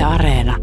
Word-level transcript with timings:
Yle 0.00 0.06
Areena. 0.06 0.56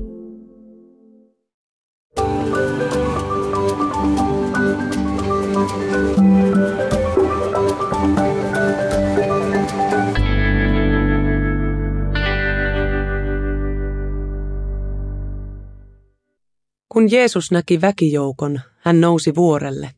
Kun 16.89 17.11
Jeesus 17.11 17.51
näki 17.51 17.81
väkijoukon, 17.81 18.59
hän 18.77 19.01
nousi 19.01 19.35
vuorelle. 19.35 19.91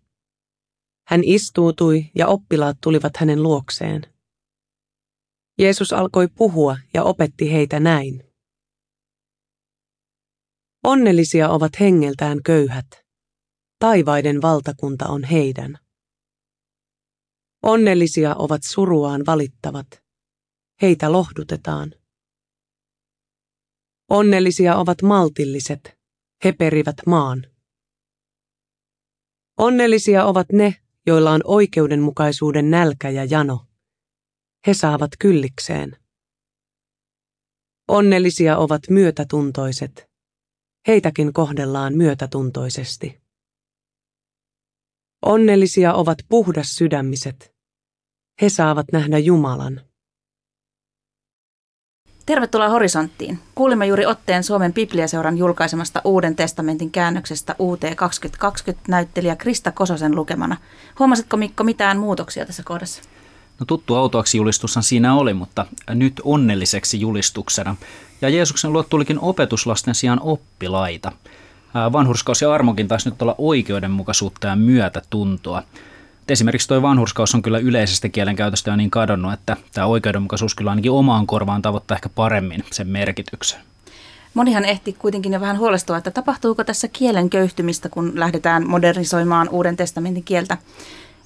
Hän 1.08 1.22
istuutui 1.24 2.06
ja 2.16 2.28
oppilaat 2.28 2.78
tulivat 2.84 3.18
hänen 3.18 3.44
luokseen. 3.44 4.02
Jeesus 5.58 5.94
alkoi 5.94 6.28
puhua 6.28 6.78
ja 6.94 7.04
opetti 7.04 7.52
heitä 7.52 7.80
näin. 7.80 8.29
Onnellisia 10.84 11.50
ovat 11.50 11.80
hengeltään 11.80 12.44
köyhät. 12.44 12.88
Taivaiden 13.80 14.42
valtakunta 14.42 15.08
on 15.08 15.24
heidän. 15.24 15.78
Onnellisia 17.64 18.36
ovat 18.36 18.64
suruaan 18.64 19.22
valittavat. 19.26 19.88
Heitä 20.82 21.12
lohdutetaan. 21.12 21.94
Onnellisia 24.10 24.76
ovat 24.76 25.02
maltilliset. 25.02 25.98
He 26.44 26.52
perivät 26.52 26.96
maan. 27.06 27.46
Onnellisia 29.58 30.26
ovat 30.26 30.48
ne, 30.52 30.76
joilla 31.06 31.32
on 31.32 31.42
oikeudenmukaisuuden 31.44 32.72
nälkä 32.72 33.10
ja 33.10 33.26
jano. 33.26 33.66
He 34.68 34.74
saavat 34.74 35.12
kyllikseen. 35.20 35.98
Onnellisia 37.88 38.58
ovat 38.58 38.82
myötätuntoiset. 38.90 40.09
Heitäkin 40.90 41.34
kohdellaan 41.34 41.94
myötätuntoisesti. 41.94 43.22
Onnellisia 45.26 45.94
ovat 45.94 46.18
puhdas 46.30 46.76
sydämiset. 46.76 47.54
He 48.42 48.50
saavat 48.50 48.86
nähdä 48.92 49.18
Jumalan. 49.18 49.82
Tervetuloa 52.26 52.70
Horisonttiin. 52.70 53.40
Kuulimme 53.56 53.86
juuri 53.86 54.06
otteen 54.06 54.44
Suomen 54.44 54.74
Bibliaseuran 54.74 55.38
julkaisemasta 55.38 56.02
Uuden 56.04 56.36
testamentin 56.36 56.92
käännöksestä 56.92 57.56
UT 57.60 57.82
2020 57.96 58.92
näyttelijä 58.92 59.36
Krista 59.36 59.72
Kososen 59.72 60.16
lukemana. 60.16 60.58
Huomasitko 61.00 61.38
Mikko 61.38 61.64
mitään 61.64 62.00
muutoksia 62.00 62.46
tässä 62.46 62.64
kohdassa? 62.64 63.02
No 63.60 63.66
tuttu 63.66 63.96
autoaksi 63.96 64.38
julistushan 64.38 64.84
siinä 64.84 65.16
oli, 65.16 65.34
mutta 65.34 65.66
nyt 65.90 66.22
onnelliseksi 66.24 67.02
julistuksena. 67.02 67.76
Ja 68.22 68.30
Jeesuksen 68.30 68.74
luo 68.74 68.84
tulikin 68.84 69.20
opetuslasten 69.20 69.96
sijaan 69.96 70.20
oppilaita. 70.22 71.12
Vanhurskaus 71.92 72.42
ja 72.42 72.54
armokin 72.54 72.88
taisi 72.88 73.10
nyt 73.10 73.22
olla 73.22 73.36
oikeudenmukaisuutta 73.38 74.48
ja 74.48 74.56
myötätuntoa. 74.56 75.64
Esimerkiksi 76.30 76.68
tuo 76.68 76.82
vanhurskaus 76.82 77.36
on 77.36 77.42
kyllä 77.42 77.58
yleisestä 77.58 78.10
kielenkäytöstä 78.10 78.72
jo 78.72 78.76
niin 78.76 78.92
kadonnut, 78.92 79.34
että 79.34 79.58
tämä 79.74 79.88
oikeudenmukaisuus 79.88 80.56
kyllä 80.56 80.70
ainakin 80.70 80.92
omaan 80.92 81.28
korvaan 81.28 81.62
tavoittaa 81.62 81.96
ehkä 81.96 82.10
paremmin 82.10 82.64
sen 82.72 82.88
merkityksen. 82.88 83.60
Monihan 84.34 84.66
ehti 84.66 84.94
kuitenkin 84.94 85.34
jo 85.34 85.42
vähän 85.42 85.58
huolestua, 85.58 85.98
että 85.98 86.12
tapahtuuko 86.12 86.64
tässä 86.64 86.88
kielen 86.88 87.30
köyhtymistä, 87.30 87.90
kun 87.90 88.12
lähdetään 88.16 88.70
modernisoimaan 88.70 89.50
Uuden 89.50 89.78
testamentin 89.78 90.24
kieltä. 90.24 90.58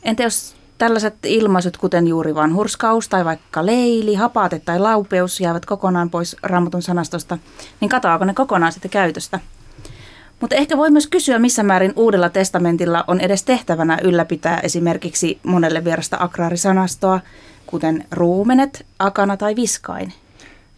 Entä 0.03 0.23
jos 0.23 0.55
tällaiset 0.77 1.15
ilmaisut, 1.25 1.77
kuten 1.77 2.07
juuri 2.07 2.35
vanhurskaus 2.35 3.09
tai 3.09 3.25
vaikka 3.25 3.65
leili, 3.65 4.15
hapaate 4.15 4.59
tai 4.59 4.79
laupeus 4.79 5.39
jäävät 5.39 5.65
kokonaan 5.65 6.09
pois 6.09 6.35
raamatun 6.43 6.81
sanastosta, 6.81 7.37
niin 7.81 7.89
katoaako 7.89 8.25
ne 8.25 8.33
kokonaan 8.33 8.71
sitten 8.71 8.91
käytöstä? 8.91 9.39
Mutta 10.39 10.55
ehkä 10.55 10.77
voi 10.77 10.91
myös 10.91 11.07
kysyä, 11.07 11.39
missä 11.39 11.63
määrin 11.63 11.93
Uudella 11.95 12.29
testamentilla 12.29 13.03
on 13.07 13.19
edes 13.19 13.43
tehtävänä 13.43 13.97
ylläpitää 14.03 14.59
esimerkiksi 14.59 15.39
monelle 15.43 15.83
vierasta 15.83 16.17
agraarisanastoa, 16.19 17.19
kuten 17.65 18.05
ruumenet, 18.11 18.85
akana 18.99 19.37
tai 19.37 19.55
viskain. 19.55 20.13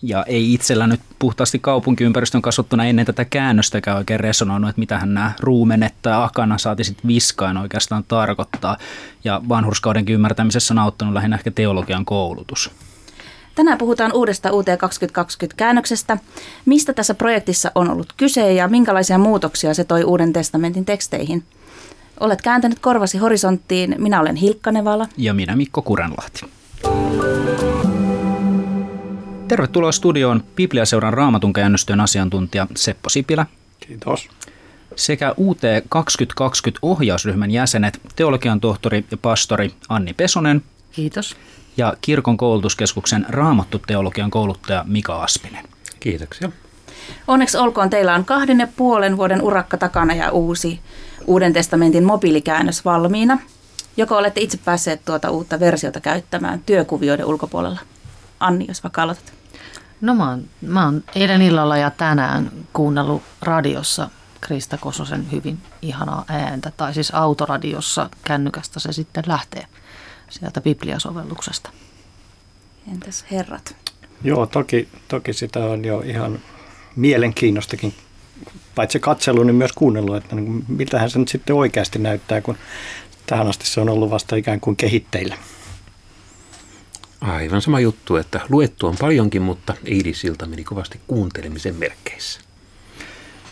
Ja 0.08 0.24
ei 0.24 0.54
itsellä 0.54 0.88
nyt 0.88 1.00
puhtaasti 1.20 1.60
kaupunkiympäristön 1.60 2.42
kasvattuna 2.42 2.86
ennen 2.86 3.06
tätä 3.06 3.26
käännöstäkään 3.26 3.98
oikein 3.98 4.20
resonoinut, 4.20 4.70
että 4.70 4.80
mitä 4.80 5.06
nämä 5.06 5.32
ruumenet 5.40 5.94
tai 6.02 6.24
akana 6.24 6.58
saati 6.58 6.84
sitten 6.84 7.08
viskain 7.08 7.58
oikeastaan 7.58 8.04
tarkoittaa. 8.08 8.78
Ja 9.24 9.42
vanhurskaudenkin 9.50 10.14
ymmärtämisessä 10.14 10.74
on 10.74 10.80
auttanut 10.80 11.14
lähinnä 11.14 11.36
ehkä 11.36 11.52
teologian 11.52 12.06
koulutus. 12.06 12.72
Tänään 13.56 13.78
puhutaan 13.78 14.14
uudesta 14.14 14.52
UT 14.52 14.68
2020-käännöksestä. 14.68 16.18
Mistä 16.66 16.94
tässä 16.94 17.14
projektissa 17.14 17.72
on 17.76 17.90
ollut 17.90 18.14
kyse 18.18 18.54
ja 18.54 18.68
minkälaisia 18.68 19.18
muutoksia 19.18 19.74
se 19.74 19.84
toi 19.84 20.04
Uuden 20.04 20.34
testamentin 20.34 20.86
teksteihin? 20.86 21.44
Olet 22.20 22.42
kääntänyt 22.42 22.80
korvasi 22.80 23.18
horisonttiin. 23.18 23.96
Minä 23.98 24.22
olen 24.22 24.36
Hilkka 24.36 24.72
Nevala. 24.72 25.08
Ja 25.18 25.34
minä 25.34 25.56
Mikko 25.56 25.82
Kurenlahti. 25.82 26.42
Tervetuloa 29.48 29.92
studioon 29.92 30.44
Bibliaseuran 30.56 31.14
raamatun 31.14 31.54
käännöstyön 31.54 32.02
asiantuntija 32.02 32.68
Seppo 32.76 33.10
Sipilä. 33.10 33.46
Kiitos. 33.80 34.30
Sekä 34.96 35.34
UT 35.38 35.60
2020 35.90 36.80
ohjausryhmän 36.82 37.52
jäsenet, 37.52 38.02
teologian 38.16 38.60
tohtori 38.60 39.06
ja 39.12 39.18
pastori 39.18 39.72
Anni 39.90 40.14
Pesonen. 40.14 40.64
Kiitos 40.92 41.38
ja 41.78 41.94
Kirkon 42.02 42.38
koulutuskeskuksen 42.38 43.26
raamattuteologian 43.30 44.32
kouluttaja 44.32 44.86
Mika 44.88 45.24
Aspinen. 45.24 45.66
Kiitoksia. 46.00 46.52
Onneksi 47.28 47.58
olkoon, 47.58 47.90
teillä 47.90 48.16
on 48.16 48.26
kahden 48.26 48.60
ja 48.60 48.68
puolen 48.76 49.18
vuoden 49.18 49.42
urakka 49.42 49.78
takana 49.78 50.14
ja 50.14 50.32
uusi 50.32 50.80
Uuden 51.28 51.54
testamentin 51.54 52.04
mobiilikäännös 52.04 52.86
valmiina. 52.86 53.40
Joko 53.98 54.18
olette 54.18 54.42
itse 54.42 54.58
päässeet 54.66 55.02
tuota 55.06 55.30
uutta 55.30 55.60
versiota 55.60 56.02
käyttämään 56.02 56.62
työkuvioiden 56.66 57.26
ulkopuolella? 57.26 57.80
Anni, 58.40 58.66
jos 58.68 58.84
vaikka 58.84 59.04
aloitat. 59.04 59.34
No 60.02 60.16
mä 60.16 60.30
oon, 60.30 60.46
mä 60.62 60.86
oon 60.86 61.04
eilen 61.16 61.42
illalla 61.42 61.78
ja 61.78 61.90
tänään 61.90 62.52
kuunnellut 62.74 63.24
radiossa 63.42 64.10
Krista 64.42 64.78
Kososen 64.78 65.32
hyvin 65.32 65.58
ihanaa 65.82 66.26
ääntä, 66.28 66.72
tai 66.78 66.94
siis 66.94 67.12
autoradiossa 67.12 68.10
kännykästä 68.24 68.80
se 68.80 68.94
sitten 68.94 69.24
lähtee 69.28 69.66
sieltä 70.30 70.62
Bibliasovelluksesta. 70.62 71.70
Entäs 72.92 73.26
herrat? 73.32 73.76
Joo, 74.24 74.46
toki, 74.46 74.90
toki 75.08 75.34
sitä 75.34 75.60
on 75.60 75.86
jo 75.86 76.00
ihan 76.00 76.40
mielenkiinnostakin 76.96 77.94
paitsi 78.76 79.00
katselu, 79.00 79.44
niin 79.44 79.56
myös 79.56 79.72
kuunnellut, 79.72 80.16
että 80.16 80.36
niin 80.36 80.66
miltähän 80.68 81.10
se 81.10 81.20
nyt 81.20 81.28
sitten 81.28 81.56
oikeasti 81.56 82.00
näyttää, 82.00 82.42
kun 82.42 82.58
tähän 83.26 83.48
asti 83.48 83.68
se 83.68 83.82
on 83.82 83.90
ollut 83.90 84.10
vasta 84.10 84.36
ikään 84.36 84.60
kuin 84.60 84.76
kehitteillä. 84.76 85.36
Aivan 87.22 87.62
sama 87.62 87.80
juttu, 87.80 88.16
että 88.16 88.42
luettu 88.50 88.88
on 88.88 88.96
paljonkin, 89.00 89.42
mutta 89.42 89.74
Eidisilta 89.86 90.46
meni 90.46 90.64
kovasti 90.64 91.00
kuuntelemisen 91.08 91.76
merkeissä. 91.76 92.40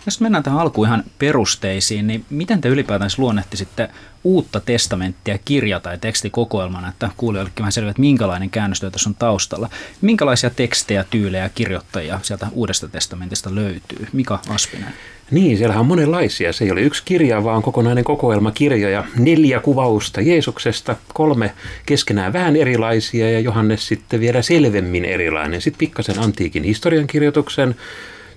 Jos 0.06 0.19
mennään 0.22 0.44
tähän 0.44 0.59
alkuun 0.59 0.88
ihan 0.88 1.03
perusteisiin, 1.19 2.07
niin 2.07 2.25
miten 2.29 2.62
te 2.62 2.69
ylipäätään 2.69 3.09
luonnehtisitte 3.18 3.90
uutta 4.24 4.59
testamenttia 4.59 5.38
kirja- 5.38 5.79
tai 5.79 5.97
tekstikokoelmana, 5.97 6.90
että 6.90 7.09
kuulijoillekin 7.18 7.63
vähän 7.63 7.72
selviä, 7.72 7.90
että 7.90 8.00
minkälainen 8.00 8.50
käännöstyö 8.50 8.91
tässä 8.91 9.09
on 9.09 9.16
taustalla. 9.16 9.69
Minkälaisia 10.01 10.50
tekstejä, 10.50 11.06
tyylejä, 11.09 11.50
kirjoittajia 11.50 12.19
sieltä 12.24 12.47
uudesta 12.51 12.88
testamentista 12.88 13.56
löytyy? 13.56 14.07
Mika 14.13 14.40
Aspinen. 14.50 14.94
Niin, 15.32 15.58
siellä 15.58 15.80
on 15.80 15.86
monenlaisia. 15.86 16.54
Se 16.54 16.66
ei 16.66 16.72
ole 16.72 16.82
yksi 16.82 17.02
kirja, 17.06 17.44
vaan 17.44 17.62
kokonainen 17.62 18.04
kokoelma 18.04 18.52
kirjoja. 18.52 19.04
Neljä 19.18 19.60
kuvausta 19.60 20.22
Jeesuksesta, 20.22 20.96
kolme 21.14 21.54
keskenään 21.86 22.34
vähän 22.34 22.56
erilaisia 22.56 23.32
ja 23.32 23.40
Johannes 23.40 23.88
sitten 23.88 24.20
vielä 24.20 24.42
selvemmin 24.42 25.06
erilainen. 25.06 25.62
Sitten 25.62 25.80
pikkasen 25.80 26.20
antiikin 26.20 26.64
historiankirjoituksen 26.64 27.76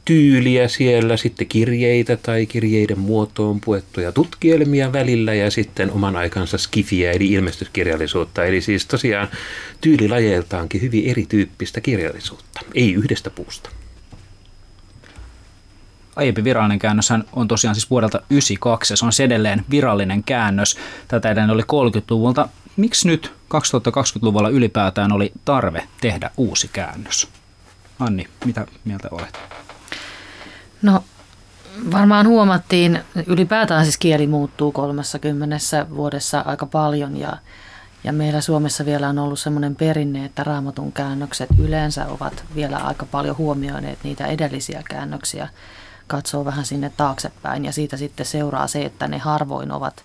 tyyliä 0.04 0.68
siellä, 0.68 1.16
sitten 1.16 1.46
kirjeitä 1.46 2.16
tai 2.16 2.46
kirjeiden 2.46 2.98
muotoon 2.98 3.60
puettuja 3.60 4.12
tutkielmia 4.12 4.92
välillä 4.92 5.34
ja 5.34 5.50
sitten 5.50 5.90
oman 5.90 6.16
aikansa 6.16 6.58
skifiä 6.58 7.12
eli 7.12 7.32
ilmestyskirjallisuutta. 7.32 8.44
Eli 8.44 8.60
siis 8.60 8.86
tosiaan 8.86 9.28
tyylilajeiltaankin 9.80 10.82
hyvin 10.82 11.10
erityyppistä 11.10 11.80
kirjallisuutta, 11.80 12.60
ei 12.74 12.92
yhdestä 12.92 13.30
puusta. 13.30 13.70
Aiempi 16.16 16.44
virallinen 16.44 16.78
käännös 16.78 17.10
on 17.32 17.48
tosiaan 17.48 17.74
siis 17.74 17.90
vuodelta 17.90 18.18
1992 18.18 18.92
ja 18.92 18.96
se 18.96 19.04
on 19.04 19.12
edelleen 19.24 19.64
virallinen 19.70 20.24
käännös. 20.24 20.76
Tätä 21.08 21.30
edelleen 21.30 21.50
oli 21.50 21.62
30-luvulta. 21.62 22.48
Miksi 22.76 23.08
nyt 23.08 23.32
2020-luvulla 23.54 24.48
ylipäätään 24.48 25.12
oli 25.12 25.32
tarve 25.44 25.88
tehdä 26.00 26.30
uusi 26.36 26.70
käännös? 26.72 27.28
Anni, 27.98 28.28
mitä 28.44 28.66
mieltä 28.84 29.08
olet? 29.10 29.38
No 30.82 31.04
varmaan 31.92 32.26
huomattiin, 32.26 33.00
ylipäätään 33.26 33.84
siis 33.84 33.98
kieli 33.98 34.26
muuttuu 34.26 34.72
30 34.72 35.56
vuodessa 35.96 36.40
aika 36.40 36.66
paljon 36.66 37.16
ja, 37.16 37.36
Ja 38.04 38.12
meillä 38.12 38.40
Suomessa 38.40 38.86
vielä 38.86 39.08
on 39.08 39.18
ollut 39.18 39.38
semmoinen 39.38 39.76
perinne, 39.76 40.24
että 40.24 40.44
raamatun 40.44 40.92
käännökset 40.92 41.48
yleensä 41.58 42.06
ovat 42.06 42.44
vielä 42.54 42.76
aika 42.76 43.06
paljon 43.06 43.36
huomioineet 43.38 43.98
niitä 44.02 44.26
edellisiä 44.26 44.82
käännöksiä, 44.90 45.48
katsoo 46.06 46.44
vähän 46.44 46.66
sinne 46.66 46.92
taaksepäin 46.96 47.64
ja 47.64 47.72
siitä 47.72 47.96
sitten 47.96 48.26
seuraa 48.26 48.66
se, 48.66 48.84
että 48.84 49.08
ne 49.08 49.18
harvoin 49.18 49.72
ovat 49.72 50.04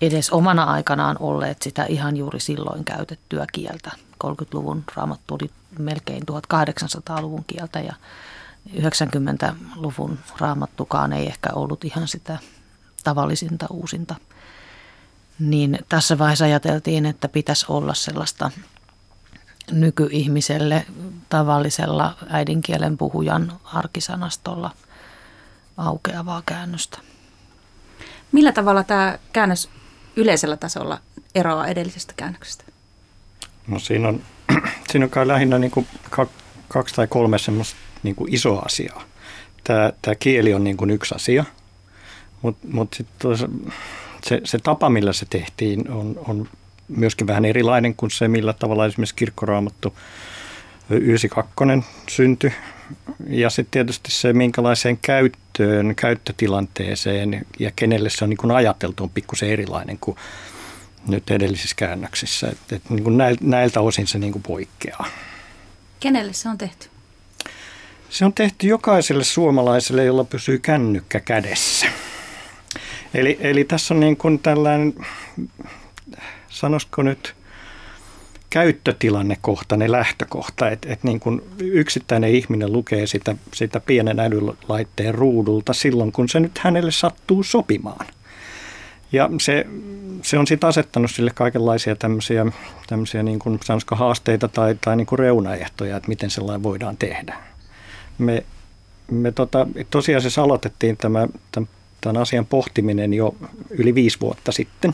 edes 0.00 0.30
omana 0.30 0.64
aikanaan 0.64 1.16
olleet 1.20 1.62
sitä 1.62 1.84
ihan 1.84 2.16
juuri 2.16 2.40
silloin 2.40 2.84
käytettyä 2.84 3.46
kieltä. 3.52 3.90
30-luvun 4.24 4.84
raamattu 4.94 5.34
oli 5.34 5.50
melkein 5.78 6.22
1800-luvun 6.30 7.44
kieltä 7.46 7.80
ja 7.80 7.94
90-luvun 8.76 10.18
raamattukaan 10.38 11.12
ei 11.12 11.26
ehkä 11.26 11.50
ollut 11.54 11.84
ihan 11.84 12.08
sitä 12.08 12.38
tavallisinta 13.04 13.66
uusinta. 13.70 14.14
Niin 15.38 15.78
tässä 15.88 16.18
vaiheessa 16.18 16.44
ajateltiin, 16.44 17.06
että 17.06 17.28
pitäisi 17.28 17.66
olla 17.68 17.94
sellaista 17.94 18.50
nykyihmiselle 19.70 20.86
tavallisella 21.28 22.16
äidinkielen 22.28 22.98
puhujan 22.98 23.52
arkisanastolla 23.64 24.70
aukeavaa 25.86 26.42
käännöstä. 26.46 26.98
Millä 28.32 28.52
tavalla 28.52 28.84
tämä 28.84 29.18
käännös 29.32 29.68
yleisellä 30.16 30.56
tasolla 30.56 30.98
eroaa 31.34 31.66
edellisestä 31.66 32.12
käännöksestä? 32.16 32.64
No 33.66 33.78
siinä 33.78 34.08
on, 34.08 34.22
siinä 34.90 35.04
on 35.04 35.10
kai 35.10 35.28
lähinnä 35.28 35.58
niin 35.58 35.70
kuin 35.70 35.86
kaksi 36.68 36.94
tai 36.94 37.06
kolme 37.06 37.38
semmoista 37.38 37.76
niin 38.02 38.14
kuin 38.14 38.34
isoa 38.34 38.60
asiaa. 38.60 39.02
Tämä, 39.64 39.92
tämä 40.02 40.14
kieli 40.14 40.54
on 40.54 40.64
niin 40.64 40.76
kuin 40.76 40.90
yksi 40.90 41.14
asia, 41.14 41.44
mutta 42.42 42.66
mut 42.72 42.94
sitten 42.94 43.36
se, 44.24 44.40
se 44.44 44.58
tapa, 44.58 44.90
millä 44.90 45.12
se 45.12 45.26
tehtiin, 45.30 45.90
on, 45.90 46.20
on 46.28 46.48
myöskin 46.88 47.26
vähän 47.26 47.44
erilainen 47.44 47.94
kuin 47.94 48.10
se, 48.10 48.28
millä 48.28 48.52
tavalla 48.52 48.86
esimerkiksi 48.86 49.14
kirkkoraamattu 49.14 49.94
92 50.90 51.88
syntyi. 52.08 52.52
Ja 53.28 53.50
sitten 53.50 53.70
tietysti 53.70 54.10
se, 54.10 54.32
minkälaiseen 54.32 54.98
käyttöön, 55.02 55.94
käyttötilanteeseen 55.94 57.46
ja 57.58 57.70
kenelle 57.76 58.10
se 58.10 58.24
on 58.24 58.30
niin 58.30 58.36
kuin 58.36 58.50
ajateltu, 58.50 59.02
on 59.02 59.10
pikkusen 59.10 59.48
erilainen 59.48 59.98
kuin 60.00 60.16
nyt 61.06 61.30
edellisissä 61.30 61.76
käännöksissä. 61.76 62.48
Et, 62.48 62.72
et 62.72 62.90
niin 62.90 63.04
kuin 63.04 63.18
näiltä 63.40 63.80
osin 63.80 64.06
se 64.06 64.18
niin 64.18 64.32
kuin 64.32 64.42
poikkeaa. 64.42 65.06
Kenelle 66.00 66.32
se 66.32 66.48
on 66.48 66.58
tehty? 66.58 66.88
Se 68.10 68.24
on 68.24 68.32
tehty 68.32 68.66
jokaiselle 68.66 69.24
suomalaiselle, 69.24 70.04
jolla 70.04 70.24
pysyy 70.24 70.58
kännykkä 70.58 71.20
kädessä. 71.20 71.86
Eli, 73.14 73.38
eli 73.40 73.64
tässä 73.64 73.94
on 73.94 74.00
niin 74.00 74.16
kuin 74.16 74.38
tällainen, 74.38 74.94
sanoisiko 76.48 77.02
nyt, 77.02 77.34
käyttötilannekohtainen 78.52 79.92
lähtökohta, 79.92 80.70
että, 80.70 80.92
että 80.92 81.08
niin 81.08 81.42
yksittäinen 81.58 82.30
ihminen 82.30 82.72
lukee 82.72 83.06
sitä, 83.06 83.36
sitä 83.54 83.80
pienen 83.80 84.20
älylaitteen 84.20 85.14
ruudulta 85.14 85.72
silloin, 85.72 86.12
kun 86.12 86.28
se 86.28 86.40
nyt 86.40 86.58
hänelle 86.58 86.90
sattuu 86.90 87.42
sopimaan. 87.42 88.06
Ja 89.12 89.30
se, 89.40 89.66
se 90.22 90.38
on 90.38 90.46
sitten 90.46 90.68
asettanut 90.68 91.10
sille 91.10 91.30
kaikenlaisia 91.34 91.96
tämmöisiä, 91.96 92.46
tämmöisiä 92.86 93.22
niin 93.22 93.38
kuin, 93.38 93.60
haasteita 93.90 94.48
tai, 94.48 94.76
tai 94.80 94.96
niin 94.96 95.06
kuin 95.06 95.18
reunaehtoja, 95.18 95.96
että 95.96 96.08
miten 96.08 96.30
sellainen 96.30 96.62
voidaan 96.62 96.96
tehdä 96.96 97.52
me, 98.18 98.44
me 99.10 99.32
tota, 99.32 99.66
tosiasiassa 99.90 100.42
aloitettiin 100.42 100.96
tämä, 100.96 101.28
tämän 102.00 102.16
asian 102.16 102.46
pohtiminen 102.46 103.14
jo 103.14 103.34
yli 103.70 103.94
viisi 103.94 104.20
vuotta 104.20 104.52
sitten. 104.52 104.92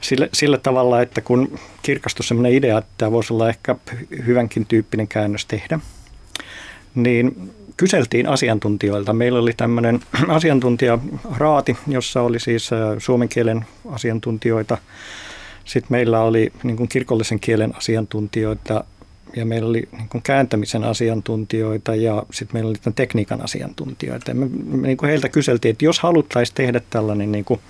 Sillä, 0.00 0.28
sillä 0.32 0.58
tavalla, 0.58 1.02
että 1.02 1.20
kun 1.20 1.58
kirkastui 1.82 2.24
sellainen 2.24 2.52
idea, 2.52 2.78
että 2.78 2.90
tämä 2.98 3.12
voisi 3.12 3.32
olla 3.32 3.48
ehkä 3.48 3.76
hyvänkin 4.26 4.66
tyyppinen 4.66 5.08
käännös 5.08 5.46
tehdä, 5.46 5.80
niin 6.94 7.52
kyseltiin 7.76 8.28
asiantuntijoilta. 8.28 9.12
Meillä 9.12 9.38
oli 9.38 9.52
tämmöinen 9.56 10.00
asiantuntijaraati, 10.28 11.76
jossa 11.86 12.22
oli 12.22 12.40
siis 12.40 12.72
äh, 12.72 12.78
suomen 12.98 13.28
kielen 13.28 13.66
asiantuntijoita. 13.90 14.78
Sitten 15.64 15.88
meillä 15.90 16.20
oli 16.20 16.52
niin 16.62 16.76
kuin 16.76 16.88
kirkollisen 16.88 17.40
kielen 17.40 17.76
asiantuntijoita 17.76 18.84
ja 19.36 19.46
meillä 19.46 19.68
oli 19.68 19.88
niin 19.92 20.08
kuin 20.08 20.22
kääntämisen 20.22 20.84
asiantuntijoita 20.84 21.94
ja 21.94 22.22
sitten 22.32 22.56
meillä 22.56 22.68
oli 22.68 22.78
tämän 22.78 22.94
tekniikan 22.94 23.44
asiantuntijoita. 23.44 24.30
Ja 24.30 24.34
me, 24.34 24.48
me 24.48 24.86
niin 24.86 24.96
kuin 24.96 25.10
heiltä 25.10 25.28
kyseltiin, 25.28 25.72
että 25.72 25.84
jos 25.84 26.00
haluttaisiin 26.00 26.54
tehdä 26.54 26.80
tällainen 26.90 27.32
niin 27.32 27.44
kuin 27.44 27.60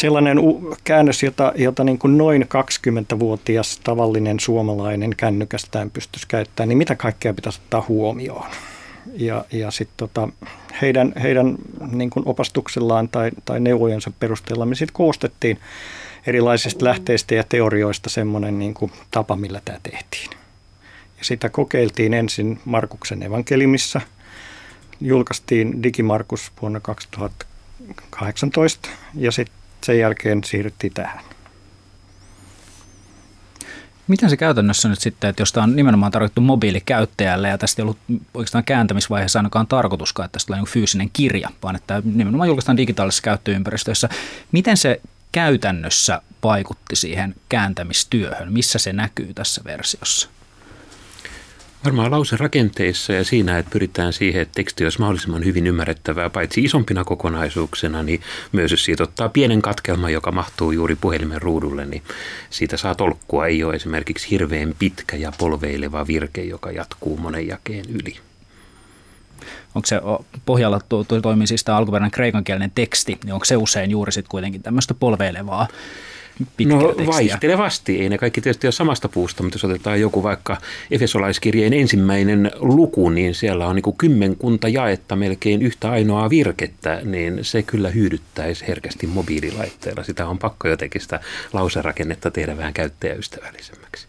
sellainen 0.00 0.38
käännös, 0.84 1.22
jota, 1.22 1.52
jota 1.56 1.84
niin 1.84 1.98
kuin 1.98 2.18
noin 2.18 2.42
20-vuotias 2.42 3.80
tavallinen 3.84 4.40
suomalainen 4.40 5.14
kännykästään 5.16 5.90
pystyisi 5.90 6.26
käyttämään, 6.28 6.68
niin 6.68 6.78
mitä 6.78 6.94
kaikkea 6.94 7.34
pitäisi 7.34 7.60
ottaa 7.64 7.84
huomioon? 7.88 8.46
Ja, 9.14 9.44
ja 9.52 9.70
sitten 9.70 9.96
tota, 9.96 10.28
heidän, 10.82 11.12
heidän 11.22 11.56
niin 11.92 12.10
kuin 12.10 12.28
opastuksellaan 12.28 13.08
tai, 13.08 13.30
tai 13.44 13.60
neuvojensa 13.60 14.12
perusteella 14.20 14.66
me 14.66 14.74
sitten 14.74 14.94
koostettiin 14.94 15.58
erilaisista 16.26 16.84
lähteistä 16.84 17.34
ja 17.34 17.44
teorioista 17.48 18.10
semmoinen 18.10 18.58
niin 18.58 18.74
kuin 18.74 18.92
tapa, 19.10 19.36
millä 19.36 19.60
tämä 19.64 19.78
tehtiin. 19.82 20.30
Ja 21.18 21.24
sitä 21.24 21.48
kokeiltiin 21.48 22.14
ensin 22.14 22.60
Markuksen 22.64 23.22
evankeliumissa. 23.22 24.00
Julkaistiin 25.00 25.82
Digimarkus 25.82 26.52
vuonna 26.62 26.80
2018 26.80 28.88
ja 29.14 29.32
sitten 29.32 29.65
sen 29.86 29.98
jälkeen 29.98 30.44
siirryttiin 30.44 30.92
tähän. 30.94 31.20
Miten 34.08 34.30
se 34.30 34.36
käytännössä 34.36 34.88
nyt 34.88 35.00
sitten, 35.00 35.30
että 35.30 35.42
jos 35.42 35.52
tämä 35.52 35.64
on 35.64 35.76
nimenomaan 35.76 36.12
tarkoitettu 36.12 36.40
mobiilikäyttäjälle 36.40 37.48
ja 37.48 37.58
tästä 37.58 37.82
ei 37.82 37.84
ollut 37.84 37.98
oikeastaan 38.34 38.64
kääntämisvaiheessa 38.64 39.38
ainakaan 39.38 39.66
tarkoituskaan, 39.66 40.24
että 40.24 40.32
tästä 40.32 40.56
on 40.56 40.66
fyysinen 40.66 41.10
kirja, 41.12 41.50
vaan 41.62 41.76
että 41.76 42.02
nimenomaan 42.04 42.48
julkaistaan 42.48 42.76
digitaalisessa 42.76 43.22
käyttöympäristössä, 43.22 44.08
miten 44.52 44.76
se 44.76 45.00
käytännössä 45.32 46.22
vaikutti 46.42 46.96
siihen 46.96 47.34
kääntämistyöhön? 47.48 48.52
Missä 48.52 48.78
se 48.78 48.92
näkyy 48.92 49.34
tässä 49.34 49.64
versiossa? 49.64 50.28
Varmaan 51.84 52.10
lause 52.10 52.36
rakenteissa 52.36 53.12
ja 53.12 53.24
siinä, 53.24 53.58
että 53.58 53.70
pyritään 53.70 54.12
siihen, 54.12 54.42
että 54.42 54.54
teksti 54.54 54.84
olisi 54.84 55.00
mahdollisimman 55.00 55.44
hyvin 55.44 55.66
ymmärrettävää, 55.66 56.30
paitsi 56.30 56.64
isompina 56.64 57.04
kokonaisuuksina, 57.04 58.02
niin 58.02 58.20
myös 58.52 58.70
jos 58.70 58.84
siitä 58.84 59.02
ottaa 59.02 59.28
pienen 59.28 59.62
katkelman, 59.62 60.12
joka 60.12 60.32
mahtuu 60.32 60.72
juuri 60.72 60.96
puhelimen 60.96 61.42
ruudulle, 61.42 61.84
niin 61.84 62.02
siitä 62.50 62.76
saa 62.76 62.94
tolkkua. 62.94 63.46
Ei 63.46 63.64
ole 63.64 63.74
esimerkiksi 63.74 64.30
hirveän 64.30 64.74
pitkä 64.78 65.16
ja 65.16 65.32
polveileva 65.38 66.06
virke, 66.06 66.42
joka 66.42 66.70
jatkuu 66.70 67.16
monen 67.16 67.46
jakeen 67.46 67.84
yli 67.88 68.16
onko 69.74 69.86
se 69.86 70.00
pohjalla 70.46 70.80
to, 70.88 71.04
to, 71.04 71.20
toimii 71.20 71.46
siis 71.46 71.64
tämä 71.64 71.78
alkuperäinen 71.78 72.10
kreikankielinen 72.10 72.72
teksti, 72.74 73.18
niin 73.24 73.32
onko 73.32 73.44
se 73.44 73.56
usein 73.56 73.90
juuri 73.90 74.12
sitten 74.12 74.30
kuitenkin 74.30 74.62
tämmöistä 74.62 74.94
polveilevaa 74.94 75.68
No 76.38 76.88
tekstiä. 76.88 77.06
vaihtelevasti, 77.06 78.00
ei 78.00 78.08
ne 78.08 78.18
kaikki 78.18 78.40
tietysti 78.40 78.66
ole 78.66 78.72
samasta 78.72 79.08
puusta, 79.08 79.42
mutta 79.42 79.56
jos 79.56 79.64
otetaan 79.64 80.00
joku 80.00 80.22
vaikka 80.22 80.56
Efesolaiskirjeen 80.90 81.72
ensimmäinen 81.72 82.50
luku, 82.56 83.10
niin 83.10 83.34
siellä 83.34 83.66
on 83.66 83.74
niin 83.74 83.82
kuin 83.82 83.96
kymmenkunta 83.96 84.68
jaetta 84.68 85.16
melkein 85.16 85.62
yhtä 85.62 85.90
ainoaa 85.90 86.30
virkettä, 86.30 87.00
niin 87.04 87.38
se 87.42 87.62
kyllä 87.62 87.88
hyödyttäisi 87.88 88.66
herkästi 88.68 89.06
mobiililaitteella. 89.06 90.02
Sitä 90.02 90.26
on 90.26 90.38
pakko 90.38 90.68
jotenkin 90.68 91.00
sitä 91.00 91.20
lauserakennetta 91.52 92.30
tehdä 92.30 92.56
vähän 92.56 92.74
käyttäjäystävällisemmäksi. 92.74 94.06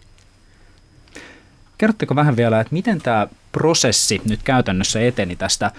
Kerrotteko 1.77 2.15
vähän 2.15 2.37
vielä, 2.37 2.59
että 2.59 2.73
miten 2.73 3.01
tämä 3.01 3.27
prosessi 3.51 4.21
nyt 4.25 4.39
käytännössä 4.43 5.01
eteni 5.01 5.35
tästä 5.35 5.71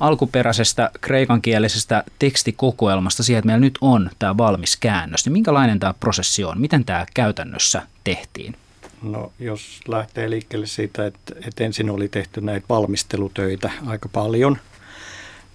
alkuperäisestä 0.00 0.90
kreikankielisestä 1.00 2.04
tekstikokoelmasta 2.18 3.22
siihen, 3.22 3.38
että 3.38 3.46
meillä 3.46 3.60
nyt 3.60 3.78
on 3.80 4.10
tämä 4.18 4.36
valmis 4.36 4.76
käännös. 4.76 5.24
Niin 5.24 5.32
minkälainen 5.32 5.80
tämä 5.80 5.94
prosessi 5.94 6.44
on? 6.44 6.60
Miten 6.60 6.84
tämä 6.84 7.06
käytännössä 7.14 7.82
tehtiin? 8.04 8.56
No 9.02 9.32
jos 9.38 9.80
lähtee 9.88 10.30
liikkeelle 10.30 10.66
siitä, 10.66 11.06
että, 11.06 11.34
että 11.46 11.64
ensin 11.64 11.90
oli 11.90 12.08
tehty 12.08 12.40
näitä 12.40 12.66
valmistelutöitä 12.68 13.70
aika 13.86 14.08
paljon, 14.08 14.58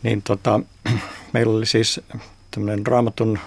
niin 0.03 0.21
tota, 0.21 0.59
meillä 1.33 1.57
oli 1.57 1.65
siis 1.65 2.01
tämmöinen 2.51 2.87
raamatun 2.87 3.39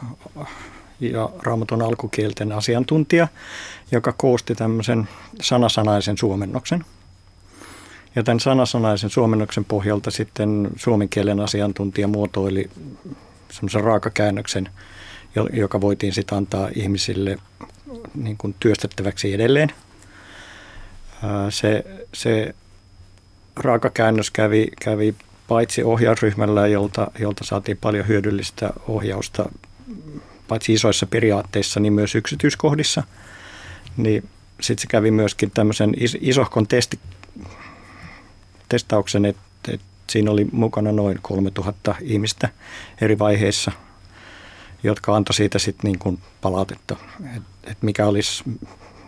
ja 1.00 1.30
raamatun 1.42 1.82
alkukielten 1.82 2.52
asiantuntija, 2.52 3.28
joka 3.92 4.12
koosti 4.12 4.54
tämmöisen 4.54 5.08
sanasanaisen 5.40 6.18
suomennoksen. 6.18 6.84
Ja 8.18 8.22
tämän 8.24 8.40
sanasanaisen 8.40 9.10
suomennoksen 9.10 9.64
pohjalta 9.64 10.10
sitten 10.10 10.68
suomen 10.76 11.08
kielen 11.08 11.40
asiantuntija 11.40 12.08
muotoili 12.08 12.70
semmoisen 13.50 13.84
raakakäännöksen, 13.84 14.68
joka 15.52 15.80
voitiin 15.80 16.12
sitten 16.12 16.38
antaa 16.38 16.68
ihmisille 16.74 17.38
niin 18.14 18.36
kuin 18.36 18.54
työstettäväksi 18.60 19.34
edelleen. 19.34 19.72
Se, 21.50 21.84
se 22.14 22.54
raakakäännös 23.56 24.30
kävi, 24.30 24.66
kävi 24.80 25.14
paitsi 25.48 25.82
ohjausryhmällä, 25.82 26.66
jolta, 26.66 27.10
jolta 27.18 27.44
saatiin 27.44 27.76
paljon 27.80 28.08
hyödyllistä 28.08 28.70
ohjausta 28.88 29.52
paitsi 30.48 30.72
isoissa 30.72 31.06
periaatteissa, 31.06 31.80
niin 31.80 31.92
myös 31.92 32.14
yksityiskohdissa. 32.14 33.02
Niin 33.96 34.28
sitten 34.60 34.82
se 34.82 34.88
kävi 34.88 35.10
myöskin 35.10 35.50
tämmöisen 35.50 35.94
isohkon 36.20 36.66
testi, 36.66 36.98
testauksen, 38.68 39.24
että, 39.24 39.40
että 39.68 39.86
siinä 40.10 40.30
oli 40.30 40.46
mukana 40.52 40.92
noin 40.92 41.18
3000 41.22 41.94
ihmistä 42.00 42.48
eri 43.00 43.18
vaiheissa, 43.18 43.72
jotka 44.82 45.16
antoi 45.16 45.34
siitä 45.34 45.58
sitten 45.58 45.88
niin 45.88 45.98
kuin 45.98 46.18
palautetta, 46.40 46.96
että, 47.36 47.48
että 47.64 47.86
mikä 47.86 48.06
olisi 48.06 48.44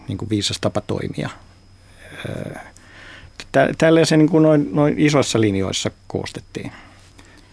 niin 0.08 0.18
kuin 0.18 0.30
viisas 0.30 0.58
tapa 0.60 0.80
toimia. 0.80 1.30
Tällaisen 3.78 4.18
niin 4.18 4.28
kuin 4.28 4.42
noin, 4.42 4.68
noin 4.72 4.94
isoissa 4.98 5.40
linjoissa 5.40 5.90
koostettiin. 6.06 6.72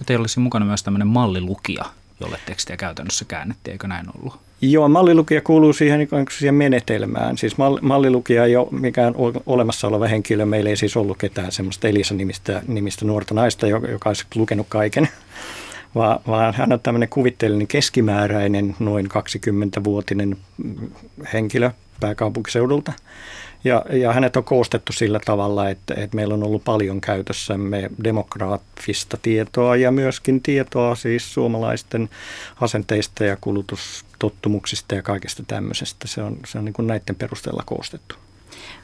Teillä 0.06 0.24
olisi 0.24 0.40
mukana 0.40 0.66
myös 0.66 0.84
tämmöinen 0.84 1.08
mallilukija, 1.08 1.86
jolle 2.20 2.38
tekstiä 2.46 2.78
käytännössä 2.78 3.26
käännettiin, 3.26 3.72
eikö 3.72 3.88
näin 3.88 4.06
ollut? 4.18 4.40
Joo, 4.62 4.90
mallilukija 4.90 5.42
kuuluu 5.42 5.74
siihen, 5.74 6.00
niin 6.00 6.26
siihen 6.38 6.56
menetelmään. 6.56 7.38
Siis 7.38 7.56
mallilukija 7.82 8.46
ei 8.46 8.56
ole 8.56 8.68
mikään 8.72 9.14
olemassa 9.46 9.88
oleva 9.88 10.08
henkilö. 10.08 10.46
Meillä 10.46 10.70
ei 10.70 10.78
siis 10.78 10.98
ollut 10.98 11.18
ketään 11.18 11.52
semmoista 11.52 11.88
Elisa-nimistä 11.88 12.62
nimistä 12.68 13.06
nuorta 13.06 13.34
naista, 13.34 13.68
joka 13.68 14.10
olisi 14.10 14.26
lukenut 14.36 14.68
kaiken. 14.70 15.10
Vaan, 15.96 16.20
vaan 16.28 16.54
hän 16.54 16.74
on 16.74 16.80
tämmöinen 16.80 17.10
kuvitteellinen 17.10 17.68
keskimääräinen, 17.68 18.76
noin 18.80 19.06
20-vuotinen 19.06 20.38
henkilö 21.34 21.72
pääkaupunkiseudulta– 22.00 22.94
ja, 23.68 23.86
ja 23.92 24.14
hänet 24.14 24.36
on 24.36 24.44
koostettu 24.44 24.94
sillä 24.94 25.20
tavalla, 25.26 25.70
että, 25.70 25.94
että 25.98 26.16
meillä 26.16 26.34
on 26.34 26.44
ollut 26.44 26.64
paljon 26.64 27.02
käytössämme 27.02 27.90
demokraattista 28.04 29.18
tietoa 29.22 29.76
ja 29.76 29.92
myöskin 29.92 30.42
tietoa 30.42 30.96
siis 30.96 31.34
suomalaisten 31.34 32.10
asenteista 32.62 33.24
ja 33.24 33.38
kulutustottumuksista 33.42 34.96
ja 34.96 35.02
kaikesta 35.02 35.44
tämmöisestä. 35.48 36.08
Se 36.08 36.22
on, 36.22 36.38
se 36.46 36.58
on 36.58 36.66
niin 36.66 36.74
kuin 36.74 36.88
näiden 36.88 37.16
perusteella 37.16 37.64
koostettu. 37.66 38.16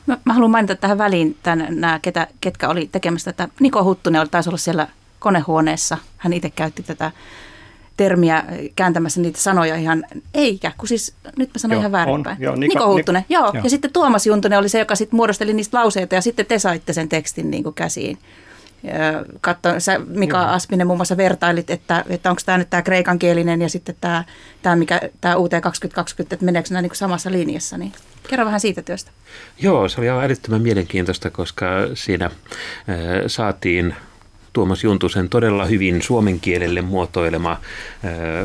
Mä, 0.08 0.18
mä 0.26 0.34
haluan 0.34 0.52
mainita 0.52 0.76
tähän 0.76 0.98
väliin 0.98 1.38
tämän, 1.44 1.68
nämä, 1.70 2.00
ketä, 2.00 2.28
ketkä 2.42 2.70
oli 2.70 2.90
tekemässä 2.92 3.34
tätä. 3.34 3.54
Niko 3.60 3.84
Huttunen 3.84 4.22
oli, 4.22 4.30
taisi 4.30 4.50
olla 4.50 4.58
siellä 4.58 4.88
konehuoneessa. 5.20 5.98
Hän 6.18 6.34
itse 6.34 6.50
käytti 6.50 6.84
tätä 6.84 7.12
termiä 7.98 8.44
kääntämässä 8.76 9.22
niitä 9.22 9.40
sanoja 9.40 9.76
ihan, 9.76 10.04
eikä, 10.34 10.72
kun 10.78 10.88
siis 10.88 11.14
nyt 11.38 11.50
mä 11.50 11.58
sanon 11.58 11.76
joo, 11.76 11.80
ihan 11.80 11.92
väärinpäin. 11.92 12.38
On, 12.38 12.44
joo, 12.44 12.56
Niko, 12.56 12.74
Niko 12.74 12.94
Huttunen, 12.94 13.22
Nik- 13.22 13.26
joo, 13.30 13.52
joo. 13.54 13.64
Ja 13.64 13.70
sitten 13.70 13.94
Tuomas 13.94 14.28
Juntunen 14.28 14.60
oli 14.60 14.70
se, 14.70 14.80
joka 14.80 14.96
sitten 14.96 15.18
muodosteli 15.18 15.54
niistä 15.54 15.78
lauseita 15.78 16.16
ja 16.16 16.22
sitten 16.22 16.46
te 16.46 16.60
saitte 16.60 16.94
sen 16.94 17.10
tekstin 17.10 17.52
niin 17.52 17.64
kuin 17.64 17.76
käsiin. 17.76 18.18
Katso, 19.42 19.80
sä 19.80 20.00
Mika 20.08 20.38
joo. 20.38 20.48
Aspinen 20.48 20.88
muun 20.88 20.98
muassa 20.98 21.18
vertailit, 21.18 21.70
että, 21.70 22.06
että 22.10 22.30
onko 22.30 22.42
tämä 22.46 22.58
nyt 22.58 22.70
tämä 22.70 22.82
kreikankielinen 22.82 23.62
ja 23.62 23.70
sitten 23.70 23.96
tämä, 24.02 24.24
tämä, 24.62 24.76
mikä, 24.76 25.02
tämä 25.22 25.36
UT 25.36 25.52
2020, 25.62 26.36
että 26.36 26.46
meneekö 26.46 26.70
nämä 26.72 26.82
niin 26.82 26.96
samassa 26.96 27.32
linjassa, 27.32 27.78
niin 27.78 27.92
kerro 28.30 28.46
vähän 28.46 28.60
siitä 28.60 28.82
työstä. 28.82 29.12
Joo, 29.60 29.90
se 29.90 30.02
oli 30.02 30.10
aivan 30.10 30.24
älyttömän 30.24 30.62
mielenkiintoista, 30.62 31.30
koska 31.30 31.66
siinä 31.94 32.26
äh, 32.26 32.32
saatiin 33.28 33.96
Tuomas 34.54 34.84
Juntusen 34.84 35.30
todella 35.30 35.66
hyvin 35.66 36.02
suomen 36.02 36.40
kielelle 36.40 36.82
muotoilema 36.82 37.60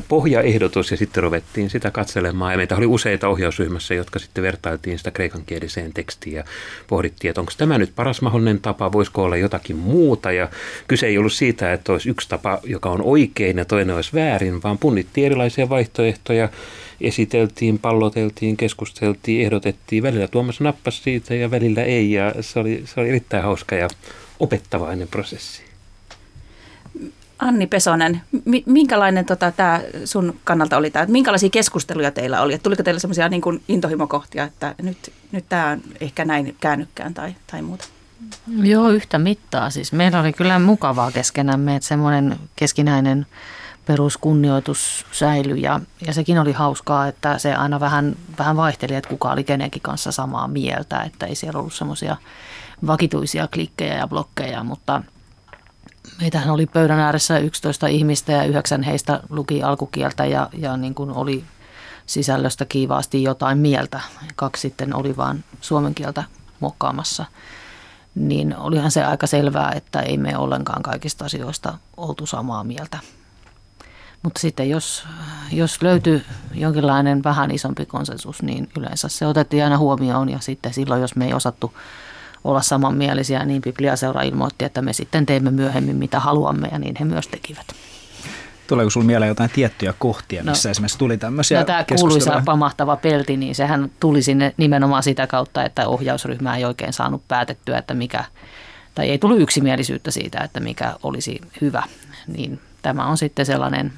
pohjaehdotus 0.08 0.90
ja 0.90 0.96
sitten 0.96 1.22
ruvettiin 1.22 1.70
sitä 1.70 1.90
katselemaan. 1.90 2.52
Ja 2.52 2.56
meitä 2.56 2.76
oli 2.76 2.86
useita 2.86 3.28
ohjausryhmässä, 3.28 3.94
jotka 3.94 4.18
sitten 4.18 4.44
vertailtiin 4.44 4.98
sitä 4.98 5.10
kreikankieliseen 5.10 5.92
tekstiin 5.92 6.36
ja 6.36 6.44
pohdittiin, 6.86 7.28
että 7.28 7.40
onko 7.40 7.52
tämä 7.58 7.78
nyt 7.78 7.92
paras 7.96 8.22
mahdollinen 8.22 8.60
tapa, 8.60 8.92
voisiko 8.92 9.24
olla 9.24 9.36
jotakin 9.36 9.76
muuta. 9.76 10.32
Ja 10.32 10.48
kyse 10.88 11.06
ei 11.06 11.18
ollut 11.18 11.32
siitä, 11.32 11.72
että 11.72 11.92
olisi 11.92 12.10
yksi 12.10 12.28
tapa, 12.28 12.60
joka 12.64 12.90
on 12.90 13.02
oikein 13.02 13.58
ja 13.58 13.64
toinen 13.64 13.96
olisi 13.96 14.10
väärin, 14.14 14.62
vaan 14.62 14.78
punnittiin 14.78 15.26
erilaisia 15.26 15.68
vaihtoehtoja 15.68 16.48
esiteltiin, 17.00 17.78
palloteltiin, 17.78 18.56
keskusteltiin, 18.56 19.44
ehdotettiin. 19.44 20.02
Välillä 20.02 20.28
Tuomas 20.28 20.60
nappasi 20.60 21.02
siitä 21.02 21.34
ja 21.34 21.50
välillä 21.50 21.82
ei 21.82 22.12
ja 22.12 22.34
se 22.40 22.58
oli, 22.58 22.82
se 22.84 23.00
oli 23.00 23.08
erittäin 23.08 23.42
hauska 23.42 23.74
ja 23.74 23.88
opettavainen 24.40 25.08
prosessi. 25.08 25.67
Anni 27.38 27.66
Pesonen, 27.66 28.22
minkälainen 28.66 29.24
tota, 29.24 29.52
tämä 29.52 29.80
sun 30.04 30.36
kannalta 30.44 30.76
oli 30.76 30.90
tämä, 30.90 31.06
minkälaisia 31.08 31.50
keskusteluja 31.50 32.10
teillä 32.10 32.42
oli? 32.42 32.54
Et 32.54 32.62
tuliko 32.62 32.82
teillä 32.82 33.00
semmoisia 33.00 33.28
niin 33.28 33.42
intohimokohtia, 33.68 34.44
että 34.44 34.74
nyt, 34.82 35.12
nyt 35.32 35.44
tämä 35.48 35.68
on 35.68 35.80
ehkä 36.00 36.24
näin 36.24 36.56
käännykkään 36.60 37.14
tai, 37.14 37.34
tai 37.50 37.62
muuta? 37.62 37.84
Joo, 38.62 38.88
yhtä 38.88 39.18
mittaa. 39.18 39.70
Siis 39.70 39.92
meillä 39.92 40.20
oli 40.20 40.32
kyllä 40.32 40.58
mukavaa 40.58 41.10
keskenämme, 41.10 41.76
että 41.76 41.88
semmoinen 41.88 42.38
keskinäinen 42.56 43.26
peruskunnioitus 43.86 45.06
säilyi 45.12 45.62
ja, 45.62 45.80
ja 46.06 46.12
sekin 46.12 46.38
oli 46.38 46.52
hauskaa, 46.52 47.08
että 47.08 47.38
se 47.38 47.54
aina 47.54 47.80
vähän, 47.80 48.16
vähän 48.38 48.56
vaihteli, 48.56 48.94
että 48.94 49.10
kuka 49.10 49.32
oli 49.32 49.44
kenenkin 49.44 49.82
kanssa 49.82 50.12
samaa 50.12 50.48
mieltä, 50.48 51.02
että 51.02 51.26
ei 51.26 51.34
siellä 51.34 51.60
ollut 51.60 51.74
semmoisia 51.74 52.16
vakituisia 52.86 53.48
klikkejä 53.54 53.94
ja 53.94 54.08
blokkeja, 54.08 54.64
mutta– 54.64 55.02
Meitähän 56.20 56.54
oli 56.54 56.66
pöydän 56.66 57.00
ääressä 57.00 57.38
11 57.38 57.86
ihmistä 57.86 58.32
ja 58.32 58.44
yhdeksän 58.44 58.82
heistä 58.82 59.20
luki 59.28 59.62
alkukieltä 59.62 60.26
ja, 60.26 60.48
ja 60.52 60.76
niin 60.76 60.94
kuin 60.94 61.10
oli 61.10 61.44
sisällöstä 62.06 62.64
kiivaasti 62.64 63.22
jotain 63.22 63.58
mieltä. 63.58 64.00
Kaksi 64.36 64.60
sitten 64.60 64.96
oli 64.96 65.16
vain 65.16 65.44
suomen 65.60 65.94
kieltä 65.94 66.24
muokkaamassa. 66.60 67.24
Niin 68.14 68.56
olihan 68.56 68.90
se 68.90 69.04
aika 69.04 69.26
selvää, 69.26 69.72
että 69.72 70.00
ei 70.00 70.18
me 70.18 70.36
ollenkaan 70.36 70.82
kaikista 70.82 71.24
asioista 71.24 71.78
oltu 71.96 72.26
samaa 72.26 72.64
mieltä. 72.64 72.98
Mutta 74.22 74.40
sitten 74.40 74.70
jos, 74.70 75.04
jos 75.52 75.82
löytyy 75.82 76.24
jonkinlainen 76.54 77.24
vähän 77.24 77.50
isompi 77.50 77.86
konsensus, 77.86 78.42
niin 78.42 78.68
yleensä 78.78 79.08
se 79.08 79.26
otettiin 79.26 79.64
aina 79.64 79.78
huomioon 79.78 80.28
ja 80.28 80.38
sitten 80.40 80.74
silloin, 80.74 81.00
jos 81.00 81.16
me 81.16 81.26
ei 81.26 81.34
osattu 81.34 81.74
olla 82.44 82.62
samanmielisiä, 82.62 83.44
niin 83.44 83.62
Bibliaseura 83.62 84.22
ilmoitti, 84.22 84.64
että 84.64 84.82
me 84.82 84.92
sitten 84.92 85.26
teemme 85.26 85.50
myöhemmin 85.50 85.96
mitä 85.96 86.20
haluamme 86.20 86.68
ja 86.72 86.78
niin 86.78 86.96
he 87.00 87.04
myös 87.04 87.28
tekivät. 87.28 87.66
Tuleeko 88.66 88.90
sinulla 88.90 89.06
mieleen 89.06 89.28
jotain 89.28 89.50
tiettyjä 89.50 89.94
kohtia, 89.98 90.44
missä 90.44 90.68
no, 90.68 90.70
esimerkiksi 90.70 90.98
tuli 90.98 91.18
tämmöisiä 91.18 91.58
no, 91.58 91.64
tämä 91.64 91.84
kuuluisa 91.98 92.42
pamahtava 92.44 92.96
pelti, 92.96 93.36
niin 93.36 93.54
sehän 93.54 93.90
tuli 94.00 94.22
sinne 94.22 94.54
nimenomaan 94.56 95.02
sitä 95.02 95.26
kautta, 95.26 95.64
että 95.64 95.88
ohjausryhmä 95.88 96.56
ei 96.56 96.64
oikein 96.64 96.92
saanut 96.92 97.22
päätettyä, 97.28 97.78
että 97.78 97.94
mikä, 97.94 98.24
tai 98.94 99.10
ei 99.10 99.18
tullut 99.18 99.40
yksimielisyyttä 99.40 100.10
siitä, 100.10 100.38
että 100.44 100.60
mikä 100.60 100.94
olisi 101.02 101.40
hyvä. 101.60 101.82
Niin 102.26 102.60
tämä 102.82 103.06
on 103.06 103.18
sitten 103.18 103.46
sellainen, 103.46 103.92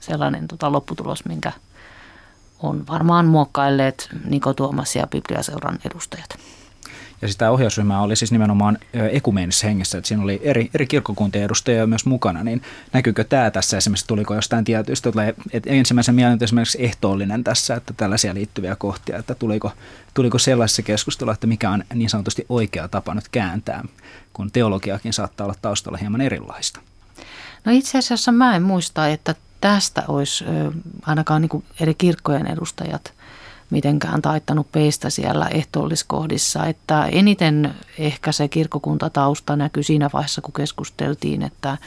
sellainen 0.00 0.48
tota 0.48 0.72
lopputulos, 0.72 1.24
minkä 1.24 1.52
on 2.62 2.86
varmaan 2.86 3.26
muokkailleet 3.26 4.08
Niko 4.24 4.54
Tuomas 4.54 4.96
ja 4.96 5.06
Bibliaseuran 5.06 5.78
edustajat. 5.84 6.38
Ja 7.22 7.28
sitä 7.28 7.50
ohjausryhmää 7.50 8.00
oli 8.00 8.16
siis 8.16 8.32
nimenomaan 8.32 8.78
ekumeenisessa 9.12 9.66
hengessä, 9.66 9.98
että 9.98 10.08
siinä 10.08 10.22
oli 10.22 10.40
eri, 10.42 10.70
eri 10.74 10.86
kirkkokuntien 10.86 11.44
edustajia 11.44 11.86
myös 11.86 12.06
mukana, 12.06 12.44
niin 12.44 12.62
näkyykö 12.92 13.24
tämä 13.24 13.50
tässä 13.50 13.76
esimerkiksi, 13.76 14.06
tuliko 14.06 14.34
jostain 14.34 14.64
tietystä, 14.64 15.10
että 15.52 15.70
ensimmäisen 15.70 16.14
mielen 16.14 16.38
esimerkiksi 16.40 16.84
ehtoollinen 16.84 17.44
tässä, 17.44 17.74
että 17.74 17.94
tällaisia 17.96 18.34
liittyviä 18.34 18.76
kohtia, 18.76 19.18
että 19.18 19.34
tuliko, 19.34 19.72
tuliko 20.14 20.38
sellaisessa 20.38 20.82
keskustelua, 20.82 21.32
että 21.32 21.46
mikä 21.46 21.70
on 21.70 21.84
niin 21.94 22.10
sanotusti 22.10 22.46
oikea 22.48 22.88
tapa 22.88 23.14
nyt 23.14 23.28
kääntää, 23.28 23.84
kun 24.32 24.50
teologiakin 24.50 25.12
saattaa 25.12 25.44
olla 25.44 25.56
taustalla 25.62 25.98
hieman 25.98 26.20
erilaista? 26.20 26.80
No 27.64 27.72
itse 27.72 27.98
asiassa 27.98 28.32
mä 28.32 28.56
en 28.56 28.62
muista, 28.62 29.08
että 29.08 29.34
tästä 29.60 30.02
olisi 30.08 30.44
ainakaan 31.02 31.42
niin 31.42 31.64
eri 31.80 31.94
kirkkojen 31.94 32.46
edustajat– 32.46 33.12
mitenkään 33.72 34.22
taittanut 34.22 34.72
peistä 34.72 35.10
siellä 35.10 35.48
ehtoolliskohdissa. 35.48 36.66
Että 36.66 37.06
eniten 37.06 37.74
ehkä 37.98 38.32
se 38.32 38.48
kirkkokuntatausta 38.48 39.56
näkyy 39.56 39.82
siinä 39.82 40.10
vaiheessa, 40.12 40.40
kun 40.40 40.52
keskusteltiin, 40.52 41.42
että, 41.42 41.78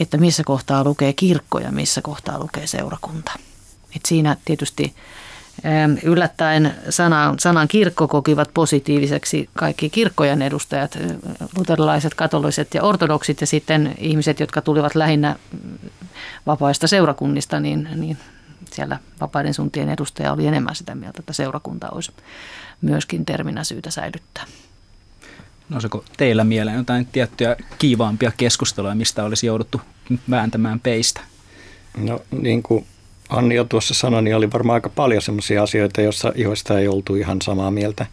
että 0.00 0.16
missä 0.18 0.44
kohtaa 0.44 0.84
lukee 0.84 1.12
kirkko 1.12 1.58
ja 1.58 1.72
missä 1.72 2.02
kohtaa 2.02 2.38
lukee 2.38 2.66
seurakunta. 2.66 3.32
Et 3.96 4.02
siinä 4.06 4.36
tietysti 4.44 4.94
yllättäen 6.02 6.74
sanan, 6.90 7.38
sanan 7.38 7.68
kirkko 7.68 8.08
kokivat 8.08 8.50
positiiviseksi 8.54 9.48
kaikki 9.56 9.90
kirkkojen 9.90 10.42
edustajat, 10.42 10.98
luterilaiset, 11.56 12.14
katoliset 12.14 12.74
ja 12.74 12.82
ortodoksit 12.82 13.40
ja 13.40 13.46
sitten 13.46 13.94
ihmiset, 13.98 14.40
jotka 14.40 14.62
tulivat 14.62 14.94
lähinnä 14.94 15.36
vapaista 16.46 16.86
seurakunnista, 16.86 17.60
niin, 17.60 17.88
niin 17.96 18.18
siellä 18.74 18.98
vapaiden 19.20 19.54
suuntien 19.54 19.88
edustaja 19.88 20.32
oli 20.32 20.46
enemmän 20.46 20.76
sitä 20.76 20.94
mieltä, 20.94 21.16
että 21.18 21.32
seurakunta 21.32 21.90
olisi 21.90 22.12
myöskin 22.80 23.24
terminä 23.24 23.64
syytä 23.64 23.90
säilyttää. 23.90 24.44
Nouseeko 25.68 26.04
teillä 26.16 26.44
mieleen 26.44 26.76
jotain 26.76 27.06
tiettyjä 27.06 27.56
kiivaampia 27.78 28.32
keskusteluja, 28.36 28.94
mistä 28.94 29.24
olisi 29.24 29.46
jouduttu 29.46 29.80
vääntämään 30.30 30.80
peistä? 30.80 31.20
No 31.96 32.22
niin 32.30 32.62
kuin 32.62 32.86
Anni 33.28 33.54
jo 33.54 33.64
tuossa 33.64 33.94
sanoi, 33.94 34.22
niin 34.22 34.36
oli 34.36 34.52
varmaan 34.52 34.74
aika 34.74 34.88
paljon 34.88 35.22
sellaisia 35.22 35.62
asioita, 35.62 36.00
joissa, 36.00 36.32
joista 36.36 36.78
ei 36.78 36.88
oltu 36.88 37.14
ihan 37.14 37.42
samaa 37.42 37.70
mieltä. 37.70 38.06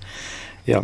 Ja 0.67 0.83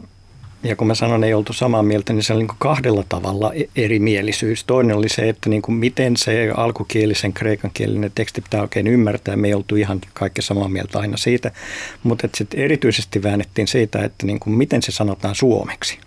ja 0.63 0.75
kun 0.75 0.87
mä 0.87 0.95
sanon 0.95 1.23
ei 1.23 1.33
oltu 1.33 1.53
samaa 1.53 1.83
mieltä, 1.83 2.13
niin 2.13 2.23
se 2.23 2.33
oli 2.33 2.43
niin 2.43 2.57
kahdella 2.59 3.03
tavalla 3.09 3.53
e- 3.53 3.69
erimielisyys. 3.75 4.63
Toinen 4.63 4.95
oli 4.95 5.09
se, 5.09 5.29
että 5.29 5.49
niin 5.49 5.61
kuin 5.61 5.75
miten 5.75 6.17
se 6.17 6.51
alkukielisen 6.57 7.33
kreikankielinen 7.33 8.11
teksti 8.15 8.41
pitää 8.41 8.61
oikein 8.61 8.87
ymmärtää. 8.87 9.35
Me 9.35 9.47
ei 9.47 9.53
oltu 9.53 9.75
ihan 9.75 10.01
kaikki 10.13 10.41
samaa 10.41 10.69
mieltä 10.69 10.99
aina 10.99 11.17
siitä, 11.17 11.51
mutta 12.03 12.27
sitten 12.35 12.59
erityisesti 12.59 13.23
väännettiin 13.23 13.67
siitä, 13.67 14.03
että 14.05 14.25
niin 14.25 14.39
kuin 14.39 14.53
miten 14.53 14.81
se 14.81 14.91
sanotaan 14.91 15.35
suomeksi, 15.35 15.99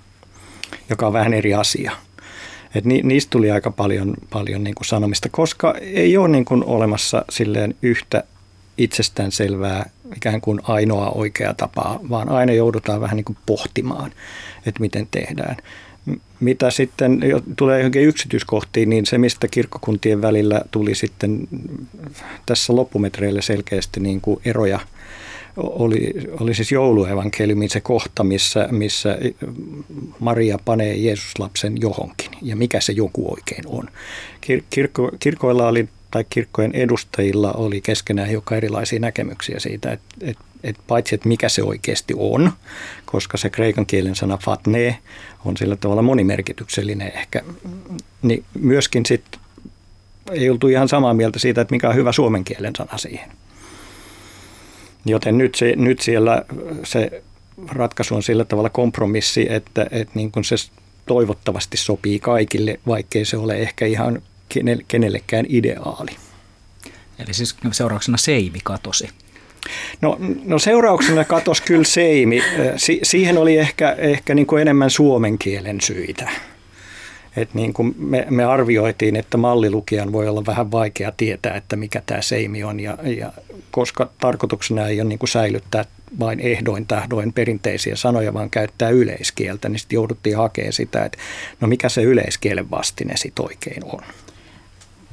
joka 0.90 1.06
on 1.06 1.12
vähän 1.12 1.34
eri 1.34 1.54
asia. 1.54 1.92
Et 2.74 2.84
ni, 2.84 3.00
niistä 3.02 3.30
tuli 3.30 3.50
aika 3.50 3.70
paljon, 3.70 4.14
paljon 4.30 4.64
niin 4.64 4.74
kuin 4.74 4.86
sanomista, 4.86 5.28
koska 5.28 5.74
ei 5.80 6.16
ole 6.16 6.28
niin 6.28 6.44
kuin 6.44 6.64
olemassa 6.64 7.24
silleen 7.30 7.74
yhtä 7.82 8.24
itsestään 8.78 9.32
selvää 9.32 9.90
ikään 10.16 10.40
kuin 10.40 10.60
ainoa 10.62 11.10
oikea 11.10 11.54
tapa, 11.54 12.00
vaan 12.10 12.28
aina 12.28 12.52
joudutaan 12.52 13.00
vähän 13.00 13.16
niin 13.16 13.24
kuin 13.24 13.38
pohtimaan, 13.46 14.12
että 14.66 14.80
miten 14.80 15.08
tehdään. 15.10 15.56
Mitä 16.40 16.70
sitten 16.70 17.20
tulee 17.56 17.78
johonkin 17.78 18.02
yksityiskohtiin, 18.02 18.90
niin 18.90 19.06
se 19.06 19.18
mistä 19.18 19.48
kirkkokuntien 19.48 20.22
välillä 20.22 20.60
tuli 20.70 20.94
sitten 20.94 21.48
tässä 22.46 22.76
loppumetreillä 22.76 23.42
selkeästi 23.42 24.00
niin 24.00 24.20
kuin 24.20 24.40
eroja, 24.44 24.80
oli, 25.56 26.14
oli 26.40 26.54
siis 26.54 26.72
jouluevankeliumin 26.72 27.70
se 27.70 27.80
kohta, 27.80 28.24
missä, 28.24 28.68
missä 28.70 29.18
Maria 30.18 30.58
panee 30.64 30.96
Jeesuslapsen 30.96 31.80
johonkin 31.80 32.30
ja 32.42 32.56
mikä 32.56 32.80
se 32.80 32.92
joku 32.92 33.32
oikein 33.32 33.64
on. 33.66 33.88
Kirkko, 34.70 35.10
kirkoilla 35.18 35.68
oli 35.68 35.88
tai 36.16 36.24
kirkkojen 36.30 36.74
edustajilla 36.74 37.52
oli 37.52 37.80
keskenään 37.80 38.32
joka 38.32 38.56
erilaisia 38.56 39.00
näkemyksiä 39.00 39.58
siitä, 39.58 39.92
että, 39.92 40.06
että, 40.20 40.44
että 40.64 40.82
paitsi 40.86 41.14
että 41.14 41.28
mikä 41.28 41.48
se 41.48 41.62
oikeasti 41.62 42.14
on, 42.16 42.52
koska 43.06 43.36
se 43.36 43.50
kreikan 43.50 43.86
kielen 43.86 44.14
sana 44.14 44.36
fatne 44.36 44.98
on 45.44 45.56
sillä 45.56 45.76
tavalla 45.76 46.02
monimerkityksellinen 46.02 47.12
ehkä, 47.14 47.42
niin 48.22 48.44
myöskin 48.60 49.06
sitten 49.06 49.40
ei 50.30 50.50
oltu 50.50 50.68
ihan 50.68 50.88
samaa 50.88 51.14
mieltä 51.14 51.38
siitä, 51.38 51.60
että 51.60 51.74
mikä 51.74 51.88
on 51.88 51.94
hyvä 51.94 52.12
suomen 52.12 52.44
kielen 52.44 52.76
sana 52.76 52.98
siihen. 52.98 53.30
Joten 55.04 55.38
nyt, 55.38 55.54
se, 55.54 55.72
nyt 55.76 56.00
siellä 56.00 56.42
se 56.84 57.22
ratkaisu 57.68 58.14
on 58.14 58.22
sillä 58.22 58.44
tavalla 58.44 58.70
kompromissi, 58.70 59.46
että, 59.50 59.86
että 59.90 60.12
niin 60.14 60.32
kuin 60.32 60.44
se 60.44 60.56
toivottavasti 61.06 61.76
sopii 61.76 62.18
kaikille, 62.18 62.80
vaikkei 62.86 63.24
se 63.24 63.36
ole 63.36 63.56
ehkä 63.56 63.86
ihan 63.86 64.22
kenellekään 64.88 65.46
ideaali. 65.48 66.10
Eli 67.18 67.34
siis 67.34 67.56
seurauksena 67.72 68.16
seimi 68.16 68.58
katosi. 68.64 69.08
No, 70.00 70.16
no 70.44 70.58
seurauksena 70.58 71.24
katosi 71.24 71.62
kyllä 71.62 71.84
seimi. 71.84 72.42
Si- 72.76 73.00
siihen 73.02 73.38
oli 73.38 73.58
ehkä, 73.58 73.92
ehkä 73.98 74.34
niin 74.34 74.46
kuin 74.46 74.62
enemmän 74.62 74.90
suomen 74.90 75.38
kielen 75.38 75.80
syitä. 75.80 76.30
Et 77.36 77.54
niin 77.54 77.72
kuin 77.72 77.94
me, 77.98 78.26
me 78.30 78.44
arvioitiin, 78.44 79.16
että 79.16 79.36
mallilukijan 79.36 80.12
voi 80.12 80.28
olla 80.28 80.46
vähän 80.46 80.70
vaikea 80.70 81.12
tietää, 81.16 81.56
että 81.56 81.76
mikä 81.76 82.02
tämä 82.06 82.22
seimi 82.22 82.64
on, 82.64 82.80
ja, 82.80 82.98
ja 83.02 83.32
koska 83.70 84.10
tarkoituksena 84.20 84.88
ei 84.88 85.00
ole 85.00 85.08
niin 85.08 85.18
kuin 85.18 85.28
säilyttää 85.28 85.84
vain 86.18 86.40
ehdoin 86.40 86.86
tähdoin 86.86 87.32
perinteisiä 87.32 87.96
sanoja, 87.96 88.34
vaan 88.34 88.50
käyttää 88.50 88.90
yleiskieltä, 88.90 89.68
niin 89.68 89.78
sitten 89.78 89.96
jouduttiin 89.96 90.36
hakemaan 90.36 90.72
sitä, 90.72 91.04
että 91.04 91.18
no 91.60 91.68
mikä 91.68 91.88
se 91.88 92.02
yleiskielen 92.02 92.70
vastine 92.70 93.16
sitten 93.16 93.44
oikein 93.44 93.84
on. 93.84 94.02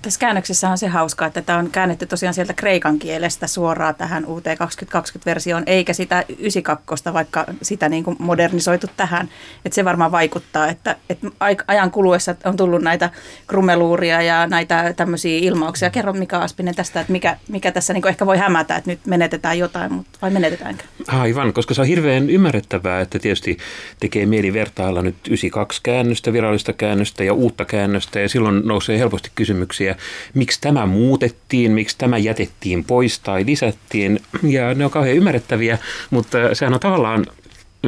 Tässä 0.04 0.20
käännöksessä 0.20 0.70
on 0.70 0.78
se 0.78 0.88
hauska, 0.88 1.26
että 1.26 1.42
tämä 1.42 1.60
on 1.60 1.72
käännetty 1.72 2.06
tosiaan 2.06 2.34
sieltä 2.34 2.54
kreikan 2.54 3.00
kielestä 3.00 3.48
suoraan 3.48 3.96
tähän 3.96 4.26
UT 4.26 4.44
2020-versioon, 4.46 5.64
eikä 5.66 5.94
sitä 5.94 6.24
92, 6.30 7.14
vaikka 7.14 7.46
sitä 7.62 7.90
niin 7.90 8.04
kuin 8.04 8.18
modernisoitu 8.20 8.88
tähän. 8.98 9.30
Että 9.66 9.76
se 9.76 9.86
varmaan 9.86 10.12
vaikuttaa, 10.12 10.68
että, 10.68 10.96
että 11.10 11.28
ajan 11.68 11.92
kuluessa 11.92 12.36
on 12.46 12.58
tullut 12.58 12.82
näitä 12.82 13.10
krumeluuria 13.48 14.22
ja 14.22 14.48
näitä 14.48 14.94
tämmöisiä 14.98 15.38
ilmauksia. 15.38 15.90
Kerro 15.90 16.14
Mika 16.14 16.38
Aspinen 16.38 16.76
tästä, 16.76 17.02
että 17.02 17.12
mikä, 17.12 17.38
mikä 17.48 17.72
tässä 17.72 17.94
niin 17.94 18.02
kuin 18.02 18.10
ehkä 18.10 18.26
voi 18.26 18.38
hämätä, 18.38 18.76
että 18.76 18.90
nyt 18.90 19.06
menetetään 19.06 19.60
jotain, 19.60 19.94
mutta 19.94 20.20
vai 20.22 20.32
menetetäänkö? 20.32 20.84
Aivan, 21.08 21.54
koska 21.54 21.74
se 21.74 21.82
on 21.82 21.88
hirveän 21.88 22.30
ymmärrettävää, 22.30 23.02
että 23.02 23.20
tietysti 23.20 23.58
tekee 24.00 24.26
mieli 24.26 24.54
vertailla 24.54 25.02
nyt 25.02 25.16
92 25.28 25.80
käännöstä, 25.84 26.34
virallista 26.34 26.74
käännöstä 26.74 27.24
ja 27.24 27.34
uutta 27.34 27.66
käännöstä, 27.66 28.20
ja 28.20 28.30
silloin 28.30 28.62
nousee 28.66 29.00
helposti 29.00 29.32
kysymyksiä 29.36 29.93
miksi 30.34 30.62
tämä 30.62 30.86
muutettiin, 30.86 31.72
miksi 31.72 31.98
tämä 31.98 32.18
jätettiin 32.18 32.84
pois 32.84 33.20
tai 33.20 33.46
lisättiin. 33.46 34.20
Ja 34.44 34.74
ne 34.74 34.86
on 34.86 34.92
kauhean 34.92 35.16
ymmärrettäviä, 35.16 35.78
mutta 36.10 36.56
sehän 36.56 36.74
on 36.74 36.80
tavallaan 36.80 37.26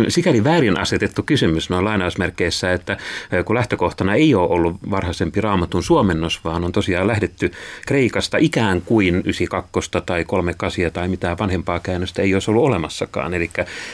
sikäli 0.07 0.43
väärin 0.43 0.79
asetettu 0.79 1.23
kysymys 1.23 1.69
noin 1.69 1.85
lainausmerkeissä, 1.85 2.73
että 2.73 2.97
kun 3.45 3.55
lähtökohtana 3.55 4.15
ei 4.15 4.35
ole 4.35 4.49
ollut 4.49 4.77
varhaisempi 4.91 5.41
raamatun 5.41 5.83
suomennos, 5.83 6.43
vaan 6.43 6.63
on 6.63 6.71
tosiaan 6.71 7.07
lähdetty 7.07 7.51
Kreikasta 7.87 8.37
ikään 8.37 8.81
kuin 8.81 9.15
92 9.15 9.91
tai 10.05 10.25
38 10.25 10.91
tai 10.93 11.07
mitään 11.07 11.37
vanhempaa 11.37 11.79
käännöstä 11.79 12.21
ei 12.21 12.33
olisi 12.33 12.51
ollut 12.51 12.65
olemassakaan. 12.65 13.33
Eli 13.33 13.49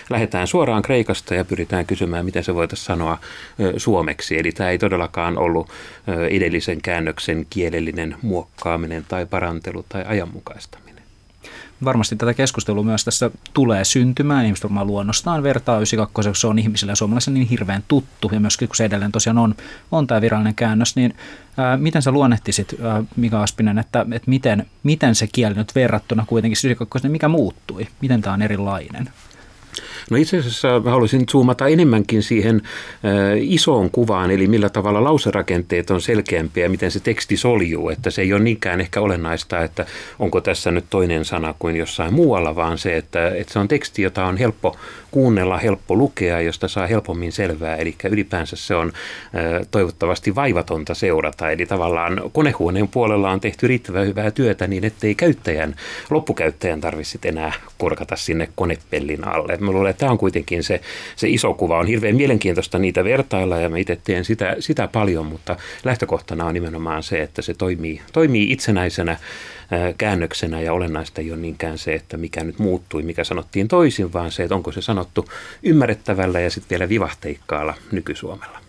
lähdetään 0.09 0.47
suoraan 0.47 0.81
Kreikasta 0.81 1.35
ja 1.35 1.45
pyritään 1.45 1.85
kysymään, 1.85 2.25
miten 2.25 2.43
se 2.43 2.55
voitaisiin 2.55 2.85
sanoa 2.85 3.17
suomeksi. 3.77 4.39
Eli 4.39 4.51
tämä 4.51 4.69
ei 4.69 4.77
todellakaan 4.77 5.37
ollut 5.37 5.69
edellisen 6.29 6.81
käännöksen 6.81 7.45
kielellinen 7.49 8.15
muokkaaminen 8.21 9.05
tai 9.07 9.25
parantelu 9.25 9.85
tai 9.89 10.03
ajanmukaistaminen 10.07 10.80
varmasti 11.83 12.15
tätä 12.15 12.33
keskustelua 12.33 12.83
myös 12.83 13.05
tässä 13.05 13.31
tulee 13.53 13.85
syntymään. 13.85 14.45
Ihmiset 14.45 14.63
varmaan 14.63 14.87
luonnostaan 14.87 15.43
vertaa 15.43 15.75
92, 15.75 16.29
kun 16.29 16.35
se 16.35 16.47
on 16.47 16.59
ihmisille 16.59 16.91
ja 16.91 16.95
suomalaisille 16.95 17.39
niin 17.39 17.47
hirveän 17.47 17.83
tuttu. 17.87 18.29
Ja 18.31 18.39
myöskin 18.39 18.67
kun 18.67 18.75
se 18.75 18.85
edelleen 18.85 19.11
tosiaan 19.11 19.37
on, 19.37 19.55
on 19.91 20.07
tämä 20.07 20.21
virallinen 20.21 20.55
käännös, 20.55 20.95
niin 20.95 21.15
ää, 21.57 21.77
miten 21.77 22.01
sä 22.01 22.11
luonnehtisit, 22.11 22.75
ää, 22.83 23.03
Mika 23.15 23.43
Aspinen, 23.43 23.77
että, 23.77 24.05
että 24.11 24.29
miten, 24.29 24.65
miten 24.83 25.15
se 25.15 25.27
kieli 25.27 25.55
nyt 25.55 25.75
verrattuna 25.75 26.25
kuitenkin 26.27 26.57
92, 26.65 27.09
mikä 27.09 27.27
muuttui? 27.27 27.87
Miten 28.01 28.21
tämä 28.21 28.33
on 28.33 28.41
erilainen? 28.41 29.09
No 30.09 30.17
itse 30.17 30.37
asiassa 30.37 30.79
mä 30.79 30.89
haluaisin 30.89 31.25
zoomata 31.31 31.67
enemmänkin 31.67 32.23
siihen 32.23 32.61
äh, 32.65 33.01
isoon 33.37 33.89
kuvaan, 33.91 34.31
eli 34.31 34.47
millä 34.47 34.69
tavalla 34.69 35.03
lauserakenteet 35.03 35.91
on 35.91 36.01
selkeämpiä 36.01 36.65
ja 36.65 36.69
miten 36.69 36.91
se 36.91 36.99
teksti 36.99 37.37
soljuu. 37.37 37.89
Että 37.89 38.09
se 38.09 38.21
ei 38.21 38.33
ole 38.33 38.41
niinkään 38.41 38.81
ehkä 38.81 39.01
olennaista, 39.01 39.63
että 39.63 39.85
onko 40.19 40.41
tässä 40.41 40.71
nyt 40.71 40.85
toinen 40.89 41.25
sana 41.25 41.55
kuin 41.59 41.75
jossain 41.75 42.13
muualla, 42.13 42.55
vaan 42.55 42.77
se, 42.77 42.97
että, 42.97 43.27
että 43.29 43.53
se 43.53 43.59
on 43.59 43.67
teksti, 43.67 44.01
jota 44.01 44.25
on 44.25 44.37
helppo 44.37 44.77
kuunnella, 45.11 45.57
helppo 45.57 45.95
lukea, 45.95 46.41
josta 46.41 46.67
saa 46.67 46.87
helpommin 46.87 47.31
selvää. 47.31 47.75
Eli 47.75 47.95
ylipäänsä 48.09 48.55
se 48.55 48.75
on 48.75 48.87
äh, 48.87 49.67
toivottavasti 49.71 50.35
vaivatonta 50.35 50.93
seurata. 50.93 51.51
Eli 51.51 51.65
tavallaan 51.65 52.21
konehuoneen 52.31 52.87
puolella 52.87 53.31
on 53.31 53.39
tehty 53.39 53.67
riittävän 53.67 54.07
hyvää 54.07 54.31
työtä 54.31 54.67
niin, 54.67 54.85
ettei 54.85 55.15
käyttäjän, 55.15 55.75
loppukäyttäjän 56.09 56.81
tarvitse 56.81 57.19
enää 57.25 57.53
korkata 57.77 58.15
sinne 58.15 58.49
konepellin 58.55 59.27
alle. 59.27 59.57
Mä 59.57 59.71
luulen, 59.71 59.90
että 59.91 59.99
tämä 59.99 60.11
on 60.11 60.17
kuitenkin 60.17 60.63
se, 60.63 60.81
se 61.15 61.29
iso 61.29 61.53
kuva. 61.53 61.79
On 61.79 61.87
hirveän 61.87 62.15
mielenkiintoista 62.15 62.79
niitä 62.79 63.03
vertailla 63.03 63.57
ja 63.57 63.69
mä 63.69 63.77
itse 63.77 63.99
teen 64.03 64.25
sitä, 64.25 64.55
sitä 64.59 64.87
paljon, 64.87 65.25
mutta 65.25 65.57
lähtökohtana 65.83 66.45
on 66.45 66.53
nimenomaan 66.53 67.03
se, 67.03 67.21
että 67.21 67.41
se 67.41 67.53
toimii, 67.53 68.01
toimii 68.13 68.51
itsenäisenä 68.51 69.17
käännöksenä 69.97 70.61
ja 70.61 70.73
olennaista 70.73 71.21
ei 71.21 71.31
ole 71.31 71.39
niinkään 71.39 71.77
se, 71.77 71.93
että 71.93 72.17
mikä 72.17 72.43
nyt 72.43 72.59
muuttui, 72.59 73.03
mikä 73.03 73.23
sanottiin 73.23 73.67
toisin, 73.67 74.13
vaan 74.13 74.31
se, 74.31 74.43
että 74.43 74.55
onko 74.55 74.71
se 74.71 74.81
sanottu 74.81 75.25
ymmärrettävällä 75.63 76.39
ja 76.39 76.49
sitten 76.49 76.69
vielä 76.69 76.89
vivahteikkaalla 76.89 77.73
nykysuomella. 77.91 78.60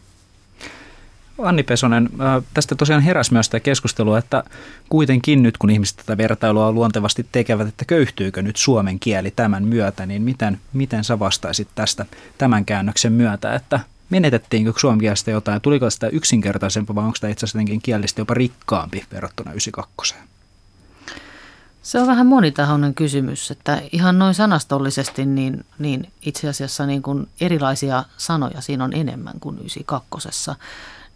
Anni 1.39 1.63
Pesonen, 1.63 2.09
tästä 2.55 2.75
tosiaan 2.75 3.03
heräs 3.03 3.31
myös 3.31 3.47
sitä 3.47 3.61
keskustelua, 3.61 4.19
että 4.19 4.45
kuitenkin 4.89 5.43
nyt 5.43 5.59
kun 5.59 5.71
ihmiset 5.71 5.97
tätä 5.97 6.17
vertailua 6.17 6.73
luontevasti 6.73 7.27
tekevät, 7.33 7.69
että 7.69 7.85
köyhtyykö 7.85 8.43
nyt 8.43 8.57
suomen 8.57 9.01
kieli 9.01 9.31
tämän 9.31 9.65
myötä, 9.65 10.07
niin 10.07 10.23
miten, 10.23 10.61
miten 10.73 11.05
sä 11.05 11.19
vastaisit 11.19 11.69
tästä 11.75 12.07
tämän 12.39 12.65
käännöksen 12.65 13.13
myötä, 13.13 13.55
että 13.55 13.81
menetettiinkö 14.11 14.73
suomen 14.77 15.01
kielestä 15.01 15.31
jotain, 15.31 15.61
tuliko 15.61 15.91
sitä 15.91 16.07
yksinkertaisempaa 16.07 16.95
vai 16.95 17.05
onko 17.05 17.15
sitä 17.15 17.29
itse 17.29 17.47
asiassa 17.47 17.81
kielistä 17.83 18.21
jopa 18.21 18.35
rikkaampi 18.35 19.05
verrattuna 19.13 19.51
92? 19.51 20.15
Se 21.83 22.01
on 22.01 22.07
vähän 22.07 22.27
monitahoinen 22.27 22.95
kysymys, 22.95 23.51
että 23.51 23.83
ihan 23.93 24.19
noin 24.19 24.35
sanastollisesti 24.35 25.27
niin, 25.27 25.65
niin 25.79 26.13
itse 26.23 26.49
asiassa 26.49 26.87
niin 26.87 27.03
kuin 27.03 27.29
erilaisia 27.41 28.05
sanoja 28.17 28.61
siinä 28.61 28.85
on 28.85 28.93
enemmän 28.93 29.41
kuin 29.41 29.59
92. 29.59 30.29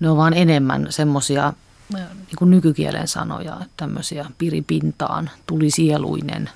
Ne 0.01 0.11
on 0.11 0.17
vaan 0.17 0.35
enemmän 0.35 0.87
semmoisia 0.91 1.53
niin 1.93 2.37
kuin 2.39 2.51
nykykielen 2.51 3.09
sanoja, 3.09 3.61
tämmöisiä 3.77 4.27
piripintaan, 4.39 5.31
tuli 5.47 5.71
sieluinen, 5.71 6.51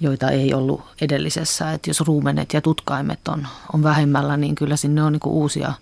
joita 0.00 0.30
ei 0.30 0.54
ollut 0.54 0.80
edellisessä. 1.00 1.72
Että 1.72 1.90
jos 1.90 2.00
ruumenet 2.00 2.52
ja 2.52 2.60
tutkaimet 2.60 3.28
on, 3.28 3.46
on 3.72 3.82
vähemmällä, 3.82 4.36
niin 4.36 4.54
kyllä 4.54 4.76
sinne 4.76 5.02
on 5.02 5.12
niin 5.12 5.20
kuin 5.20 5.32
uusia 5.32 5.72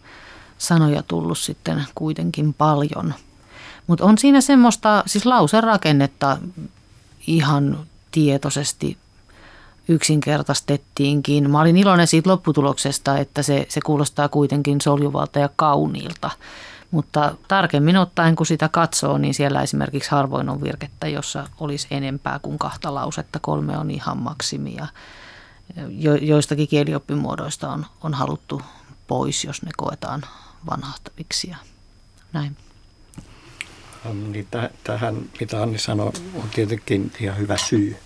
sanoja 0.59 1.03
tullut 1.03 1.39
sitten 1.39 1.85
kuitenkin 1.95 2.55
paljon. 2.55 3.15
Mutta 3.87 4.05
on 4.05 4.19
siinä 4.19 4.41
semmoista, 4.41 5.03
siis 5.07 5.27
lauserakennetta 5.27 6.39
ihan 7.27 7.79
tietoisesti 8.11 8.97
yksinkertaistettiinkin. 9.89 11.51
Mä 11.51 11.61
olin 11.61 11.77
iloinen 11.77 12.07
siitä 12.07 12.31
lopputuloksesta, 12.31 13.19
että 13.19 13.43
se, 13.43 13.67
se 13.69 13.81
kuulostaa 13.81 14.29
kuitenkin 14.29 14.81
soljuvalta 14.81 15.39
ja 15.39 15.49
kauniilta. 15.57 16.31
Mutta 16.95 17.35
tarkemmin 17.49 17.97
ottaen, 17.97 18.37
kun 18.37 18.47
sitä 18.47 18.69
katsoo, 18.69 19.19
niin 19.19 19.35
siellä 19.35 19.63
esimerkiksi 19.63 20.11
harvoin 20.11 20.49
on 20.49 20.63
virkettä, 20.63 21.09
jossa 21.09 21.49
olisi 21.61 21.87
enempää 21.91 22.39
kuin 22.39 22.59
kahta 22.59 22.95
lausetta. 22.95 23.39
Kolme 23.39 23.79
on 23.79 23.91
ihan 23.91 24.19
maksimi 24.19 24.75
ja 24.75 24.87
jo, 25.89 26.15
joistakin 26.15 26.69
kielioppimuodoista 26.69 27.71
on, 27.71 27.87
on 28.03 28.15
haluttu 28.15 28.63
pois, 29.07 29.45
jos 29.45 29.63
ne 29.63 29.71
koetaan 29.77 30.23
vanhahtaviksi 30.71 31.51
ja 31.51 31.57
näin. 32.33 32.57
Niin 34.13 34.49
tähän, 34.85 35.17
mitä 35.41 35.63
Anni 35.63 35.79
sanoi, 35.79 36.13
on 36.35 36.49
tietenkin 36.55 37.13
ihan 37.21 37.39
hyvä 37.39 37.57
syy. 37.57 37.97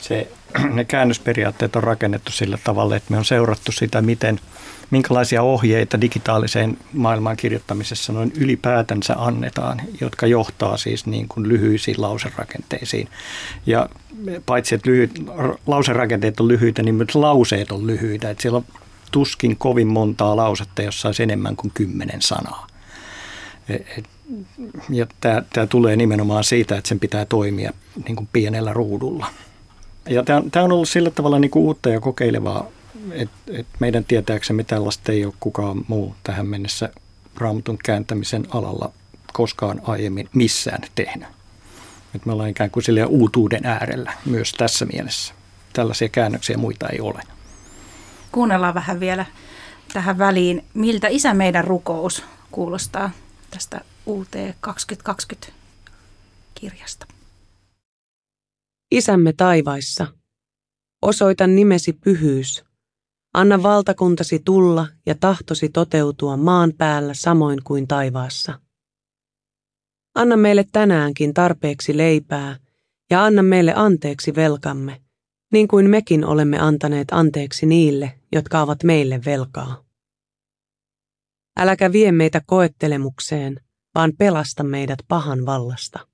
Se, 0.00 0.30
ne 0.74 0.84
käännösperiaatteet 0.84 1.76
on 1.76 1.82
rakennettu 1.82 2.32
sillä 2.32 2.58
tavalla, 2.64 2.96
että 2.96 3.10
me 3.10 3.18
on 3.18 3.24
seurattu 3.24 3.72
sitä, 3.72 4.02
miten, 4.02 4.40
minkälaisia 4.90 5.42
ohjeita 5.42 6.00
digitaaliseen 6.00 6.78
maailmaan 6.92 7.36
kirjoittamisessa 7.36 8.12
noin 8.12 8.32
ylipäätänsä 8.36 9.14
annetaan, 9.18 9.80
jotka 10.00 10.26
johtaa 10.26 10.76
siis 10.76 11.06
niin 11.06 11.28
kuin 11.28 11.48
lyhyisiin 11.48 12.02
lauserakenteisiin. 12.02 13.08
Ja 13.66 13.88
paitsi, 14.46 14.74
että 14.74 14.90
lyhyt, 14.90 15.10
lauserakenteet 15.66 16.40
on 16.40 16.48
lyhyitä, 16.48 16.82
niin 16.82 16.94
myös 16.94 17.14
lauseet 17.14 17.72
on 17.72 17.86
lyhyitä. 17.86 18.30
Että 18.30 18.42
siellä 18.42 18.56
on 18.56 18.64
tuskin 19.10 19.56
kovin 19.56 19.88
montaa 19.88 20.36
lausetta, 20.36 20.82
jossa 20.82 21.08
olisi 21.08 21.22
enemmän 21.22 21.56
kuin 21.56 21.70
kymmenen 21.74 22.22
sanaa. 22.22 22.66
E, 23.68 24.02
ja 24.90 25.06
tämä, 25.20 25.42
tämä 25.52 25.66
tulee 25.66 25.96
nimenomaan 25.96 26.44
siitä, 26.44 26.76
että 26.76 26.88
sen 26.88 27.00
pitää 27.00 27.24
toimia 27.24 27.72
niin 28.04 28.16
kuin 28.16 28.28
pienellä 28.32 28.72
ruudulla. 28.72 29.26
Ja 30.08 30.22
tämä, 30.22 30.42
tämä 30.52 30.64
on 30.64 30.72
ollut 30.72 30.88
sillä 30.88 31.10
tavalla 31.10 31.38
niin 31.38 31.50
kuin 31.50 31.62
uutta 31.62 31.88
ja 31.88 32.00
kokeilevaa, 32.00 32.66
että, 33.12 33.36
että 33.52 33.76
meidän 33.80 34.04
tietääksemme 34.04 34.64
tällaista 34.64 35.12
ei 35.12 35.24
ole 35.24 35.34
kukaan 35.40 35.84
muu 35.88 36.14
tähän 36.22 36.46
mennessä 36.46 36.92
raamatun 37.36 37.78
kääntämisen 37.84 38.46
alalla 38.50 38.92
koskaan 39.32 39.80
aiemmin 39.84 40.28
missään 40.34 40.82
tehnyt. 40.94 41.28
Että 42.14 42.26
me 42.26 42.32
ollaan 42.32 42.50
ikään 42.50 42.70
kuin 42.70 42.84
uutuuden 43.08 43.66
äärellä 43.66 44.12
myös 44.24 44.52
tässä 44.52 44.84
mielessä. 44.84 45.34
Tällaisia 45.72 46.08
käännöksiä 46.08 46.56
muita 46.56 46.88
ei 46.88 47.00
ole. 47.00 47.22
Kuunnellaan 48.32 48.74
vähän 48.74 49.00
vielä 49.00 49.26
tähän 49.92 50.18
väliin, 50.18 50.64
miltä 50.74 51.08
Isä 51.08 51.34
meidän 51.34 51.64
rukous 51.64 52.24
kuulostaa 52.50 53.10
tästä 53.50 53.80
UT 54.06 54.28
2020 54.60 55.52
kirjasta. 56.54 57.06
Isämme 58.90 59.32
taivaissa, 59.32 60.06
osoita 61.02 61.46
nimesi 61.46 61.92
pyhyys. 61.92 62.64
Anna 63.34 63.62
valtakuntasi 63.62 64.38
tulla 64.44 64.86
ja 65.06 65.14
tahtosi 65.14 65.68
toteutua 65.68 66.36
maan 66.36 66.72
päällä 66.78 67.14
samoin 67.14 67.64
kuin 67.64 67.88
taivaassa. 67.88 68.60
Anna 70.14 70.36
meille 70.36 70.64
tänäänkin 70.72 71.34
tarpeeksi 71.34 71.96
leipää 71.96 72.56
ja 73.10 73.24
anna 73.24 73.42
meille 73.42 73.72
anteeksi 73.76 74.34
velkamme, 74.34 75.00
niin 75.52 75.68
kuin 75.68 75.90
mekin 75.90 76.24
olemme 76.24 76.58
antaneet 76.58 77.08
anteeksi 77.12 77.66
niille, 77.66 78.18
jotka 78.32 78.62
ovat 78.62 78.82
meille 78.82 79.20
velkaa. 79.24 79.84
Äläkä 81.58 81.92
vie 81.92 82.12
meitä 82.12 82.40
koettelemukseen, 82.46 83.60
vaan 83.94 84.12
pelasta 84.18 84.64
meidät 84.64 84.98
pahan 85.08 85.46
vallasta. 85.46 86.06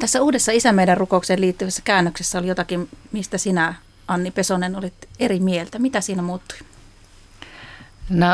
Tässä 0.00 0.22
uudessa 0.22 0.52
Isä 0.52 0.72
meidän 0.72 0.96
rukoukseen 0.96 1.40
liittyvässä 1.40 1.82
käännöksessä 1.84 2.38
oli 2.38 2.46
jotakin, 2.46 2.88
mistä 3.12 3.38
sinä, 3.38 3.74
Anni 4.08 4.30
Pesonen, 4.30 4.76
olit 4.76 5.08
eri 5.18 5.40
mieltä. 5.40 5.78
Mitä 5.78 6.00
siinä 6.00 6.22
muuttui? 6.22 6.58
No 8.10 8.26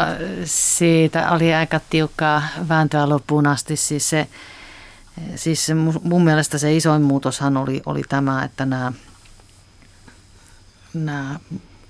siitä 0.44 1.30
oli 1.30 1.54
aika 1.54 1.80
tiukkaa 1.90 2.42
vääntöä 2.68 3.08
loppuun 3.08 3.46
asti. 3.46 3.76
Siis, 3.76 4.10
se, 4.10 4.28
siis 5.36 5.68
mun 6.02 6.24
mielestä 6.24 6.58
se 6.58 6.76
isoin 6.76 7.02
muutoshan 7.02 7.56
oli, 7.56 7.82
oli 7.86 8.02
tämä, 8.08 8.44
että 8.44 8.66
nämä, 8.66 8.92
nämä 10.94 11.40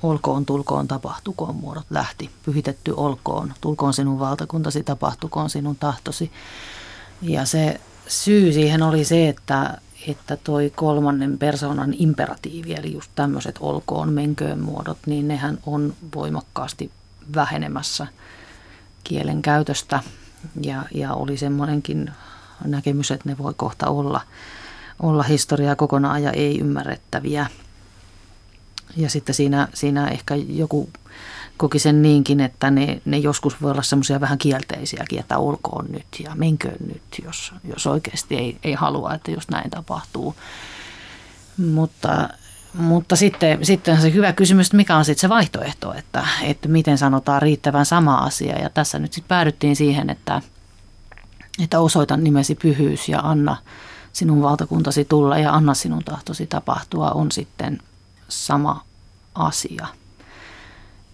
olkoon, 0.03 0.47
tulkoon, 0.47 0.89
tapahtukoon 0.89 1.57
muodot 1.57 1.87
lähti. 1.91 2.31
Pyhitetty 2.45 2.95
olkoon, 2.97 3.55
tulkoon 3.61 3.95
sinun 3.95 4.19
valtakuntasi, 4.19 4.83
tapahtukoon 4.83 5.51
sinun 5.51 5.77
tahtosi. 5.77 6.33
Ja 7.23 7.45
se 7.45 7.81
syy 8.09 8.53
siihen 8.53 8.83
oli 8.83 9.05
se, 9.05 9.29
että, 9.29 9.79
että 10.09 10.37
toi 10.37 10.73
kolmannen 10.77 11.39
persoonan 11.39 11.95
imperatiivi, 11.99 12.75
eli 12.75 12.93
just 12.93 13.11
tämmöiset 13.15 13.57
olkoon, 13.61 14.13
menköön 14.13 14.61
muodot, 14.61 14.99
niin 15.07 15.29
nehän 15.29 15.59
on 15.67 15.95
voimakkaasti 16.15 16.91
vähenemässä 17.35 18.07
kielen 19.05 19.43
käytöstä. 19.43 20.01
Ja, 20.63 20.83
ja 20.95 21.15
oli 21.15 21.37
semmoinenkin 21.37 22.11
näkemys, 22.65 23.11
että 23.11 23.29
ne 23.29 23.39
voi 23.39 23.55
kohta 23.57 23.87
olla, 23.87 24.21
olla 25.03 25.23
historiaa 25.23 25.77
kokonaan 25.77 26.23
ja 26.23 26.31
ei 26.31 26.61
ymmärrettäviä. 26.61 27.47
Ja 28.97 29.11
sitten 29.11 29.35
siinä, 29.35 29.69
siinä 29.75 30.09
ehkä 30.09 30.35
joku 30.35 30.91
koki 31.61 31.79
sen 31.79 32.03
niinkin, 32.03 32.41
että 32.41 32.71
ne, 32.71 33.03
ne 33.05 33.19
joskus 33.19 33.63
voi 33.63 33.71
olla 33.71 33.83
semmoisia 33.83 34.21
vähän 34.21 34.39
kielteisiäkin, 34.39 35.19
että 35.19 35.39
olkoon 35.39 35.87
nyt 35.89 36.07
ja 36.25 36.35
menköön 36.35 36.77
nyt, 36.87 37.03
jos, 37.25 37.53
jos 37.65 37.87
oikeasti 37.87 38.37
ei, 38.37 38.59
ei 38.65 38.75
halua, 38.75 39.15
että 39.15 39.31
just 39.31 39.51
näin 39.51 39.71
tapahtuu. 39.71 40.35
Mutta, 41.57 42.29
mutta 42.75 43.17
sitten, 43.17 43.65
sitten 43.65 44.01
se 44.01 44.13
hyvä 44.13 44.33
kysymys, 44.33 44.67
että 44.67 44.77
mikä 44.77 44.97
on 44.97 45.05
sitten 45.05 45.21
se 45.21 45.29
vaihtoehto, 45.29 45.95
että, 45.95 46.27
että 46.43 46.69
miten 46.69 46.99
sanotaan 46.99 47.43
riittävän 47.43 47.87
sama 47.87 48.17
asia. 48.17 48.59
Ja 48.59 48.71
tässä 48.71 48.99
nyt 48.99 49.13
sitten 49.13 49.29
päädyttiin 49.29 49.77
siihen, 49.77 50.11
että, 50.11 50.43
että 51.63 51.81
osoitan 51.81 52.25
nimesi 52.25 52.55
pyhyys 52.55 53.09
ja 53.09 53.21
anna 53.21 53.57
sinun 54.13 54.43
valtakuntasi 54.43 55.05
tulla 55.05 55.39
ja 55.39 55.55
anna 55.55 55.75
sinun 55.75 56.05
tahtosi 56.05 56.47
tapahtua 56.47 57.11
on 57.11 57.33
sitten 57.33 57.79
sama 58.29 58.85
asia. 59.35 60.00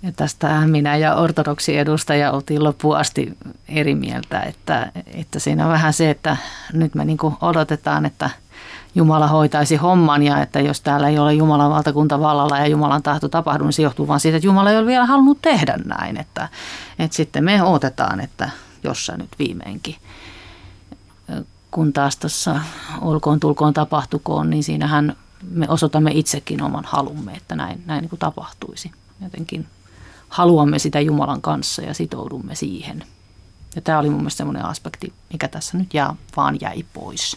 Ja 0.07 0.13
tästä 0.13 0.61
minä 0.67 0.97
ja 0.97 1.15
ortodoksi 1.15 1.79
edustaja 1.79 2.33
oltiin 2.33 2.65
loppuun 2.65 2.97
asti 2.97 3.37
eri 3.69 3.95
mieltä, 3.95 4.41
että, 4.41 4.93
että 5.07 5.39
siinä 5.39 5.65
on 5.65 5.73
vähän 5.73 5.93
se, 5.93 6.11
että 6.11 6.37
nyt 6.73 6.95
me 6.95 7.05
niin 7.05 7.19
odotetaan, 7.41 8.07
että 8.07 8.31
Jumala 8.95 9.27
hoitaisi 9.27 9.77
homman 9.77 10.23
ja 10.23 10.43
että 10.43 10.61
jos 10.61 10.81
täällä 10.81 11.09
ei 11.09 11.19
ole 11.19 11.35
Jumalan 11.35 11.71
valtakunta 11.71 12.21
vallalla 12.21 12.59
ja 12.59 12.67
Jumalan 12.67 13.03
tahto 13.03 13.29
tapahdu, 13.29 13.65
niin 13.65 13.73
se 13.73 13.83
johtuu 13.83 14.09
vain 14.09 14.21
siitä, 14.21 14.37
että 14.37 14.47
Jumala 14.47 14.71
ei 14.71 14.77
ole 14.77 14.87
vielä 14.87 15.07
halunnut 15.07 15.43
tehdä 15.43 15.79
näin. 15.85 16.17
Että, 16.17 16.49
että 16.99 17.17
sitten 17.17 17.45
me 17.45 17.63
odotetaan, 17.63 18.21
että 18.21 18.51
jos 18.85 19.13
nyt 19.17 19.31
viimeinkin. 19.39 19.97
Kun 21.71 21.93
taas 21.93 22.17
tuossa 22.17 22.61
olkoon 23.01 23.41
tulkoon 23.41 23.75
tapahtukoon, 23.75 24.51
niin 24.51 24.65
siinähän 24.65 25.17
me 25.51 25.67
osoitamme 25.69 26.11
itsekin 26.15 26.63
oman 26.63 26.85
halumme, 26.87 27.33
että 27.33 27.57
näin, 27.57 27.83
näin 27.87 28.03
niin 28.03 28.11
kuin 28.11 28.21
tapahtuisi. 28.21 28.91
Jotenkin 29.23 29.67
haluamme 30.37 30.79
sitä 30.79 31.01
Jumalan 31.01 31.43
kanssa 31.43 31.83
ja 31.83 31.95
sitoudumme 31.95 32.55
siihen. 32.55 33.05
Ja 33.77 33.83
tämä 33.83 33.99
oli 33.99 34.11
mun 34.11 34.19
mielestä 34.19 34.37
semmoinen 34.37 34.65
aspekti, 34.65 35.13
mikä 35.33 35.49
tässä 35.49 35.79
nyt 35.79 35.95
jää, 35.95 36.15
vaan 36.37 36.59
jäi 36.61 36.85
pois. 36.93 37.37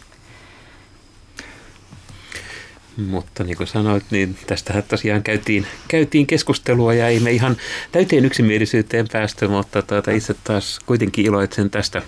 Mutta 2.96 3.44
niin 3.44 3.56
kuin 3.56 3.66
sanoit, 3.66 4.04
niin 4.10 4.38
tästä 4.46 4.82
tosiaan 4.82 5.22
käytiin, 5.22 5.66
käytiin 5.88 6.26
keskustelua 6.26 6.94
ja 6.94 7.08
ei 7.08 7.20
me 7.20 7.30
ihan 7.30 7.56
täyteen 7.92 8.24
yksimielisyyteen 8.24 9.06
päästy, 9.12 9.48
mutta 9.48 9.82
tuota, 9.82 10.10
itse 10.10 10.34
taas 10.44 10.78
kuitenkin 10.86 11.26
iloitsen 11.26 11.70
tästä 11.70 12.02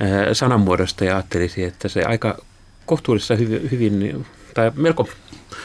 ää, 0.00 0.34
sanamuodosta 0.34 1.04
ja 1.04 1.14
ajattelisin, 1.16 1.66
että 1.66 1.88
se 1.88 2.02
aika 2.02 2.38
kohtuullisessa 2.86 3.36
hyvin, 3.36 3.70
hyvin 3.70 4.26
tai 4.54 4.72
melko 4.74 5.08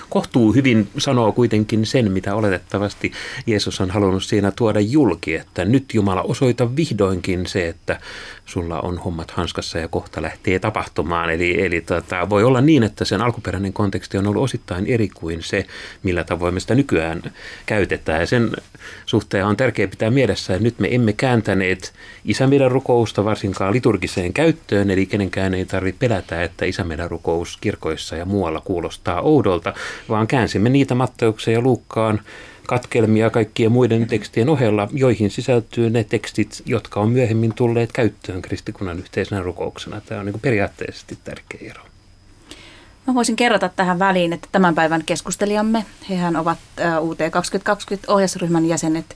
kohtuu 0.09 0.53
hyvin 0.53 0.89
sanoo 0.97 1.31
kuitenkin 1.31 1.85
sen, 1.85 2.11
mitä 2.11 2.35
oletettavasti 2.35 3.11
Jeesus 3.47 3.81
on 3.81 3.89
halunnut 3.89 4.23
siinä 4.23 4.51
tuoda 4.51 4.79
julki, 4.79 5.35
että 5.35 5.65
nyt 5.65 5.93
Jumala 5.93 6.21
osoita 6.21 6.75
vihdoinkin 6.75 7.47
se, 7.47 7.67
että 7.67 7.99
sulla 8.45 8.79
on 8.79 8.97
hommat 8.97 9.31
hanskassa 9.31 9.79
ja 9.79 9.87
kohta 9.87 10.21
lähtee 10.21 10.59
tapahtumaan. 10.59 11.29
Eli, 11.29 11.61
eli 11.65 11.81
tota, 11.81 12.29
voi 12.29 12.43
olla 12.43 12.61
niin, 12.61 12.83
että 12.83 13.05
sen 13.05 13.21
alkuperäinen 13.21 13.73
konteksti 13.73 14.17
on 14.17 14.27
ollut 14.27 14.43
osittain 14.43 14.85
eri 14.87 15.09
kuin 15.09 15.43
se, 15.43 15.65
millä 16.03 16.23
tavoin 16.23 16.53
me 16.53 16.59
sitä 16.59 16.75
nykyään 16.75 17.21
käytetään. 17.65 18.19
Ja 18.19 18.25
sen 18.25 18.51
suhteen 19.05 19.45
on 19.45 19.57
tärkeää 19.57 19.87
pitää 19.87 20.11
mielessä, 20.11 20.53
että 20.53 20.63
nyt 20.63 20.79
me 20.79 20.87
emme 20.91 21.13
kääntäneet 21.13 21.93
isämeidän 22.25 22.71
rukousta 22.71 23.25
varsinkaan 23.25 23.73
liturgiseen 23.73 24.33
käyttöön, 24.33 24.91
eli 24.91 25.05
kenenkään 25.05 25.53
ei 25.53 25.65
tarvitse 25.65 25.99
pelätä, 25.99 26.43
että 26.43 26.65
isämeidän 26.65 27.11
rukous 27.11 27.57
kirkoissa 27.61 28.15
ja 28.15 28.25
muualla 28.25 28.61
kuulostaa 28.61 29.21
oudolta, 29.21 29.73
vaan 30.09 30.27
käänsimme 30.27 30.69
niitä 30.69 30.95
Matteuksen 30.95 31.53
ja 31.53 31.61
Luukkaan 31.61 32.21
katkelmia 32.67 33.29
kaikkien 33.29 33.71
muiden 33.71 34.07
tekstien 34.07 34.49
ohella, 34.49 34.87
joihin 34.93 35.31
sisältyy 35.31 35.89
ne 35.89 36.03
tekstit, 36.03 36.63
jotka 36.65 36.99
on 36.99 37.09
myöhemmin 37.09 37.53
tulleet 37.53 37.91
käyttöön 37.91 38.41
kristikunnan 38.41 38.99
yhteisenä 38.99 39.41
rukouksena. 39.41 40.01
Tämä 40.01 40.19
on 40.19 40.25
niin 40.25 40.39
periaatteellisesti 40.39 41.17
tärkeä 41.23 41.69
ero. 41.71 41.81
Mä 43.07 43.13
voisin 43.13 43.35
kerrota 43.35 43.69
tähän 43.69 43.99
väliin, 43.99 44.33
että 44.33 44.47
tämän 44.51 44.75
päivän 44.75 45.03
keskustelijamme, 45.05 45.85
hehän 46.09 46.35
ovat 46.35 46.57
UT 46.99 47.17
2020 47.31 48.13
ohjausryhmän 48.13 48.65
jäsenet 48.65 49.15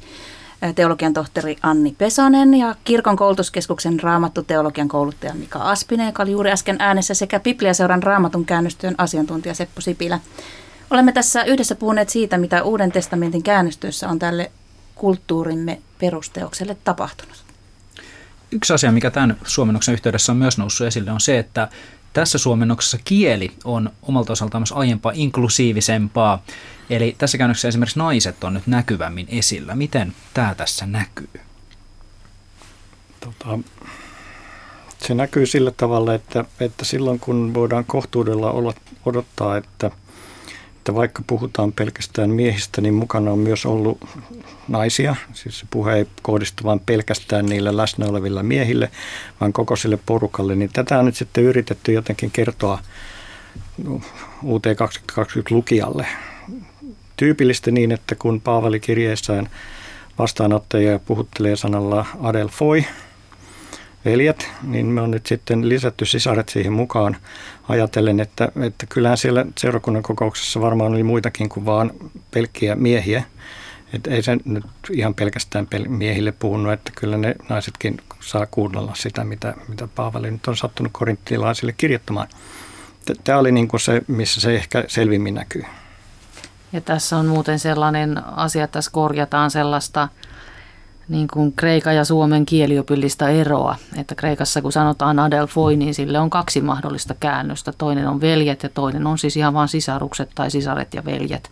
teologian 0.76 1.14
tohtori 1.14 1.58
Anni 1.62 1.96
Pesonen 1.98 2.54
ja 2.54 2.76
kirkon 2.84 3.16
koulutuskeskuksen 3.16 4.00
raamattu 4.00 4.44
teologian 4.44 4.88
kouluttaja 4.88 5.34
Mika 5.34 5.60
Aspinen, 5.60 6.06
joka 6.06 6.24
oli 6.24 6.32
juuri 6.32 6.52
äsken 6.52 6.76
äänessä, 6.80 7.14
sekä 7.14 7.40
Bibliaseuran 7.40 8.04
raamatun 8.04 8.46
käännöstyön 8.46 8.96
asiantuntija 8.98 9.56
Seppo 9.56 9.82
Sipilä. 9.82 10.20
Olemme 10.90 11.12
tässä 11.12 11.44
yhdessä 11.44 11.76
puhuneet 11.76 12.10
siitä, 12.10 12.38
mitä 12.38 12.64
Uuden 12.64 12.92
testamentin 12.92 13.44
käännöstyössä 13.44 14.10
on 14.10 14.20
tälle 14.20 14.52
kulttuurimme 14.96 15.82
perusteokselle 16.00 16.78
tapahtunut. 16.84 17.44
Yksi 18.52 18.74
asia, 18.74 18.92
mikä 18.92 19.12
tämän 19.12 19.38
suomennoksen 19.44 19.94
yhteydessä 19.94 20.32
on 20.32 20.38
myös 20.38 20.58
noussut 20.58 20.88
esille, 20.88 21.12
on 21.12 21.22
se, 21.22 21.40
että 21.40 21.68
tässä 22.18 22.38
suomennoksessa 22.38 22.98
kieli 23.06 23.52
on 23.64 23.90
omalta 24.02 24.34
osaltaan 24.34 24.62
myös 24.62 24.72
aiempaa 24.72 25.12
inklusiivisempaa. 25.16 26.44
Eli 26.90 27.16
tässä 27.18 27.38
käännöksessä 27.38 27.68
esimerkiksi 27.68 28.00
naiset 28.00 28.44
on 28.44 28.54
nyt 28.54 28.68
näkyvämmin 28.68 29.28
esillä. 29.30 29.76
Miten 29.76 30.14
tämä 30.34 30.56
tässä 30.56 30.86
näkyy? 30.86 31.30
Tota, 33.20 33.60
se 35.02 35.14
näkyy 35.14 35.46
sillä 35.46 35.72
tavalla, 35.72 36.14
että, 36.14 36.46
että 36.60 36.86
silloin 36.86 37.20
kun 37.20 37.54
voidaan 37.54 37.86
kohtuudella 37.86 38.54
odottaa, 39.06 39.58
että– 39.58 39.92
että 40.88 40.96
vaikka 40.96 41.24
puhutaan 41.28 41.72
pelkästään 41.72 42.30
miehistä, 42.30 42.82
niin 42.82 42.94
mukana 42.94 43.32
on 43.32 43.40
myös 43.40 43.66
ollut 43.66 43.98
naisia. 44.68 45.16
Siis 45.34 45.60
se 45.60 45.66
puhe 45.70 45.94
ei 45.94 46.08
kohdistu 46.22 46.64
vain 46.64 46.80
pelkästään 46.80 47.46
niille 47.46 47.78
läsnä 47.78 48.06
oleville 48.06 48.44
miehille, 48.44 48.92
vaan 49.42 49.54
koko 49.54 49.76
sille 49.76 50.00
porukalle. 50.06 50.56
Niin 50.56 50.70
tätä 50.74 51.00
on 51.00 51.06
nyt 51.06 51.16
sitten 51.16 51.44
yritetty 51.44 51.92
jotenkin 51.94 52.32
kertoa 52.32 52.80
UT 54.44 54.64
2020 54.78 55.56
lukijalle. 55.56 56.08
Tyypillistä 57.18 57.72
niin, 57.72 57.92
että 57.92 58.16
kun 58.16 58.42
Paavali 58.42 58.80
kirjeessään 58.80 59.50
vastaanottajia 60.20 61.00
puhuttelee 61.00 61.56
sanalla 61.56 62.06
Adelfoi, 62.22 62.86
veljet, 64.12 64.50
niin 64.64 64.86
me 64.86 65.02
on 65.02 65.12
nyt 65.12 65.26
sitten 65.26 65.70
lisätty 65.70 66.06
sisaret 66.06 66.50
siihen 66.50 66.74
mukaan 66.74 67.18
ajatellen, 67.70 68.20
että, 68.20 68.52
että 68.62 68.86
kyllähän 68.86 69.18
siellä 69.18 69.46
seurakunnan 69.58 70.04
kokouksessa 70.04 70.62
varmaan 70.62 70.92
oli 70.92 71.04
muitakin 71.04 71.50
kuin 71.50 71.66
vaan 71.66 71.92
pelkkiä 72.32 72.76
miehiä. 72.76 73.24
Että 73.94 74.12
ei 74.12 74.24
se 74.24 74.38
nyt 74.46 74.66
ihan 74.92 75.16
pelkästään 75.16 75.68
miehille 75.88 76.32
puhunut, 76.32 76.74
että 76.74 76.92
kyllä 76.96 77.18
ne 77.18 77.36
naisetkin 77.50 77.98
saa 78.20 78.46
kuunnella 78.46 78.92
sitä, 78.96 79.24
mitä, 79.24 79.54
mitä 79.68 79.88
Paavali 79.96 80.32
nyt 80.32 80.48
on 80.48 80.58
sattunut 80.58 80.92
korinttilaisille 80.94 81.74
kirjoittamaan. 81.78 82.28
Tämä 83.24 83.40
oli 83.40 83.52
niin 83.52 83.68
kuin 83.68 83.80
se, 83.80 84.02
missä 84.08 84.42
se 84.42 84.56
ehkä 84.56 84.84
selvimmin 84.88 85.34
näkyy. 85.34 85.64
Ja 86.74 86.82
tässä 86.82 87.18
on 87.18 87.26
muuten 87.26 87.60
sellainen 87.60 88.24
asia, 88.26 88.64
että 88.64 88.74
tässä 88.74 88.92
korjataan 88.92 89.52
sellaista– 89.52 90.08
niin 91.10 91.28
kuin 91.34 91.54
kreikan 91.54 91.96
ja 91.96 92.06
suomen 92.06 92.46
kieliopillista 92.46 93.30
eroa. 93.30 93.76
Että 93.98 94.16
kreikassa 94.16 94.62
kun 94.62 94.72
sanotaan 94.72 95.20
adelfoi, 95.20 95.76
niin 95.76 95.94
sille 95.94 96.20
on 96.20 96.30
kaksi 96.30 96.62
mahdollista 96.62 97.16
käännöstä. 97.20 97.74
Toinen 97.78 98.08
on 98.08 98.22
veljet 98.22 98.64
ja 98.64 98.70
toinen 98.70 99.08
on 99.08 99.18
siis 99.18 99.38
ihan 99.38 99.54
vain 99.54 99.68
sisarukset 99.68 100.30
tai 100.36 100.52
sisaret 100.52 100.94
ja 100.94 101.06
veljet. 101.06 101.52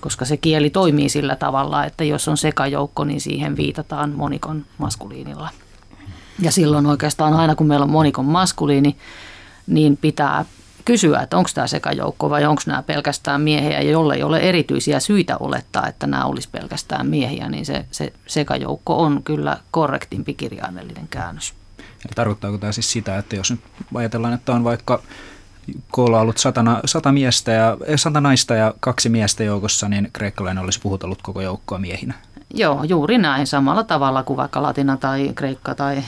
Koska 0.00 0.24
se 0.24 0.36
kieli 0.36 0.70
toimii 0.70 1.08
sillä 1.08 1.36
tavalla, 1.36 1.84
että 1.84 2.04
jos 2.04 2.28
on 2.28 2.36
sekajoukko, 2.36 3.04
niin 3.04 3.20
siihen 3.20 3.56
viitataan 3.56 4.12
monikon 4.16 4.64
maskuliinilla. 4.78 5.48
Ja 6.40 6.52
silloin 6.52 6.86
oikeastaan 6.86 7.34
aina 7.34 7.54
kun 7.54 7.66
meillä 7.66 7.84
on 7.84 7.90
monikon 7.90 8.24
maskuliini, 8.24 8.96
niin 9.66 9.96
pitää 9.96 10.44
kysyä, 10.90 11.20
että 11.20 11.36
onko 11.36 11.50
tämä 11.54 11.66
sekajoukko 11.66 12.30
vai 12.30 12.44
onko 12.44 12.62
nämä 12.66 12.82
pelkästään 12.82 13.40
miehiä. 13.40 13.80
Ja 13.80 13.90
jolle 13.90 14.14
ei 14.14 14.22
ole 14.22 14.38
erityisiä 14.38 15.00
syitä 15.00 15.36
olettaa, 15.36 15.86
että 15.86 16.06
nämä 16.06 16.24
olisi 16.24 16.48
pelkästään 16.52 17.06
miehiä, 17.06 17.48
niin 17.48 17.66
se, 17.66 17.84
se 17.90 18.12
sekajoukko 18.26 19.02
on 19.02 19.22
kyllä 19.22 19.56
korrektimpi 19.70 20.34
kirjaimellinen 20.34 21.08
käännös. 21.08 21.54
Eli 21.78 22.12
tarkoittaako 22.14 22.58
tämä 22.58 22.72
siis 22.72 22.92
sitä, 22.92 23.18
että 23.18 23.36
jos 23.36 23.50
nyt 23.50 23.60
ajatellaan, 23.94 24.34
että 24.34 24.52
on 24.52 24.64
vaikka 24.64 25.02
koolla 25.90 26.20
ollut 26.20 26.38
satana, 26.38 26.80
sata, 26.84 27.12
miestä 27.12 27.52
ja, 27.52 27.76
eh, 27.86 27.98
sata 27.98 28.20
naista 28.20 28.54
ja 28.54 28.74
kaksi 28.80 29.08
miestä 29.08 29.44
joukossa, 29.44 29.88
niin 29.88 30.10
kreikkalainen 30.12 30.64
olisi 30.64 30.80
puhutellut 30.80 31.22
koko 31.22 31.40
joukkoa 31.40 31.78
miehinä? 31.78 32.14
Joo, 32.54 32.84
juuri 32.84 33.18
näin. 33.18 33.46
Samalla 33.46 33.84
tavalla 33.84 34.22
kuin 34.22 34.36
vaikka 34.36 34.62
latina 34.62 34.96
tai 34.96 35.32
kreikka 35.34 35.74
tai 35.74 36.02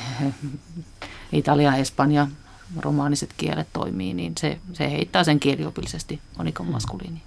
Italia, 1.33 1.77
Espanja, 1.77 2.27
romaaniset 2.81 3.31
kielet 3.37 3.67
toimii, 3.73 4.15
niin 4.15 4.33
se, 4.39 4.59
se 4.73 4.91
heittää 4.91 5.25
sen 5.25 5.41
kieliopillisesti 5.41 6.21
monikon 6.39 6.67
maskuliiniin. 6.67 7.23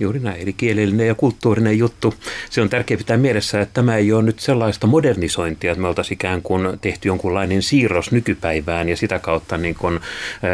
Juuri 0.00 0.20
näin, 0.20 0.40
eli 0.40 0.52
kielellinen 0.52 1.06
ja 1.06 1.14
kulttuurinen 1.14 1.78
juttu. 1.78 2.14
Se 2.50 2.60
on 2.60 2.68
tärkeää 2.68 2.98
pitää 2.98 3.16
mielessä, 3.16 3.60
että 3.60 3.74
tämä 3.74 3.96
ei 3.96 4.12
ole 4.12 4.22
nyt 4.22 4.40
sellaista 4.40 4.86
modernisointia, 4.86 5.72
että 5.72 5.82
me 5.82 5.88
oltaisiin 5.88 6.16
ikään 6.16 6.42
kuin 6.42 6.78
tehty 6.80 7.08
jonkunlainen 7.08 7.62
siirros 7.62 8.12
nykypäivään 8.12 8.88
ja 8.88 8.96
sitä 8.96 9.18
kautta 9.18 9.56
niin 9.56 9.74
kuin 9.74 10.00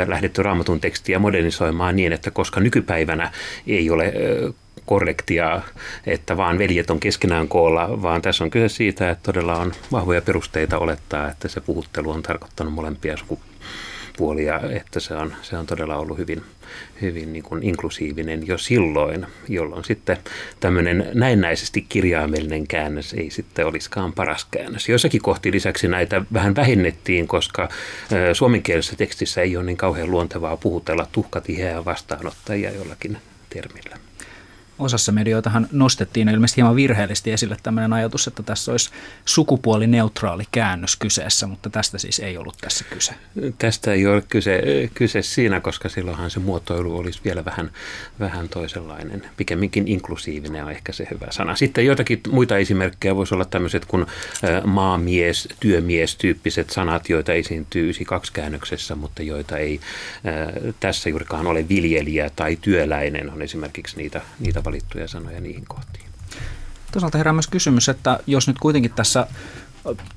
lähdetty 0.07 0.42
raamatun 0.42 0.81
tekstiä 0.81 1.18
modernisoimaan 1.18 1.96
niin, 1.96 2.12
että 2.12 2.31
koska 2.31 2.61
nykypäivänä 2.61 3.33
ei 3.66 3.90
ole 3.90 4.12
korrektia, 4.87 5.62
että 6.07 6.37
vaan 6.37 6.59
veljet 6.59 6.90
on 6.90 7.00
keskenään 7.00 7.48
koolla, 7.48 8.03
vaan 8.03 8.22
tässä 8.22 8.44
on 8.44 8.50
kyse 8.50 8.68
siitä, 8.74 9.11
että 9.11 9.22
todella 9.22 9.57
on 9.57 9.72
vahvoja 9.92 10.22
perusteita 10.22 10.79
olettaa, 10.79 11.31
että 11.31 11.48
se 11.48 11.61
puhuttelu 11.61 12.11
on 12.11 12.22
tarkoittanut 12.22 12.74
molempia 12.74 13.16
sukupuolia, 13.16 13.53
että 14.70 15.00
se 15.00 15.14
on, 15.14 15.35
se 15.42 15.57
on 15.57 15.66
todella 15.66 15.96
ollut 15.96 16.18
hyvin, 16.18 16.42
hyvin 17.00 17.33
niin 17.33 17.42
kuin 17.42 17.62
inklusiivinen 17.62 18.46
jo 18.46 18.59
silloin, 18.59 19.27
jolloin 19.48 19.85
sitten 19.85 20.16
tämmöinen 20.61 21.11
näennäisesti 21.14 21.87
kirjaimellinen 21.88 22.66
käännös 22.66 23.12
ei 23.12 23.31
sitten 23.31 23.66
olisikaan 23.66 24.12
paras 24.12 24.46
käännös. 24.50 24.88
Joissakin 24.88 25.22
kohti 25.22 25.53
lisäksi 25.53 25.88
näitä 25.88 26.22
vähän 26.33 26.57
vähennettiin, 26.57 27.29
koska 27.29 27.68
suomenkielisessä 28.33 28.96
tekstissä 28.96 29.42
ei 29.42 29.57
ole 29.57 29.64
niin 29.64 29.77
kauhean 29.77 30.11
luontevaa 30.11 30.57
puhutella 30.57 31.07
tuhkatiheää 31.12 31.85
vastaanottajia 31.85 32.70
jollakin 32.70 33.18
termillä 33.50 33.96
osassa 34.78 35.12
medioitahan 35.12 35.68
nostettiin 35.72 36.28
ilmeisesti 36.28 36.56
hieman 36.56 36.76
virheellisesti 36.76 37.32
esille 37.32 37.56
tämmöinen 37.62 37.92
ajatus, 37.92 38.26
että 38.26 38.42
tässä 38.42 38.72
olisi 38.72 38.90
sukupuolineutraali 39.24 40.44
käännös 40.50 40.96
kyseessä, 40.96 41.46
mutta 41.46 41.70
tästä 41.70 41.98
siis 41.98 42.18
ei 42.18 42.37
ollut 42.37 42.56
tässä 42.60 42.84
kyse. 42.90 43.14
Tästä 43.58 43.92
ei 43.92 44.06
ole 44.06 44.22
kyse, 44.28 44.62
kyse 44.94 45.22
siinä, 45.22 45.60
koska 45.60 45.88
silloinhan 45.88 46.30
se 46.30 46.40
muotoilu 46.40 46.98
olisi 46.98 47.20
vielä 47.24 47.44
vähän, 47.44 47.70
vähän 48.20 48.48
toisenlainen. 48.48 49.22
Pikemminkin 49.37 49.88
inklusiivinen 49.88 50.64
on 50.64 50.70
ehkä 50.70 50.92
se 50.92 51.08
hyvä 51.10 51.26
sana. 51.30 51.56
Sitten 51.56 51.87
joitakin 51.87 52.20
muita 52.30 52.58
esimerkkejä 52.58 53.16
voisi 53.16 53.34
olla 53.34 53.44
tämmöiset 53.44 53.84
kuin 53.84 54.06
maamies, 54.64 55.48
työmies 55.60 56.16
tyyppiset 56.16 56.70
sanat, 56.70 57.08
joita 57.08 57.32
esiintyy 57.32 57.82
92 57.82 58.32
käännöksessä, 58.32 58.94
mutta 58.94 59.22
joita 59.22 59.58
ei 59.58 59.80
tässä 60.80 61.08
juurikaan 61.08 61.46
ole 61.46 61.68
viljelijä 61.68 62.30
tai 62.37 62.56
työläinen 62.56 63.30
on 63.32 63.42
esimerkiksi 63.42 63.96
niitä, 63.96 64.20
niitä 64.40 64.63
valittuja 64.64 65.09
sanoja 65.09 65.40
niihin 65.40 65.64
kohtiin. 65.68 66.05
Toisaalta 66.92 67.18
herää 67.18 67.33
myös 67.33 67.46
kysymys, 67.46 67.88
että 67.88 68.20
jos 68.27 68.48
nyt 68.48 68.59
kuitenkin 68.59 68.90
tässä 68.90 69.27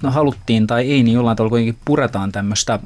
no, 0.04 0.12
haluttiin 0.12 0.68
tai 0.68 0.92
ei, 0.92 1.04
niin 1.04 1.16
jollain 1.16 1.38
tavalla 1.38 1.50
kuitenkin 1.50 1.78
puretaan 1.86 2.32
tämmöistä 2.32 2.80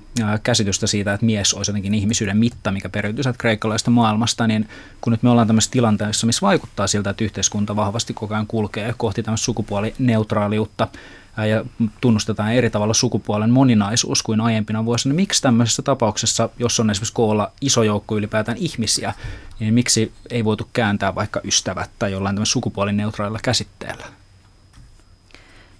käsitystä 0.43 0.88
siitä, 0.88 1.13
että 1.13 1.26
mies 1.26 1.54
olisi 1.54 1.71
jotenkin 1.71 1.93
ihmisyyden 1.93 2.38
mitta, 2.38 2.71
mikä 2.71 2.89
periytyy 2.89 3.24
sieltä 3.24 3.38
kreikkalaista 3.38 3.91
maailmasta, 3.91 4.47
niin 4.47 4.69
kun 5.02 5.12
nyt 5.12 5.24
me 5.24 5.30
ollaan 5.30 5.47
tämmöisessä 5.47 5.71
tilanteessa, 5.71 6.28
missä 6.28 6.47
vaikuttaa 6.47 6.88
siltä, 6.88 7.10
että 7.10 7.24
yhteiskunta 7.24 7.76
vahvasti 7.76 8.13
koko 8.13 8.34
ajan 8.34 8.47
kulkee 8.47 8.93
kohti 8.97 9.24
tämmöistä 9.24 9.45
sukupuolineutraaliutta, 9.45 10.88
ja 11.37 11.65
tunnustetaan 12.01 12.53
eri 12.53 12.69
tavalla 12.69 12.93
sukupuolen 12.93 13.49
moninaisuus 13.49 14.23
kuin 14.23 14.41
aiempina 14.41 14.85
vuosina. 14.85 15.15
Miksi 15.15 15.41
tämmöisessä 15.41 15.81
tapauksessa, 15.81 16.49
jos 16.59 16.79
on 16.79 16.89
esimerkiksi 16.89 17.13
koolla 17.13 17.51
iso 17.61 17.83
joukko 17.83 18.17
ylipäätään 18.17 18.57
ihmisiä, 18.57 19.13
niin 19.59 19.73
miksi 19.73 20.13
ei 20.29 20.45
voitu 20.45 20.69
kääntää 20.73 21.15
vaikka 21.15 21.41
ystävät 21.43 21.91
tai 21.99 22.11
jollain 22.11 22.35
tämmöisellä 22.35 22.53
sukupuolineutraalilla 22.53 23.39
käsitteellä? 23.43 24.05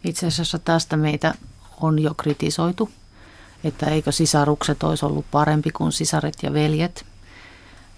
Itse 0.03 0.27
asiassa 0.27 0.59
tästä 0.59 0.97
meitä 0.97 1.33
on 1.81 1.99
jo 1.99 2.13
kritisoitu, 2.13 2.89
että 3.63 3.85
eikö 3.85 4.11
sisarukset 4.11 4.83
olisi 4.83 5.05
ollut 5.05 5.25
parempi 5.31 5.69
kuin 5.71 5.91
sisaret 5.91 6.35
ja 6.43 6.53
veljet. 6.53 7.05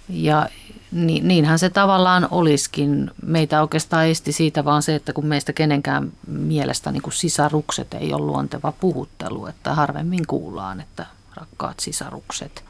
Ja 0.10 0.50
niin, 0.94 1.28
niinhän 1.28 1.60
se 1.60 1.70
tavallaan 1.70 2.28
olisikin. 2.32 3.12
Meitä 3.26 3.62
oikeastaan 3.62 4.08
esti 4.08 4.32
siitä 4.32 4.66
vaan 4.66 4.84
se, 4.84 4.96
että 4.96 5.14
kun 5.14 5.26
meistä 5.26 5.54
kenenkään 5.54 6.12
mielestä 6.28 6.92
niin 6.92 7.02
kuin 7.02 7.14
sisarukset 7.14 7.94
ei 7.94 8.14
ole 8.14 8.26
luonteva 8.26 8.72
puhuttelu, 8.72 9.46
että 9.46 9.74
harvemmin 9.74 10.28
kuullaan, 10.28 10.82
että 10.82 11.06
rakkaat 11.36 11.80
sisarukset. 11.80 12.64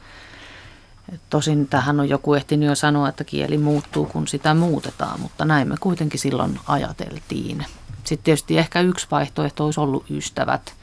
Tosin 1.30 1.68
tähän 1.68 2.00
on 2.00 2.08
joku 2.08 2.34
ehtinyt 2.34 2.68
jo 2.68 2.74
sanoa, 2.74 3.08
että 3.08 3.24
kieli 3.24 3.58
muuttuu, 3.58 4.06
kun 4.06 4.28
sitä 4.28 4.54
muutetaan, 4.54 5.20
mutta 5.20 5.44
näin 5.44 5.68
me 5.68 5.74
kuitenkin 5.80 6.20
silloin 6.20 6.60
ajateltiin. 6.66 7.66
Sitten 8.04 8.24
tietysti 8.24 8.58
ehkä 8.58 8.80
yksi 8.80 9.06
vaihtoehto 9.10 9.64
olisi 9.64 9.80
ollut 9.80 10.10
ystävät, 10.10 10.74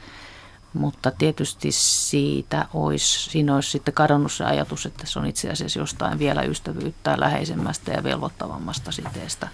Mutta 0.72 1.10
tietysti 1.10 1.72
siitä 1.72 2.66
olisi, 2.74 3.30
siinä 3.30 3.54
olisi 3.54 3.70
sitten 3.70 3.94
kadonnut 3.94 4.32
se 4.32 4.44
ajatus, 4.44 4.86
että 4.86 5.06
se 5.06 5.18
on 5.18 5.26
itse 5.26 5.50
asiassa 5.50 5.78
jostain 5.78 6.18
vielä 6.18 6.42
ystävyyttä 6.42 7.20
läheisemmästä 7.20 7.92
ja 7.92 8.02
velvoittavammasta 8.02 8.92
siteestä 8.92 9.48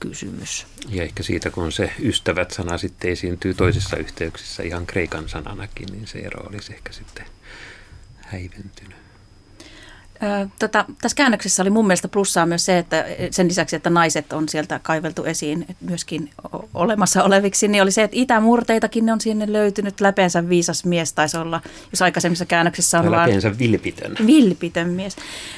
kysymys. 0.00 0.66
Ja 0.88 1.02
ehkä 1.02 1.22
siitä, 1.22 1.50
kun 1.50 1.72
se 1.72 1.92
ystävät-sana 1.98 2.78
sitten 2.78 3.10
esiintyy 3.10 3.54
toisissa 3.54 3.96
yhteyksissä 3.96 4.62
ihan 4.62 4.86
kreikan 4.86 5.28
sananakin, 5.28 5.88
niin 5.92 6.06
se 6.06 6.18
ero 6.18 6.46
olisi 6.48 6.74
ehkä 6.74 6.92
sitten 6.92 7.26
häiventynyt. 8.20 9.01
Tota, 10.58 10.84
tässä 11.02 11.16
käännöksessä 11.16 11.62
oli 11.62 11.70
mun 11.70 11.86
mielestä 11.86 12.08
plussaa 12.08 12.46
myös 12.46 12.64
se, 12.64 12.78
että 12.78 13.04
sen 13.30 13.48
lisäksi, 13.48 13.76
että 13.76 13.90
naiset 13.90 14.32
on 14.32 14.48
sieltä 14.48 14.80
kaiveltu 14.82 15.24
esiin 15.24 15.66
myöskin 15.80 16.30
olemassa 16.74 17.24
oleviksi, 17.24 17.68
niin 17.68 17.82
oli 17.82 17.90
se, 17.90 18.02
että 18.02 18.16
itämurteitakin 18.16 19.10
on 19.10 19.20
sinne 19.20 19.52
löytynyt. 19.52 20.00
Läpeensä 20.00 20.48
viisas 20.48 20.84
mies 20.84 21.12
taisi 21.12 21.36
olla, 21.36 21.60
jos 21.90 22.02
aikaisemmissa 22.02 22.46
käännöksissä 22.46 23.00
on 23.00 23.10
vaan... 23.10 23.22
Läpeensä 23.22 23.58
vilpitön. 23.58 24.16
Vilpitön 24.26 24.88
mies. 24.88 25.16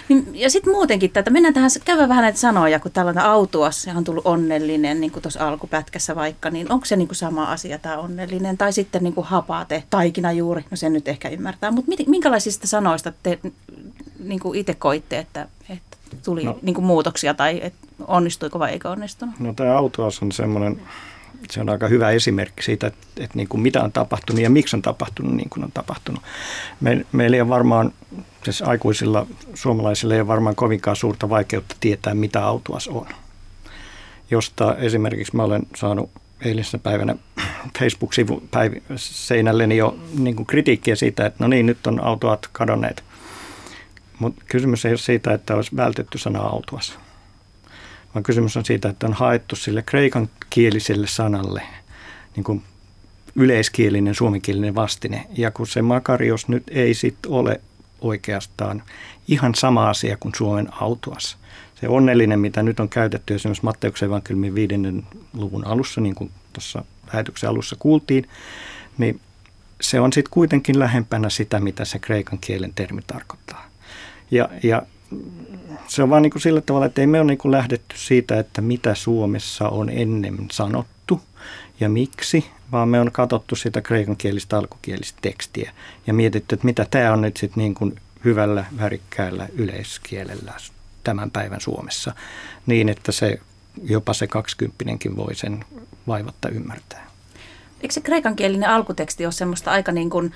Niin, 0.08 0.26
ja 0.34 0.50
sitten 0.50 0.72
muutenkin 0.72 1.10
tätä, 1.10 1.30
mennään 1.30 1.54
tähän, 1.54 1.70
käydään 1.84 2.08
vähän 2.08 2.22
näitä 2.22 2.38
sanoja, 2.38 2.80
kun 2.80 2.92
tällainen 2.92 3.24
autuas 3.24 3.86
ja 3.86 3.94
on 3.94 4.04
tullut 4.04 4.26
onnellinen, 4.26 5.00
niin 5.00 5.10
kuin 5.10 5.22
tuossa 5.22 5.48
alkupätkässä 5.48 6.14
vaikka, 6.14 6.50
niin 6.50 6.72
onko 6.72 6.86
se 6.86 6.96
niin 6.96 7.08
kuin 7.08 7.16
sama 7.16 7.44
asia 7.44 7.78
tämä 7.78 7.98
onnellinen? 7.98 8.58
Tai 8.58 8.72
sitten 8.72 9.02
niin 9.02 9.14
kuin 9.14 9.26
hapate, 9.26 9.82
taikina 9.90 10.32
juuri, 10.32 10.64
no 10.70 10.76
sen 10.76 10.92
nyt 10.92 11.08
ehkä 11.08 11.28
ymmärtää. 11.28 11.70
Mutta 11.70 11.92
minkälaisista 12.06 12.66
sanoista 12.66 13.12
te 13.22 13.38
niin 14.28 14.40
kuin 14.40 14.58
itse 14.58 14.74
koitte, 14.74 15.18
että, 15.18 15.48
että 15.68 15.94
tuli 16.24 16.44
no, 16.44 16.58
niin 16.62 16.74
kuin 16.74 16.84
muutoksia 16.84 17.34
tai 17.34 17.60
että 17.62 17.86
onnistuiko 18.06 18.58
vai 18.58 18.72
eikö 18.72 18.90
onnistunut? 18.90 19.40
No 19.40 19.52
tämä 19.52 19.78
autoas 19.78 20.22
on 20.22 20.32
semmoinen, 20.32 20.80
se 21.50 21.60
on 21.60 21.68
aika 21.68 21.88
hyvä 21.88 22.10
esimerkki 22.10 22.62
siitä, 22.62 22.86
että, 22.86 23.06
että 23.16 23.36
niin 23.36 23.48
kuin 23.48 23.60
mitä 23.60 23.82
on 23.82 23.92
tapahtunut 23.92 24.42
ja 24.42 24.50
miksi 24.50 24.76
on 24.76 24.82
tapahtunut 24.82 25.34
niin 25.34 25.50
kuin 25.50 25.64
on 25.64 25.72
tapahtunut. 25.72 26.22
Me, 26.80 27.06
meillä 27.12 27.36
ei 27.36 27.40
ole 27.40 27.48
varmaan, 27.48 27.92
siis 28.44 28.62
aikuisilla 28.62 29.26
suomalaisilla 29.54 30.14
ei 30.14 30.20
ole 30.20 30.28
varmaan 30.28 30.56
kovinkaan 30.56 30.96
suurta 30.96 31.28
vaikeutta 31.28 31.76
tietää, 31.80 32.14
mitä 32.14 32.46
autoas 32.46 32.88
on. 32.88 33.06
Josta 34.30 34.76
esimerkiksi 34.76 35.36
mä 35.36 35.42
olen 35.42 35.62
saanut 35.76 36.10
eilisessä 36.40 36.78
päivänä 36.78 37.16
Facebook-sivu 37.78 38.42
seinälleni 38.96 39.76
jo 39.76 39.96
niin 40.18 40.36
kuin 40.36 40.46
kritiikkiä 40.46 40.96
siitä, 40.96 41.26
että 41.26 41.44
no 41.44 41.48
niin, 41.48 41.66
nyt 41.66 41.86
on 41.86 42.04
autoat 42.04 42.48
kadonneet– 42.52 43.03
mutta 44.18 44.42
kysymys 44.48 44.84
ei 44.84 44.92
ole 44.92 44.98
siitä, 44.98 45.34
että 45.34 45.54
olisi 45.54 45.76
vältetty 45.76 46.18
sana 46.18 46.40
autuas, 46.40 46.98
vaan 48.14 48.22
kysymys 48.22 48.56
on 48.56 48.64
siitä, 48.64 48.88
että 48.88 49.06
on 49.06 49.12
haettu 49.12 49.56
sille 49.56 49.82
kreikan 49.82 50.28
kieliselle 50.50 51.06
sanalle 51.06 51.62
niin 52.36 52.44
kuin 52.44 52.62
yleiskielinen 53.36 54.14
suomenkielinen 54.14 54.74
vastine. 54.74 55.26
Ja 55.36 55.50
kun 55.50 55.66
se 55.66 55.82
makarios 55.82 56.48
nyt 56.48 56.62
ei 56.70 56.94
sitten 56.94 57.32
ole 57.32 57.60
oikeastaan 58.00 58.82
ihan 59.28 59.54
sama 59.54 59.90
asia 59.90 60.16
kuin 60.16 60.34
Suomen 60.34 60.68
autuas. 60.80 61.36
Se 61.80 61.88
onnellinen, 61.88 62.40
mitä 62.40 62.62
nyt 62.62 62.80
on 62.80 62.88
käytetty 62.88 63.34
esimerkiksi 63.34 63.64
Matteuksen 63.64 64.06
evankeliumin 64.06 64.54
viidennen 64.54 65.06
luvun 65.32 65.66
alussa, 65.66 66.00
niin 66.00 66.14
kuin 66.14 66.30
tuossa 66.52 66.84
lähetyksen 67.06 67.50
alussa 67.50 67.76
kuultiin, 67.78 68.28
niin 68.98 69.20
se 69.80 70.00
on 70.00 70.12
sitten 70.12 70.30
kuitenkin 70.30 70.78
lähempänä 70.78 71.30
sitä, 71.30 71.60
mitä 71.60 71.84
se 71.84 71.98
kreikan 71.98 72.38
kielen 72.38 72.72
termi 72.74 73.00
tarkoittaa. 73.06 73.63
Ja, 74.34 74.48
ja 74.62 74.82
se 75.88 76.02
on 76.02 76.10
vaan 76.10 76.22
niin 76.22 76.30
kuin 76.30 76.42
sillä 76.42 76.60
tavalla, 76.60 76.86
että 76.86 77.00
ei 77.00 77.06
me 77.06 77.20
ole 77.20 77.26
niin 77.26 77.38
kuin 77.38 77.52
lähdetty 77.52 77.98
siitä, 77.98 78.38
että 78.38 78.62
mitä 78.62 78.94
Suomessa 78.94 79.68
on 79.68 79.90
ennen 79.90 80.38
sanottu 80.52 81.20
ja 81.80 81.88
miksi, 81.88 82.44
vaan 82.72 82.88
me 82.88 83.00
on 83.00 83.12
katsottu 83.12 83.56
sitä 83.56 83.82
kreikankielistä 83.82 84.58
alkukielistä 84.58 85.18
tekstiä 85.22 85.72
ja 86.06 86.14
mietitty, 86.14 86.54
että 86.54 86.66
mitä 86.66 86.86
tämä 86.90 87.12
on 87.12 87.20
nyt 87.20 87.36
sitten 87.36 87.60
niin 87.60 87.74
kuin 87.74 87.96
hyvällä, 88.24 88.64
värikkäällä 88.78 89.48
yleiskielellä 89.52 90.52
tämän 91.04 91.30
päivän 91.30 91.60
Suomessa, 91.60 92.14
niin 92.66 92.88
että 92.88 93.12
se 93.12 93.40
jopa 93.82 94.12
se 94.14 94.26
kaksikymppinenkin 94.26 95.16
voi 95.16 95.34
sen 95.34 95.64
vaivatta 96.06 96.48
ymmärtää. 96.48 97.13
Eikö 97.84 97.94
se 97.94 98.00
kreikankielinen 98.00 98.68
alkuteksti 98.70 99.26
ole 99.26 99.32
semmoista 99.32 99.70
aika 99.70 99.92
niin 99.92 100.10
kuin 100.10 100.32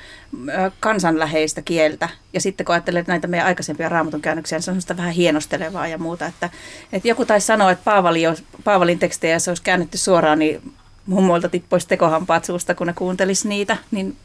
kansanläheistä 0.80 1.62
kieltä? 1.62 2.08
Ja 2.32 2.40
sitten 2.40 2.66
kun 2.66 2.74
ajattelee 2.74 3.04
näitä 3.06 3.26
meidän 3.26 3.46
aikaisempia 3.46 3.88
raamatun 3.88 4.20
käännöksiä, 4.20 4.56
niin 4.56 4.62
se 4.62 4.70
on 4.70 4.74
semmoista 4.74 4.96
vähän 4.96 5.12
hienostelevaa 5.12 5.88
ja 5.88 5.98
muuta. 5.98 6.26
Että, 6.26 6.50
että 6.92 7.08
joku 7.08 7.24
taisi 7.24 7.46
sanoa, 7.46 7.70
että 7.70 7.84
Paavali, 7.84 8.22
jos, 8.22 8.44
Paavalin 8.64 8.98
tekstejä 8.98 9.38
se 9.38 9.50
olisi 9.50 9.62
käännetty 9.62 9.98
suoraan, 9.98 10.38
niin 10.38 10.72
mummoilta 11.06 11.48
tippoisi 11.48 11.88
tekohampaat 11.88 12.44
suusta, 12.44 12.74
kun 12.74 12.86
ne 12.86 12.92
kuuntelisi 12.92 13.48
niitä. 13.48 13.76
Niin 13.90 14.16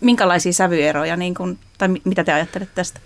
minkälaisia 0.00 0.52
sävyeroja, 0.52 1.16
niin 1.16 1.34
kuin, 1.34 1.58
tai 1.78 1.88
mitä 2.04 2.24
te 2.24 2.32
ajattelette 2.32 2.74
tästä? 2.74 3.00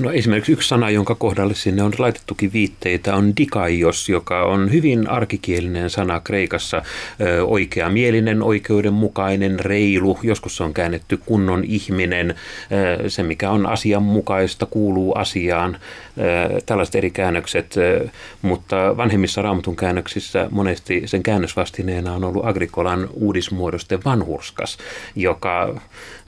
No 0.00 0.12
esimerkiksi 0.12 0.52
yksi 0.52 0.68
sana, 0.68 0.90
jonka 0.90 1.14
kohdalle 1.14 1.54
sinne 1.54 1.82
on 1.82 1.92
laitettukin 1.98 2.52
viitteitä, 2.52 3.14
on 3.16 3.36
dikaios, 3.36 4.08
joka 4.08 4.42
on 4.42 4.72
hyvin 4.72 5.10
arkikielinen 5.10 5.90
sana 5.90 6.20
Kreikassa. 6.20 6.82
Oikeamielinen, 7.46 8.42
oikeudenmukainen, 8.42 9.60
reilu, 9.60 10.18
joskus 10.22 10.56
se 10.56 10.64
on 10.64 10.74
käännetty 10.74 11.16
kunnon 11.26 11.64
ihminen, 11.64 12.34
se 13.08 13.22
mikä 13.22 13.50
on 13.50 13.66
asianmukaista, 13.66 14.66
kuuluu 14.66 15.12
asiaan, 15.14 15.76
tällaiset 16.66 16.94
eri 16.94 17.10
käännökset, 17.10 17.74
mutta 18.42 18.96
vanhemmissa 18.96 19.42
raamatun 19.42 19.76
käännöksissä 19.76 20.48
monesti 20.50 21.02
sen 21.06 21.22
käännösvastineena 21.22 22.12
on 22.12 22.24
ollut 22.24 22.46
Agrikolan 22.46 23.08
uudismuodoste 23.12 23.98
vanhurskas, 24.04 24.78
joka 25.16 25.80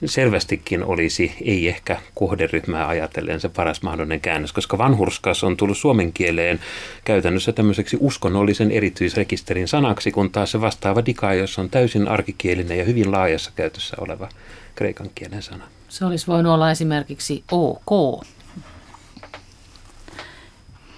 selvästikin 0.05 0.85
olisi, 0.85 1.35
ei 1.45 1.69
ehkä 1.69 1.97
kohderyhmää 2.15 2.89
ajatellen 2.89 3.41
se 3.41 3.49
paras 3.63 3.83
mahdollinen 3.83 4.21
käännös, 4.21 4.53
koska 4.53 4.79
vanhurskas 4.79 5.45
on 5.45 5.57
tullut 5.57 5.79
suomen 5.79 6.13
kieleen 6.13 6.61
käytännössä 7.05 7.53
tämmöiseksi 7.53 7.97
uskonnollisen 8.01 8.71
erityisrekisterin 8.71 9.69
sanaksi, 9.69 10.13
kun 10.13 10.31
taas 10.31 10.51
se 10.51 10.61
vastaava 10.61 11.07
dikaios 11.07 11.59
on 11.59 11.71
täysin 11.71 12.09
arkikielinen 12.09 12.79
ja 12.79 12.85
hyvin 12.85 13.13
laajassa 13.13 13.51
käytössä 13.57 13.97
oleva 14.01 14.29
kreikan 14.75 15.11
kielen 15.15 15.43
sana. 15.43 15.65
Se 15.89 16.05
olisi 16.05 16.27
voinut 16.27 16.53
olla 16.53 16.71
esimerkiksi 16.71 17.45
OK. 17.51 18.25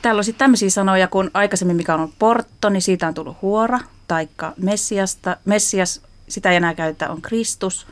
Täällä 0.02 0.18
on 0.18 0.24
sitten 0.24 0.38
tämmöisiä 0.38 0.70
sanoja 0.70 1.08
kuin 1.08 1.30
aikaisemmin, 1.34 1.76
mikä 1.76 1.94
on 1.94 2.00
ollut 2.00 2.18
portto, 2.18 2.68
niin 2.68 2.82
siitä 2.82 3.08
on 3.08 3.14
tullut 3.14 3.42
huora, 3.42 3.78
taikka 4.08 4.52
messiasta, 4.56 5.36
messias, 5.44 6.02
sitä 6.28 6.50
ei 6.50 6.56
enää 6.56 6.74
käytetä, 6.74 7.10
on 7.10 7.22
Kristus. 7.22 7.86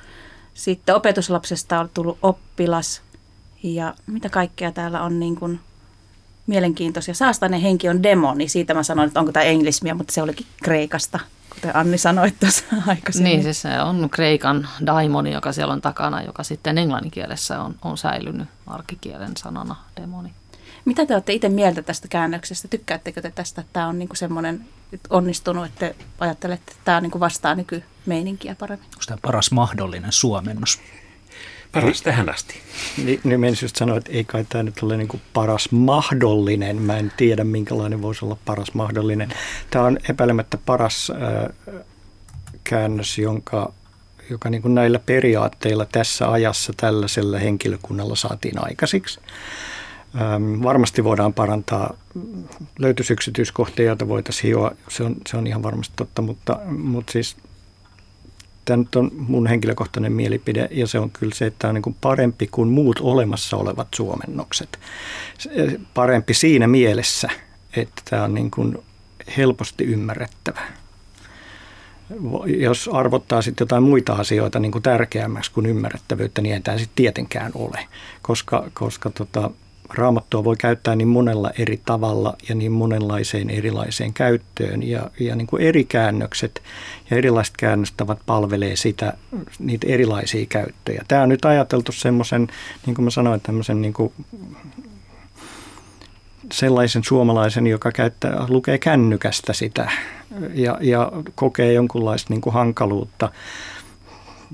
Sitten 0.54 0.94
opetuslapsesta 0.94 1.80
on 1.80 1.90
tullut 1.94 2.18
oppilas, 2.22 3.02
ja 3.62 3.94
mitä 4.06 4.28
kaikkea 4.28 4.72
täällä 4.72 5.02
on 5.02 5.20
niin 5.20 5.36
kuin 5.36 5.60
mielenkiintoisia. 6.46 7.14
Saastainen 7.14 7.60
henki 7.60 7.88
on 7.88 8.02
demoni. 8.02 8.48
Siitä 8.48 8.74
mä 8.74 8.82
sanoin, 8.82 9.06
että 9.06 9.20
onko 9.20 9.32
tämä 9.32 9.44
englismiä, 9.44 9.94
mutta 9.94 10.12
se 10.12 10.22
olikin 10.22 10.46
Kreikasta, 10.62 11.20
kuten 11.54 11.76
Anni 11.76 11.98
sanoi 11.98 12.30
tuossa 12.40 12.64
aikaisemmin. 12.86 13.30
Niin, 13.30 13.42
siis 13.42 13.62
se 13.62 13.80
on 13.80 14.10
Kreikan 14.10 14.68
daimoni, 14.86 15.32
joka 15.32 15.52
siellä 15.52 15.72
on 15.72 15.80
takana, 15.80 16.22
joka 16.22 16.42
sitten 16.42 16.78
englanninkielessä 16.78 17.62
on, 17.62 17.74
on 17.82 17.98
säilynyt 17.98 18.48
arkikielen 18.66 19.36
sanana 19.36 19.76
demoni. 20.00 20.32
Mitä 20.84 21.06
te 21.06 21.14
olette 21.14 21.32
itse 21.32 21.48
mieltä 21.48 21.82
tästä 21.82 22.08
käännöksestä? 22.08 22.68
Tykkäättekö 22.68 23.22
te 23.22 23.30
tästä, 23.30 23.60
että 23.60 23.72
tämä 23.72 23.88
on 23.88 23.98
niinku 23.98 24.16
semmoinen 24.16 24.64
onnistunut, 25.10 25.66
että 25.66 25.94
ajattelette, 26.18 26.72
että 26.72 26.82
tämä 26.84 27.00
niinku 27.00 27.20
vastaa 27.20 27.54
nykymeininkiä 27.54 28.54
paremmin? 28.54 28.86
Onko 28.86 29.02
tämä 29.06 29.18
paras 29.22 29.50
mahdollinen 29.50 30.12
suomennos? 30.12 30.80
Paras 31.72 32.02
tähän 32.02 32.28
asti. 32.28 32.54
Niin, 33.04 33.20
niin 33.24 33.40
menisin 33.40 33.64
just 33.64 33.76
sanoa, 33.76 33.96
että 33.96 34.12
ei 34.12 34.24
kai 34.24 34.44
tämä 34.48 34.62
nyt 34.62 34.82
ole 34.82 34.96
niin 34.96 35.08
kuin 35.08 35.22
paras 35.32 35.68
mahdollinen. 35.70 36.82
Mä 36.82 36.96
en 36.96 37.12
tiedä, 37.16 37.44
minkälainen 37.44 38.02
voisi 38.02 38.24
olla 38.24 38.36
paras 38.44 38.74
mahdollinen. 38.74 39.34
Tämä 39.70 39.84
on 39.84 39.98
epäilemättä 40.08 40.58
paras 40.66 41.10
äh, 41.10 41.74
käännös, 42.64 43.18
jonka, 43.18 43.72
joka 44.30 44.50
niin 44.50 44.62
kuin 44.62 44.74
näillä 44.74 44.98
periaatteilla 44.98 45.86
tässä 45.92 46.30
ajassa 46.30 46.72
tällaisella 46.76 47.38
henkilökunnalla 47.38 48.16
saatiin 48.16 48.64
aikaisiksi. 48.64 49.20
Ähm, 50.20 50.62
varmasti 50.62 51.04
voidaan 51.04 51.34
parantaa, 51.34 51.96
löytyisi 52.78 53.12
yksityiskohtia, 53.12 53.86
joita 53.86 54.08
voitaisiin 54.08 54.48
hioa, 54.48 54.70
se 54.88 55.02
on, 55.02 55.16
se 55.28 55.36
on 55.36 55.46
ihan 55.46 55.62
varmasti 55.62 55.92
totta, 55.96 56.22
mutta, 56.22 56.60
mutta 56.66 57.12
siis 57.12 57.36
tämä 58.64 58.76
nyt 58.76 58.96
on 58.96 59.10
mun 59.14 59.46
henkilökohtainen 59.46 60.12
mielipide 60.12 60.68
ja 60.70 60.86
se 60.86 60.98
on 60.98 61.10
kyllä 61.10 61.34
se, 61.34 61.46
että 61.46 61.58
tämä 61.58 61.68
on 61.68 61.74
niin 61.74 61.82
kuin 61.82 61.96
parempi 62.00 62.46
kuin 62.46 62.68
muut 62.68 63.00
olemassa 63.02 63.56
olevat 63.56 63.88
suomennokset. 63.94 64.78
Parempi 65.94 66.34
siinä 66.34 66.66
mielessä, 66.66 67.28
että 67.76 68.02
tämä 68.10 68.24
on 68.24 68.34
niin 68.34 68.50
kuin 68.50 68.78
helposti 69.36 69.84
ymmärrettävä. 69.84 70.60
Jos 72.46 72.90
arvottaa 72.92 73.42
sitten 73.42 73.64
jotain 73.64 73.82
muita 73.82 74.12
asioita 74.12 74.58
niin 74.58 74.72
kuin 74.72 74.82
tärkeämmäksi 74.82 75.52
kuin 75.52 75.66
ymmärrettävyyttä, 75.66 76.42
niin 76.42 76.54
ei 76.54 76.60
tämä 76.60 76.78
sitten 76.78 76.96
tietenkään 76.96 77.52
ole, 77.54 77.88
koska, 78.22 78.70
koska 78.74 79.10
tota, 79.10 79.50
raamattua 79.94 80.44
voi 80.44 80.56
käyttää 80.56 80.96
niin 80.96 81.08
monella 81.08 81.50
eri 81.58 81.80
tavalla 81.84 82.36
ja 82.48 82.54
niin 82.54 82.72
monenlaiseen 82.72 83.50
erilaiseen 83.50 84.12
käyttöön. 84.12 84.82
Ja, 84.82 85.10
ja 85.20 85.36
niin 85.36 85.46
kuin 85.46 85.62
eri 85.62 85.84
käännökset 85.84 86.62
ja 87.10 87.16
erilaiset 87.16 87.56
käännöstavat 87.56 88.18
palvelee 88.26 88.76
sitä, 88.76 89.12
niitä 89.58 89.86
erilaisia 89.90 90.46
käyttöjä. 90.46 91.04
Tämä 91.08 91.22
on 91.22 91.28
nyt 91.28 91.44
ajateltu 91.44 91.92
semmoisen, 91.92 92.48
niin 92.86 92.94
kuin 92.94 93.04
mä 93.04 93.10
sanoin, 93.10 93.40
tämmöisen 93.40 93.82
niin 93.82 93.92
kuin 93.92 94.12
sellaisen 96.52 97.04
suomalaisen, 97.04 97.66
joka 97.66 97.92
käyttää, 97.92 98.46
lukee 98.48 98.78
kännykästä 98.78 99.52
sitä 99.52 99.90
ja, 100.54 100.78
ja 100.80 101.12
kokee 101.34 101.72
jonkunlaista 101.72 102.34
niin 102.34 102.40
kuin 102.40 102.54
hankaluutta 102.54 103.32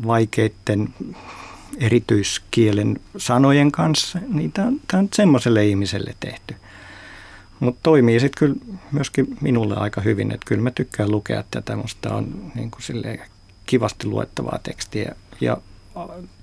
vaikeiden 0.07 0.95
erityiskielen 1.79 3.01
sanojen 3.16 3.72
kanssa, 3.72 4.18
niin 4.29 4.53
tämä 4.53 4.68
on, 4.68 4.81
tämä 4.87 5.01
on 5.01 5.09
semmoiselle 5.12 5.66
ihmiselle 5.66 6.14
tehty. 6.20 6.55
Mutta 7.61 7.81
toimii 7.83 8.20
sitten 8.20 8.39
kyllä 8.39 8.76
myöskin 8.93 9.37
minulle 9.41 9.76
aika 9.76 10.01
hyvin, 10.01 10.33
että 10.33 10.47
kyllä 10.47 10.62
mä 10.62 10.70
tykkään 10.70 11.11
lukea 11.11 11.45
tätä, 11.51 11.76
musta 11.76 12.14
on 12.14 12.53
niin 12.55 12.70
kuin 12.70 12.83
kivasti 13.66 14.07
luettavaa 14.07 14.59
tekstiä 14.62 15.14
ja 15.41 15.57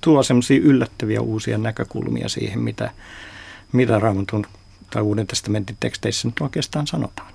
tuo 0.02 0.24
semmoisia 0.24 0.60
yllättäviä 0.64 1.22
uusia 1.22 1.58
näkökulmia 1.58 2.30
siihen, 2.30 2.60
mitä, 2.60 2.92
mitä 3.72 4.00
Raamatun 4.00 4.46
tai 4.90 5.02
Uuden 5.02 5.28
testamentin 5.28 5.78
teksteissä 5.80 6.28
nyt 6.28 6.42
oikeastaan 6.42 6.88
sanotaan. 6.88 7.34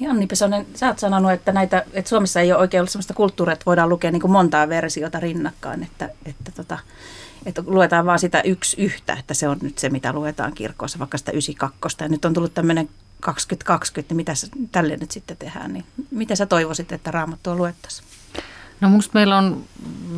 Janni 0.00 0.26
Pesonen, 0.26 0.66
sä 0.74 0.86
oot 0.86 0.98
sanonut, 0.98 1.32
että, 1.32 1.52
näitä, 1.52 1.84
että 1.92 2.08
Suomessa 2.08 2.40
ei 2.40 2.52
ole 2.52 2.60
oikein 2.60 2.80
ollut 2.80 2.90
sellaista 2.90 3.14
kulttuuria, 3.14 3.52
että 3.52 3.66
voidaan 3.66 3.88
lukea 3.88 4.10
niin 4.10 4.20
kuin 4.20 4.30
montaa 4.30 4.68
versiota 4.68 5.20
rinnakkain, 5.20 5.82
että, 5.82 6.08
että, 6.26 6.52
tota, 6.52 6.78
että 7.46 7.62
luetaan 7.66 8.06
vaan 8.06 8.18
sitä 8.18 8.40
yksi 8.40 8.82
yhtä, 8.82 9.12
että 9.12 9.34
se 9.34 9.48
on 9.48 9.58
nyt 9.62 9.78
se, 9.78 9.90
mitä 9.90 10.12
luetaan 10.12 10.52
kirkossa, 10.54 10.98
vaikka 10.98 11.18
sitä 11.18 11.32
92. 11.32 11.96
Ja 12.00 12.08
nyt 12.08 12.24
on 12.24 12.34
tullut 12.34 12.54
tämmöinen 12.54 12.88
2020, 13.20 14.14
niin 14.14 14.16
mitä 14.16 14.32
tälle 14.72 14.96
nyt 14.96 15.10
sitten 15.10 15.36
tehdään, 15.36 15.72
niin 15.72 15.84
miten 16.10 16.36
sä 16.36 16.46
toivoisit, 16.46 16.92
että 16.92 17.10
raamattua 17.10 17.56
luettaisiin? 17.56 18.08
No 18.80 18.88
musta 18.88 19.10
meillä 19.14 19.38
on 19.38 19.64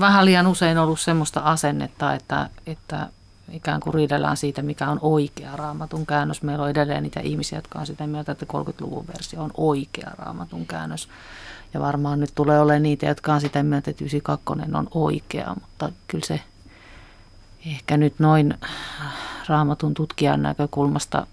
vähän 0.01 0.25
liian 0.25 0.47
usein 0.47 0.79
ollut 0.79 1.01
semmoista 1.01 1.41
asennetta, 1.41 2.15
että, 2.15 2.51
että 2.67 3.09
ikään 3.53 3.81
kuin 3.81 3.95
riidellään 3.95 4.37
siitä, 4.37 4.63
mikä 4.63 4.91
on 4.91 4.99
oikea 5.03 5.57
raamatun 5.57 6.07
käännös. 6.07 6.43
Meillä 6.43 6.65
on 6.65 6.71
edelleen 6.71 7.03
niitä 7.03 7.21
ihmisiä, 7.21 7.59
jotka 7.59 7.79
on 7.79 7.87
sitä 7.87 8.07
mieltä, 8.07 8.33
että 8.33 8.47
30-luvun 8.53 9.07
versio 9.07 9.43
on 9.43 9.51
oikea 9.57 10.11
raamatun 10.19 10.67
käännös. 10.67 11.09
Ja 11.75 11.81
varmaan 11.81 12.21
nyt 12.21 12.33
tulee 12.35 12.61
olemaan 12.61 12.83
niitä, 12.83 13.07
jotka 13.07 13.35
on 13.35 13.41
sitä 13.41 13.63
mieltä, 13.63 13.91
että 13.91 14.05
92 14.05 14.77
on 14.77 14.89
oikea, 14.95 15.55
mutta 15.55 15.93
kyllä 16.09 16.27
se 16.27 16.41
ehkä 17.67 17.97
nyt 17.97 18.15
noin 18.19 18.55
raamatun 19.49 19.95
tutkijan 19.95 20.43
näkökulmasta 20.43 21.27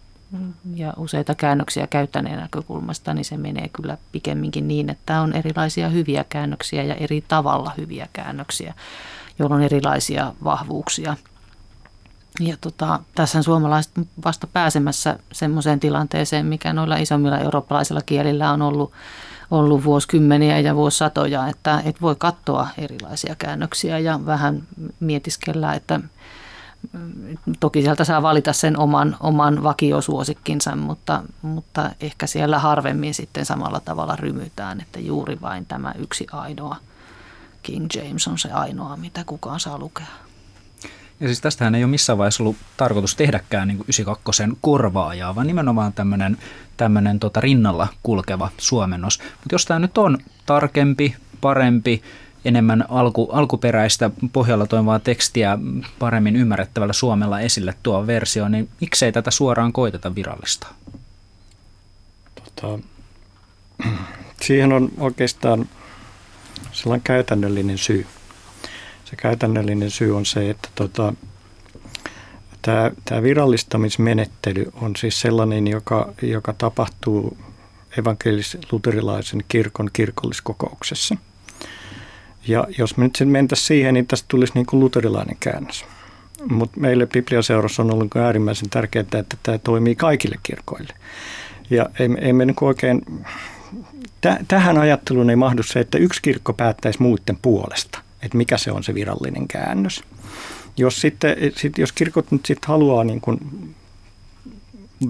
ja 0.75 0.93
useita 0.97 1.35
käännöksiä 1.35 1.87
käyttäneen 1.87 2.39
näkökulmasta, 2.39 3.13
niin 3.13 3.25
se 3.25 3.37
menee 3.37 3.69
kyllä 3.69 3.97
pikemminkin 4.11 4.67
niin, 4.67 4.89
että 4.89 5.21
on 5.21 5.33
erilaisia 5.33 5.89
hyviä 5.89 6.25
käännöksiä 6.29 6.83
ja 6.83 6.95
eri 6.95 7.23
tavalla 7.27 7.71
hyviä 7.77 8.07
käännöksiä, 8.13 8.73
joilla 9.39 9.55
on 9.55 9.63
erilaisia 9.63 10.33
vahvuuksia– 10.43 11.15
ja 12.39 12.57
tota, 12.61 12.99
tässä 13.15 13.41
suomalaiset 13.41 13.91
vasta 14.25 14.47
pääsemässä 14.47 15.19
semmoiseen 15.31 15.79
tilanteeseen, 15.79 16.45
mikä 16.45 16.73
noilla 16.73 16.95
isommilla 16.95 17.39
eurooppalaisilla 17.39 18.01
kielillä 18.01 18.51
on 18.51 18.61
ollut, 18.61 18.91
ollut 19.51 19.83
vuosikymmeniä 19.83 20.59
ja 20.59 20.75
vuosisatoja, 20.75 21.47
että, 21.47 21.81
että 21.85 22.01
voi 22.01 22.15
katsoa 22.15 22.67
erilaisia 22.77 23.35
käännöksiä 23.35 23.99
ja 23.99 24.19
vähän 24.25 24.63
mietiskellä, 24.99 25.73
että 25.73 25.99
toki 27.59 27.81
sieltä 27.81 28.03
saa 28.03 28.21
valita 28.21 28.53
sen 28.53 28.79
oman, 28.79 29.17
oman 29.19 29.63
vakiosuosikkinsa, 29.63 30.75
mutta, 30.75 31.23
mutta 31.41 31.89
ehkä 32.01 32.27
siellä 32.27 32.59
harvemmin 32.59 33.13
sitten 33.13 33.45
samalla 33.45 33.79
tavalla 33.79 34.15
rymytään, 34.15 34.81
että 34.81 34.99
juuri 34.99 35.41
vain 35.41 35.65
tämä 35.65 35.93
yksi 35.97 36.27
ainoa 36.31 36.75
King 37.63 37.87
James 37.95 38.27
on 38.27 38.39
se 38.39 38.51
ainoa, 38.51 38.97
mitä 38.97 39.23
kukaan 39.23 39.59
saa 39.59 39.79
lukea. 39.79 40.22
Ja 41.23 41.29
siis 41.29 41.41
tästähän 41.41 41.75
ei 41.75 41.83
ole 41.83 41.91
missään 41.91 42.17
vaiheessa 42.17 42.43
ollut 42.43 42.55
tarkoitus 42.77 43.15
tehdäkään 43.15 43.67
niin 43.67 43.77
92 43.77 44.43
korvaajaa, 44.61 45.35
vaan 45.35 45.47
nimenomaan 45.47 45.93
tämmöinen, 45.93 46.37
tämmöinen 46.77 47.19
tota 47.19 47.41
rinnalla 47.41 47.87
kulkeva 48.03 48.49
suomennos. 48.57 49.19
Mutta 49.19 49.55
jos 49.55 49.65
tämä 49.65 49.79
nyt 49.79 49.97
on 49.97 50.17
tarkempi, 50.45 51.15
parempi, 51.41 52.01
enemmän 52.45 52.85
alku, 52.89 53.29
alkuperäistä 53.31 54.09
pohjalla 54.33 54.67
toimivaa 54.67 54.99
tekstiä 54.99 55.57
paremmin 55.99 56.35
ymmärrettävällä 56.35 56.93
suomella 56.93 57.39
esille 57.39 57.73
tuo 57.83 58.07
versio, 58.07 58.47
niin 58.47 58.69
miksei 58.81 59.11
tätä 59.11 59.31
suoraan 59.31 59.73
koiteta 59.73 60.15
virallista? 60.15 60.67
Tota, 62.35 62.79
siihen 64.45 64.73
on 64.73 64.91
oikeastaan 64.97 65.69
sellainen 66.71 67.03
käytännöllinen 67.03 67.77
syy 67.77 68.07
se 69.13 69.17
käytännöllinen 69.21 69.91
syy 69.91 70.17
on 70.17 70.25
se, 70.25 70.49
että 70.49 70.69
tota, 70.75 71.13
tämä, 72.61 73.23
virallistamismenettely 73.23 74.71
on 74.81 74.95
siis 74.95 75.21
sellainen, 75.21 75.67
joka, 75.67 76.13
joka 76.21 76.53
tapahtuu 76.53 77.37
evankelis-luterilaisen 77.97 79.43
kirkon 79.47 79.89
kirkolliskokouksessa. 79.93 81.15
Ja 82.47 82.67
jos 82.77 82.97
me 82.97 83.03
nyt 83.03 83.15
sitten 83.15 83.27
mentäisiin 83.27 83.67
siihen, 83.67 83.93
niin 83.93 84.07
tästä 84.07 84.25
tulisi 84.27 84.53
niin 84.55 84.65
kuin 84.65 84.79
luterilainen 84.79 85.37
käännös. 85.39 85.85
Mutta 86.49 86.79
meille 86.79 87.07
Bibliaseurassa 87.07 87.83
on 87.83 87.93
ollut 87.93 88.15
äärimmäisen 88.15 88.69
tärkeää, 88.69 89.05
että 89.13 89.37
tämä 89.43 89.57
toimii 89.57 89.95
kaikille 89.95 90.35
kirkoille. 90.43 90.93
Ja 91.69 91.89
ei, 91.99 92.09
ei 92.21 92.33
me 92.33 92.45
niin 92.45 92.55
oikein, 92.61 93.01
tähän 94.47 94.77
ajatteluun 94.77 95.29
ei 95.29 95.35
mahdu 95.35 95.63
se, 95.63 95.79
että 95.79 95.97
yksi 95.97 96.21
kirkko 96.21 96.53
päättäisi 96.53 97.01
muiden 97.01 97.37
puolesta 97.41 98.02
että 98.25 98.37
mikä 98.37 98.57
se 98.57 98.71
on 98.71 98.83
se 98.83 98.93
virallinen 98.93 99.47
käännös. 99.47 100.03
Jos, 100.77 101.01
sitten, 101.01 101.37
sit, 101.57 101.77
jos 101.77 101.91
kirkot 101.91 102.31
nyt 102.31 102.45
sitten 102.45 102.67
haluaa 102.67 103.03
niin 103.03 103.21
kuin 103.21 103.39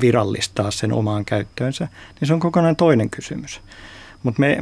virallistaa 0.01 0.71
sen 0.71 0.93
omaan 0.93 1.25
käyttöönsä, 1.25 1.87
niin 2.19 2.27
se 2.27 2.33
on 2.33 2.39
kokonaan 2.39 2.75
toinen 2.75 3.09
kysymys. 3.09 3.61
Mutta 4.23 4.39
me, 4.39 4.57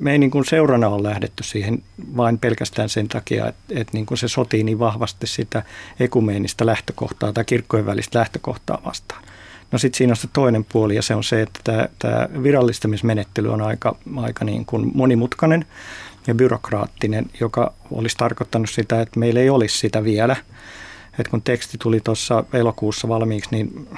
me 0.00 0.12
ei 0.12 0.18
niin 0.18 0.30
kuin 0.30 0.44
seurana 0.44 0.88
ole 0.88 1.08
lähdetty 1.08 1.42
siihen 1.42 1.82
vain 2.16 2.38
pelkästään 2.38 2.88
sen 2.88 3.08
takia, 3.08 3.48
että, 3.48 3.62
että 3.70 3.92
niin 3.92 4.06
kuin 4.06 4.18
se 4.18 4.28
sotii 4.28 4.64
niin 4.64 4.78
vahvasti 4.78 5.26
sitä 5.26 5.62
ekumeenista 6.00 6.66
lähtökohtaa 6.66 7.32
tai 7.32 7.44
kirkkojen 7.44 7.86
välistä 7.86 8.18
lähtökohtaa 8.18 8.82
vastaan. 8.84 9.24
No 9.72 9.78
sitten 9.78 9.98
siinä 9.98 10.12
on 10.12 10.16
se 10.16 10.28
toinen 10.32 10.64
puoli 10.64 10.96
ja 10.96 11.02
se 11.02 11.14
on 11.14 11.24
se, 11.24 11.42
että 11.42 11.60
tämä, 11.64 11.88
tämä 11.98 12.28
virallistamismenettely 12.42 13.52
on 13.52 13.62
aika, 13.62 13.96
aika 14.16 14.44
niin 14.44 14.64
kuin 14.64 14.90
monimutkainen 14.94 15.66
ja 16.26 16.34
byrokraattinen, 16.34 17.26
joka 17.40 17.72
olisi 17.90 18.16
tarkoittanut 18.16 18.70
sitä, 18.70 19.00
että 19.00 19.20
meillä 19.20 19.40
ei 19.40 19.50
olisi 19.50 19.78
sitä 19.78 20.04
vielä. 20.04 20.36
Et 21.18 21.28
kun 21.28 21.42
teksti 21.42 21.78
tuli 21.78 22.00
tuossa 22.00 22.44
elokuussa 22.52 23.08
valmiiksi, 23.08 23.50
niin 23.50 23.88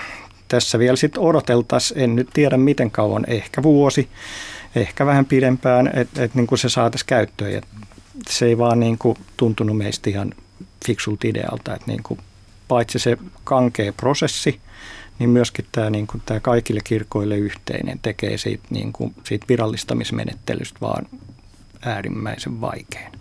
tässä 0.49 0.79
vielä 0.79 0.97
sitten 0.97 1.23
odoteltaisiin, 1.23 2.01
en 2.01 2.17
nyt 2.17 2.29
tiedä 2.33 2.57
miten 2.57 2.91
kauan, 2.91 3.25
ehkä 3.29 3.63
vuosi, 3.63 4.09
ehkä 4.77 5.07
vähän 5.07 5.25
pidempään, 5.25 5.91
että 5.95 6.25
et 6.25 6.35
niin 6.35 6.59
se 6.59 6.69
saataisiin 6.69 7.07
käyttöön. 7.07 7.53
Ja 7.53 7.61
se 8.29 8.47
ei 8.47 8.59
vaan 8.59 8.81
niin 8.81 8.99
kuin 8.99 9.19
tuntunut 9.37 9.77
meistä 9.77 10.11
ihan 10.11 10.35
fiksulta 10.87 11.29
idealta, 11.29 11.75
että 11.75 11.87
niin 11.87 12.03
kuin 12.03 12.21
paitsi 12.69 12.99
se 12.99 13.17
kankea 13.45 13.93
prosessi, 13.93 14.61
niin 15.19 15.31
myöskin 15.31 15.67
tämä, 15.73 15.91
niin 15.91 16.07
kuin, 16.07 16.23
tämä 16.27 16.41
kaikille 16.41 16.81
kirkoille 16.85 17.37
yhteinen 17.37 17.99
tekee 18.03 18.39
siitä, 18.39 18.65
niin 18.71 18.93
kuin, 18.93 19.15
siitä 19.25 19.47
virallistamismenettelystä 19.49 20.81
vaan 20.81 21.07
äärimmäisen 21.83 22.61
vaikein. 22.61 23.13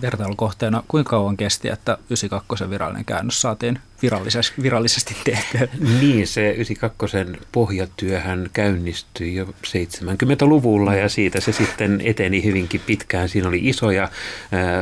Vertailukohteena, 0.00 0.82
kuinka 0.88 1.10
kauan 1.10 1.36
kesti, 1.36 1.68
että 1.68 1.98
92 2.10 2.70
virallinen 2.70 3.04
käännös 3.04 3.40
saatiin 3.40 3.80
virallisesti, 4.02 4.62
virallisesti 4.62 5.16
tehtyä. 5.24 5.68
Niin, 6.00 6.26
se 6.26 6.50
92 6.50 7.16
pohjatyöhän 7.52 8.50
käynnistyi 8.52 9.34
jo 9.34 9.44
70-luvulla 9.44 10.94
ja 10.94 11.08
siitä 11.08 11.40
se 11.40 11.52
sitten 11.52 12.00
eteni 12.04 12.44
hyvinkin 12.44 12.80
pitkään. 12.86 13.28
Siinä 13.28 13.48
oli 13.48 13.60
iso 13.62 13.90
ja 13.90 14.08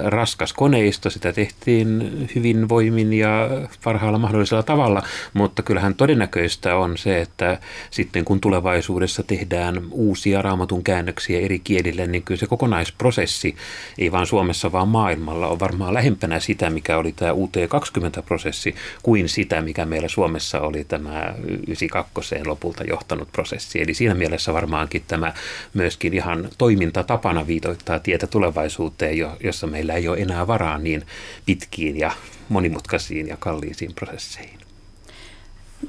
raskas 0.05 0.53
koneisto, 0.53 1.11
sitä 1.11 1.33
tehtiin 1.33 2.29
hyvin 2.35 2.69
voimin 2.69 3.13
ja 3.13 3.49
parhaalla 3.85 4.19
mahdollisella 4.19 4.63
tavalla, 4.63 5.03
mutta 5.33 5.63
kyllähän 5.63 5.95
todennäköistä 5.95 6.77
on 6.77 6.99
se, 6.99 7.21
että 7.21 7.61
sitten 7.91 8.25
kun 8.25 8.41
tulevaisuudessa 8.41 9.23
tehdään 9.23 9.83
uusia 9.91 10.43
raamatun 10.43 10.85
käännöksiä 10.85 11.41
eri 11.41 11.59
kielille, 11.59 12.07
niin 12.07 12.23
kyllä 12.23 12.39
se 12.39 12.47
kokonaisprosessi, 12.47 13.57
ei 13.99 14.13
vain 14.13 14.27
Suomessa 14.27 14.73
vaan 14.73 14.89
maailmalla, 14.89 15.49
on 15.49 15.61
varmaan 15.61 15.95
lähempänä 15.95 16.41
sitä, 16.41 16.71
mikä 16.71 16.99
oli 16.99 17.13
tämä 17.13 17.33
UT20-prosessi, 17.33 18.75
kuin 19.07 19.29
sitä, 19.29 19.63
mikä 19.63 19.87
meillä 19.87 20.09
Suomessa 20.09 20.61
oli 20.61 20.85
tämä 20.85 21.35
92 21.67 22.45
lopulta 22.47 22.85
johtanut 22.85 23.33
prosessi. 23.33 23.83
Eli 23.83 23.95
siinä 23.95 24.15
mielessä 24.15 24.53
varmaankin 24.53 25.05
tämä 25.07 25.33
myöskin 25.75 26.15
ihan 26.15 26.49
toimintatapana 26.59 27.47
viitoittaa 27.47 27.99
tietä 27.99 28.27
tulevaisuuteen, 28.27 29.15
jossa 29.41 29.67
meillä 29.67 29.95
ei 29.95 30.09
ole 30.09 30.19
enää 30.19 30.47
varaa 30.47 30.79
niin 30.79 31.07
pitkiin 31.45 31.99
ja 31.99 32.11
monimutkaisiin 32.49 33.29
ja 33.29 33.37
kalliisiin 33.37 33.95
prosesseihin. 33.95 34.59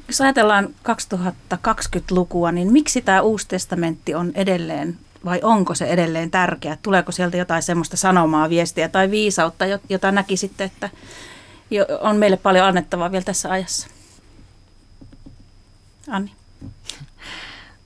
Jos 0.08 0.22
ajatellaan 0.22 0.76
2020-lukua, 0.90 2.52
niin 2.52 2.72
miksi 2.72 3.02
tämä 3.02 3.22
Uusi 3.22 3.48
testamentti 3.48 4.16
on 4.16 4.32
edelleen, 4.36 4.98
vai 5.26 5.40
onko 5.44 5.76
se 5.76 5.86
edelleen 5.86 6.32
tärkeä? 6.32 6.78
Tuleeko 6.84 7.12
sieltä 7.12 7.38
jotain 7.38 7.64
semmoista 7.64 7.98
sanomaa, 7.98 8.50
viestiä 8.50 8.90
tai 8.90 9.12
viisautta, 9.12 9.66
jota 9.90 10.12
näkisitte, 10.12 10.64
että 10.64 10.90
on 12.02 12.16
meille 12.16 12.38
paljon 12.38 12.66
annettavaa 12.66 13.12
vielä 13.12 13.26
tässä 13.26 13.52
ajassa? 13.52 13.88
Anni. 16.10 16.32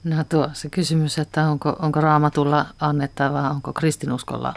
No 0.03 0.23
tuo 0.29 0.49
se 0.53 0.69
kysymys, 0.69 1.17
että 1.17 1.49
onko, 1.49 1.75
onko 1.79 2.01
raamatulla 2.01 2.65
annettavaa, 2.79 3.49
onko 3.49 3.73
kristinuskolla 3.73 4.53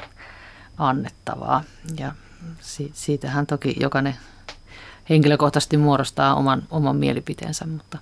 annettavaa. 0.79 1.65
Ja 1.99 2.13
si, 2.61 2.91
siitähän 2.95 3.47
toki 3.47 3.77
jokainen 3.81 4.17
henkilökohtaisesti 5.11 5.77
muodostaa 5.77 6.35
oman, 6.35 6.63
oman 6.71 6.97
mielipiteensä, 6.97 7.67
mutta 7.67 7.99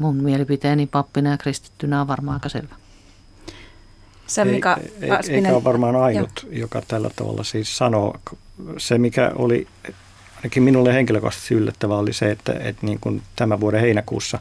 mun 0.00 0.16
mielipiteeni 0.16 0.86
pappina 0.86 1.30
ja 1.30 1.38
kristittynä 1.38 2.00
on 2.00 2.08
varmaan 2.08 2.34
aika 2.34 2.48
selvä. 2.48 2.74
Se, 4.26 4.44
mikä 4.44 4.76
ei, 5.00 5.10
ei, 5.10 5.34
eikä 5.34 5.54
ole 5.54 5.64
varmaan 5.64 5.96
ainut, 5.96 6.46
jo. 6.50 6.58
joka 6.58 6.82
tällä 6.88 7.10
tavalla 7.16 7.44
siis 7.44 7.76
sanoo. 7.76 8.20
Se, 8.78 8.98
mikä 8.98 9.32
oli 9.36 9.66
ainakin 10.36 10.62
minulle 10.62 10.94
henkilökohtaisesti 10.94 11.54
yllättävää, 11.54 11.96
oli 11.96 12.12
se, 12.12 12.30
että, 12.30 12.52
että 12.52 12.86
niin 12.86 12.98
kuin 13.00 13.22
tämän 13.36 13.60
vuoden 13.60 13.80
heinäkuussa 13.80 14.38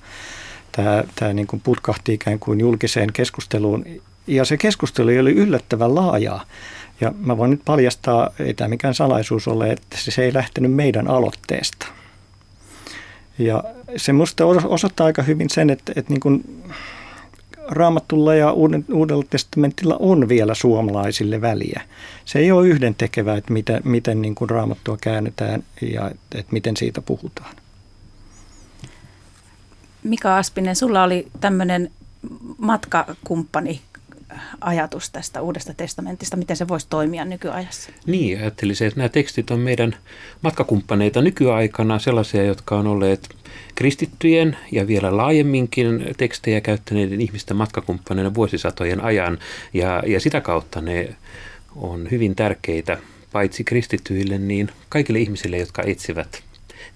tämä, 0.72 1.04
tämä 1.16 1.34
niin 1.34 1.48
kuin 1.48 1.62
putkahti 1.62 2.14
ikään 2.14 2.40
kuin 2.40 2.60
julkiseen 2.60 3.14
keskusteluun. 3.14 3.86
Ja 4.28 4.46
se 4.46 4.58
keskustelu 4.58 5.08
oli 5.08 5.32
yllättävän 5.32 5.96
laajaa. 5.96 6.46
Ja 7.02 7.14
mä 7.20 7.38
voin 7.38 7.52
nyt 7.52 7.62
paljastaa, 7.66 8.30
ei 8.40 8.54
tämä 8.54 8.68
mikään 8.68 8.94
salaisuus 8.94 9.48
ole, 9.48 9.72
että 9.72 9.98
se 9.98 10.24
ei 10.24 10.34
lähtenyt 10.34 10.74
meidän 10.74 11.08
aloitteesta. 11.08 11.88
Ja 13.38 13.64
se 13.98 14.14
musta 14.14 14.46
osoittaa 14.46 15.06
aika 15.06 15.24
hyvin 15.24 15.50
sen, 15.50 15.70
että, 15.70 15.94
että 15.96 16.14
niin 16.14 16.20
kuin 16.20 16.64
Raamatulla 17.68 18.36
ja 18.36 18.52
Uudella 18.94 19.24
testamentilla 19.30 19.98
on 20.00 20.30
vielä 20.30 20.54
suomalaisille 20.54 21.42
väliä. 21.42 21.82
Se 22.26 22.40
ei 22.40 22.52
ole 22.52 22.68
yhden 22.68 22.96
että 23.38 23.54
miten, 23.54 23.82
miten 23.84 24.22
niin 24.22 24.36
kuin 24.36 24.50
Raamattua 24.50 24.98
käännetään 25.02 25.64
ja 25.82 26.12
että 26.36 26.52
miten 26.52 26.78
siitä 26.78 27.02
puhutaan. 27.02 27.56
Mika 30.04 30.38
Aspinen, 30.38 30.76
sulla 30.76 31.04
oli 31.04 31.28
tämmöinen 31.40 31.92
matkakumppani 32.58 33.82
ajatus 34.62 35.10
tästä 35.10 35.42
Uudesta 35.42 35.74
testamentista, 35.74 36.38
miten 36.38 36.58
se 36.58 36.68
voisi 36.68 36.88
toimia 36.90 37.26
nykyajassa? 37.26 37.92
Niin, 38.06 38.40
ajattelisin, 38.40 38.88
että 38.88 39.00
nämä 39.00 39.10
tekstit 39.10 39.52
on 39.52 39.60
meidän 39.60 39.96
matkakumppaneita 40.42 41.22
nykyaikana, 41.22 42.00
sellaisia, 42.00 42.44
jotka 42.44 42.78
on 42.78 42.88
olleet 42.88 43.30
kristittyjen 43.76 44.58
ja 44.72 44.88
vielä 44.88 45.18
laajemminkin 45.18 46.06
tekstejä 46.18 46.62
käyttäneiden 46.62 47.22
ihmisten 47.22 47.58
matkakumppaneina 47.58 48.34
vuosisatojen 48.34 49.04
ajan. 49.04 49.38
Ja, 49.74 50.04
ja 50.08 50.20
sitä 50.20 50.42
kautta 50.42 50.82
ne 50.82 51.16
on 51.76 52.08
hyvin 52.12 52.36
tärkeitä 52.36 52.98
paitsi 53.32 53.64
kristittyille, 53.64 54.38
niin 54.38 54.70
kaikille 54.90 55.20
ihmisille, 55.20 55.58
jotka 55.58 55.84
etsivät 55.84 56.45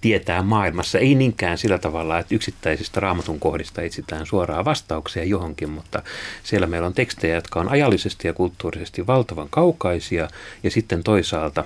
tietää 0.01 0.43
maailmassa. 0.43 0.99
Ei 0.99 1.15
niinkään 1.15 1.57
sillä 1.57 1.77
tavalla, 1.77 2.19
että 2.19 2.35
yksittäisistä 2.35 2.99
raamatun 2.99 3.39
kohdista 3.39 3.81
etsitään 3.81 4.25
suoraa 4.25 4.65
vastauksia 4.65 5.23
johonkin, 5.23 5.69
mutta 5.69 6.03
siellä 6.43 6.67
meillä 6.67 6.87
on 6.87 6.93
tekstejä, 6.93 7.35
jotka 7.35 7.59
on 7.59 7.69
ajallisesti 7.69 8.27
ja 8.27 8.33
kulttuurisesti 8.33 9.07
valtavan 9.07 9.47
kaukaisia 9.49 10.27
ja 10.63 10.71
sitten 10.71 11.03
toisaalta 11.03 11.65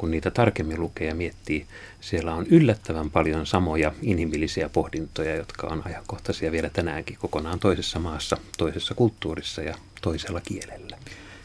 kun 0.00 0.10
niitä 0.10 0.30
tarkemmin 0.30 0.80
lukee 0.80 1.08
ja 1.08 1.14
miettii, 1.14 1.66
siellä 2.00 2.34
on 2.34 2.46
yllättävän 2.46 3.10
paljon 3.10 3.46
samoja 3.46 3.92
inhimillisiä 4.02 4.68
pohdintoja, 4.68 5.36
jotka 5.36 5.66
on 5.66 5.82
ajankohtaisia 5.84 6.52
vielä 6.52 6.70
tänäänkin 6.70 7.16
kokonaan 7.20 7.58
toisessa 7.58 7.98
maassa, 7.98 8.36
toisessa 8.58 8.94
kulttuurissa 8.94 9.62
ja 9.62 9.74
toisella 10.02 10.40
kielellä. 10.40 10.98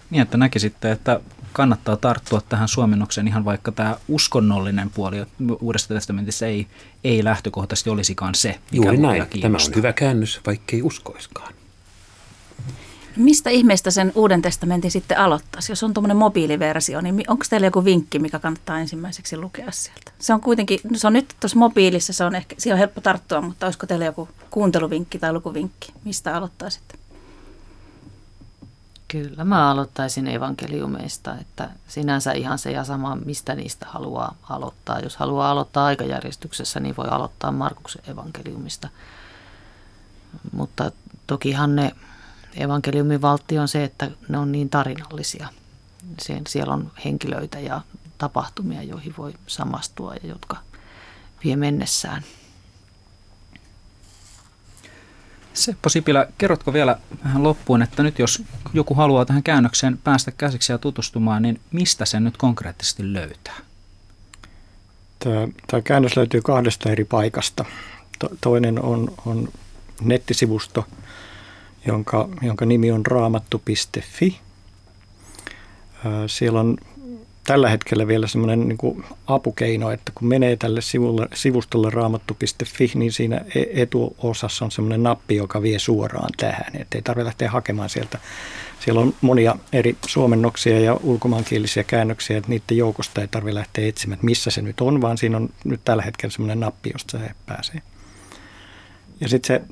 Niin, 0.09 0.21
että 0.21 0.38
näkisitte, 0.38 0.91
että 0.91 1.19
kannattaa 1.56 1.97
tarttua 1.97 2.41
tähän 2.49 2.68
suomennokseen 2.68 3.28
ihan 3.28 3.45
vaikka 3.45 3.72
tämä 3.72 3.95
uskonnollinen 4.08 4.89
puoli 4.89 5.26
Uudesta 5.62 5.93
testamentissa 5.93 6.45
ei, 6.45 6.68
ei 7.03 7.24
lähtökohtaisesti 7.24 7.89
olisikaan 7.89 8.36
se, 8.36 8.49
mikä 8.49 8.60
Juuri 8.72 8.97
näin. 8.97 9.26
Tämä 9.41 9.58
on 9.68 9.76
hyvä 9.76 9.93
käännös, 9.93 10.41
vaikkei 10.45 10.82
uskoiskaan. 10.82 11.53
Mistä 13.18 13.49
ihmeestä 13.49 13.91
sen 13.91 14.12
Uuden 14.16 14.41
testamentin 14.41 14.91
sitten 14.91 15.18
aloittaisi? 15.18 15.72
Jos 15.72 15.84
on 15.84 15.93
tuommoinen 15.93 16.18
mobiiliversio, 16.18 17.01
niin 17.01 17.24
onko 17.28 17.45
teillä 17.49 17.68
joku 17.68 17.86
vinkki, 17.86 18.20
mikä 18.20 18.39
kannattaa 18.39 18.80
ensimmäiseksi 18.80 19.38
lukea 19.38 19.72
sieltä? 19.72 20.12
Se 20.20 20.34
on 20.34 20.41
kuitenkin, 20.41 20.80
no 20.84 20.97
se 20.97 21.08
on 21.08 21.14
nyt 21.14 21.36
tuossa 21.39 21.60
mobiilissa, 21.60 22.14
se 22.14 22.24
on 22.24 22.36
ehkä, 22.36 22.56
siihen 22.58 22.76
on 22.76 22.80
helppo 22.80 23.01
tarttua, 23.01 23.41
mutta 23.41 23.66
olisiko 23.66 23.88
teillä 23.88 24.06
joku 24.06 24.30
kuunteluvinkki 24.49 25.20
tai 25.20 25.34
lukuvinkki? 25.34 25.93
Mistä 26.03 26.36
aloittaa 26.36 26.70
sitten? 26.70 26.99
Kyllä 29.22 29.43
mä 29.43 29.72
aloittaisin 29.72 30.28
evankeliumeista, 30.28 31.36
että 31.41 31.70
sinänsä 31.88 32.32
ihan 32.32 32.59
se 32.59 32.72
ja 32.72 32.84
sama, 32.84 33.16
mistä 33.16 33.55
niistä 33.55 33.86
haluaa 33.89 34.36
aloittaa. 34.49 34.99
Jos 34.99 35.18
haluaa 35.18 35.51
aloittaa 35.51 35.86
aikajärjestyksessä, 35.86 36.80
niin 36.80 36.97
voi 36.97 37.07
aloittaa 37.07 37.51
Markuksen 37.51 38.01
evankeliumista. 38.11 38.89
Mutta 40.51 40.91
tokihan 41.28 41.76
ne 41.76 41.91
evankeliumin 42.55 43.22
valtti 43.22 43.59
on 43.59 43.68
se, 43.68 43.84
että 43.84 44.11
ne 44.30 44.38
on 44.38 44.51
niin 44.51 44.70
tarinallisia. 44.70 45.47
Siellä 46.47 46.74
on 46.74 46.91
henkilöitä 47.05 47.59
ja 47.59 47.82
tapahtumia, 48.18 48.84
joihin 48.84 49.13
voi 49.18 49.34
samastua 49.47 50.16
ja 50.16 50.30
jotka 50.30 50.57
vie 51.43 51.55
mennessään. 51.55 52.24
Seppo 55.56 55.89
Sipilä, 55.89 56.28
kerrotko 56.38 56.74
vielä 56.74 56.97
vähän 57.24 57.43
loppuun, 57.43 57.82
että 57.82 58.03
nyt 58.03 58.20
jos 58.20 58.43
joku 58.74 58.93
haluaa 58.93 59.26
tähän 59.26 59.43
käännökseen 59.43 59.97
päästä 60.03 60.32
käsiksi 60.32 60.72
ja 60.72 60.78
tutustumaan, 60.78 61.41
niin 61.41 61.60
mistä 61.72 62.06
sen 62.06 62.24
nyt 62.24 62.38
konkreettisesti 62.38 63.14
löytää? 63.14 63.56
Tämä, 65.20 65.47
tämä 65.68 65.82
käännös 65.82 66.18
löytyy 66.18 66.41
kahdesta 66.41 66.91
eri 66.91 67.06
paikasta. 67.06 67.66
To, 68.20 68.30
toinen 68.41 68.82
on, 68.82 69.14
on 69.26 69.49
nettisivusto, 70.01 70.86
jonka, 71.88 72.30
jonka 72.41 72.66
nimi 72.66 72.91
on 72.91 73.06
raamattu.fi. 73.06 74.39
Siellä 76.28 76.60
on 76.60 76.78
tällä 77.45 77.69
hetkellä 77.69 78.07
vielä 78.07 78.27
semmoinen 78.27 78.67
niin 78.67 79.03
apukeino, 79.27 79.91
että 79.91 80.11
kun 80.15 80.27
menee 80.27 80.55
tälle 80.55 80.81
sivulle, 80.81 81.27
sivustolle 81.33 81.89
raamattu.fi, 81.89 82.91
niin 82.95 83.11
siinä 83.11 83.41
e-, 83.55 83.81
etuosassa 83.81 84.65
on 84.65 84.71
semmoinen 84.71 85.03
nappi, 85.03 85.35
joka 85.35 85.61
vie 85.61 85.79
suoraan 85.79 86.29
tähän, 86.37 86.75
että 86.75 86.97
ei 86.97 87.01
tarvitse 87.01 87.25
lähteä 87.25 87.51
hakemaan 87.51 87.89
sieltä. 87.89 88.19
Siellä 88.79 89.01
on 89.01 89.13
monia 89.21 89.55
eri 89.73 89.97
suomennoksia 90.07 90.79
ja 90.79 90.97
ulkomaankielisiä 91.03 91.83
käännöksiä, 91.83 92.37
että 92.37 92.49
niiden 92.49 92.77
joukosta 92.77 93.21
ei 93.21 93.27
tarvitse 93.27 93.55
lähteä 93.55 93.87
etsimään, 93.87 94.13
että 94.15 94.25
missä 94.25 94.51
se 94.51 94.61
nyt 94.61 94.81
on, 94.81 95.01
vaan 95.01 95.17
siinä 95.17 95.37
on 95.37 95.49
nyt 95.63 95.81
tällä 95.85 96.03
hetkellä 96.03 96.31
semmoinen 96.31 96.59
nappi, 96.59 96.89
josta 96.93 97.17
se 97.17 97.31
pääsee. 97.45 97.81
Ja 99.21 99.29
sitten 99.29 99.47
se 99.47 99.67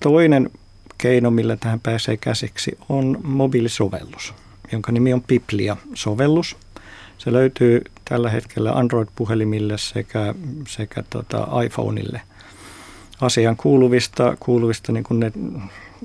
toinen 0.00 0.50
keino, 0.98 1.30
millä 1.30 1.56
tähän 1.56 1.80
pääsee 1.80 2.16
käsiksi, 2.16 2.78
on 2.88 3.18
mobiilisovellus, 3.22 4.34
jonka 4.72 4.92
nimi 4.92 5.12
on 5.12 5.22
Piplia-sovellus– 5.22 6.56
se 7.20 7.32
löytyy 7.32 7.82
tällä 8.04 8.30
hetkellä 8.30 8.72
Android-puhelimille 8.72 9.78
sekä, 9.78 10.34
sekä 10.68 11.02
tota 11.10 11.62
iPhoneille 11.64 12.20
asian 13.20 13.56
kuuluvista, 13.56 14.36
kuuluvista 14.40 14.92
niin 14.92 15.04
ne 15.10 15.32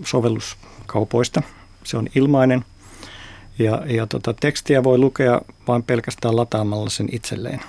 sovelluskaupoista. 0.05 1.41
Se 1.84 1.97
on 1.97 2.07
ilmainen 2.16 2.66
ja, 3.59 3.82
ja 3.86 4.07
tota, 4.07 4.34
tekstiä 4.34 4.84
voi 4.84 4.97
lukea 4.97 5.41
vain 5.68 5.84
pelkästään 5.84 6.36
lataamalla 6.36 6.89
sen 6.89 7.09
itselleen. 7.11 7.59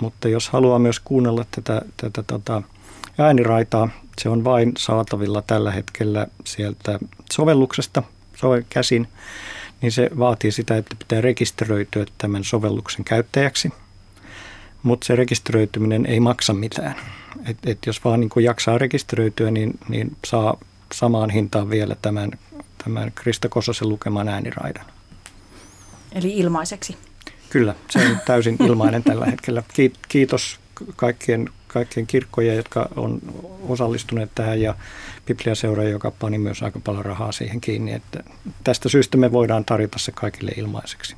Mutta 0.00 0.28
jos 0.28 0.48
haluaa 0.48 0.78
myös 0.78 1.00
kuunnella 1.00 1.44
tätä, 1.50 1.82
tätä 1.96 2.22
tota, 2.22 2.62
ääniraitaa, 3.18 3.88
se 4.18 4.28
on 4.28 4.44
vain 4.44 4.72
saatavilla 4.78 5.42
tällä 5.42 5.70
hetkellä 5.70 6.26
sieltä 6.44 6.98
sovelluksesta 7.32 8.02
käsin 8.70 9.08
niin 9.82 9.92
se 9.92 10.10
vaatii 10.18 10.52
sitä, 10.52 10.76
että 10.76 10.96
pitää 10.98 11.20
rekisteröityä 11.20 12.06
tämän 12.18 12.44
sovelluksen 12.44 13.04
käyttäjäksi. 13.04 13.72
Mutta 14.82 15.06
se 15.06 15.16
rekisteröityminen 15.16 16.06
ei 16.06 16.20
maksa 16.20 16.54
mitään. 16.54 16.94
Et, 17.46 17.56
et 17.66 17.78
jos 17.86 18.04
vaan 18.04 18.20
niin 18.20 18.30
jaksaa 18.44 18.78
rekisteröityä, 18.78 19.50
niin, 19.50 19.78
niin 19.88 20.16
saa 20.26 20.58
samaan 20.94 21.30
hintaan 21.30 21.70
vielä 21.70 21.96
tämän, 22.02 22.30
tämän 22.84 23.12
Krista 23.14 23.48
Kososen 23.48 23.88
lukeman 23.88 24.28
ääniraidan. 24.28 24.84
Eli 26.12 26.36
ilmaiseksi? 26.36 26.96
Kyllä, 27.50 27.74
se 27.90 27.98
on 27.98 28.18
täysin 28.26 28.56
ilmainen 28.66 29.02
tällä 29.02 29.26
hetkellä. 29.26 29.62
Kiitos 30.08 30.60
kaikkien, 30.96 31.48
kaikkien 31.68 32.06
kirkkojen, 32.06 32.56
jotka 32.56 32.88
on 32.96 33.20
osallistuneet 33.68 34.30
tähän 34.34 34.60
ja 34.60 34.74
Bibliaseura, 35.26 35.84
joka 35.84 36.10
pani 36.10 36.38
myös 36.38 36.62
aika 36.62 36.80
paljon 36.84 37.04
rahaa 37.04 37.32
siihen 37.32 37.60
kiinni. 37.60 37.92
Että 37.92 38.24
tästä 38.64 38.88
syystä 38.88 39.16
me 39.16 39.32
voidaan 39.32 39.64
tarjota 39.64 39.98
se 39.98 40.12
kaikille 40.12 40.50
ilmaiseksi. 40.56 41.16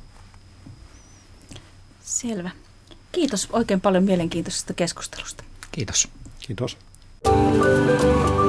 Selvä. 2.01 2.49
Kiitos 3.11 3.47
oikein 3.51 3.81
paljon 3.81 4.03
mielenkiintoisesta 4.03 4.73
keskustelusta. 4.73 5.43
Kiitos. 5.71 6.07
Kiitos. 6.39 6.77
Thank 7.23 8.40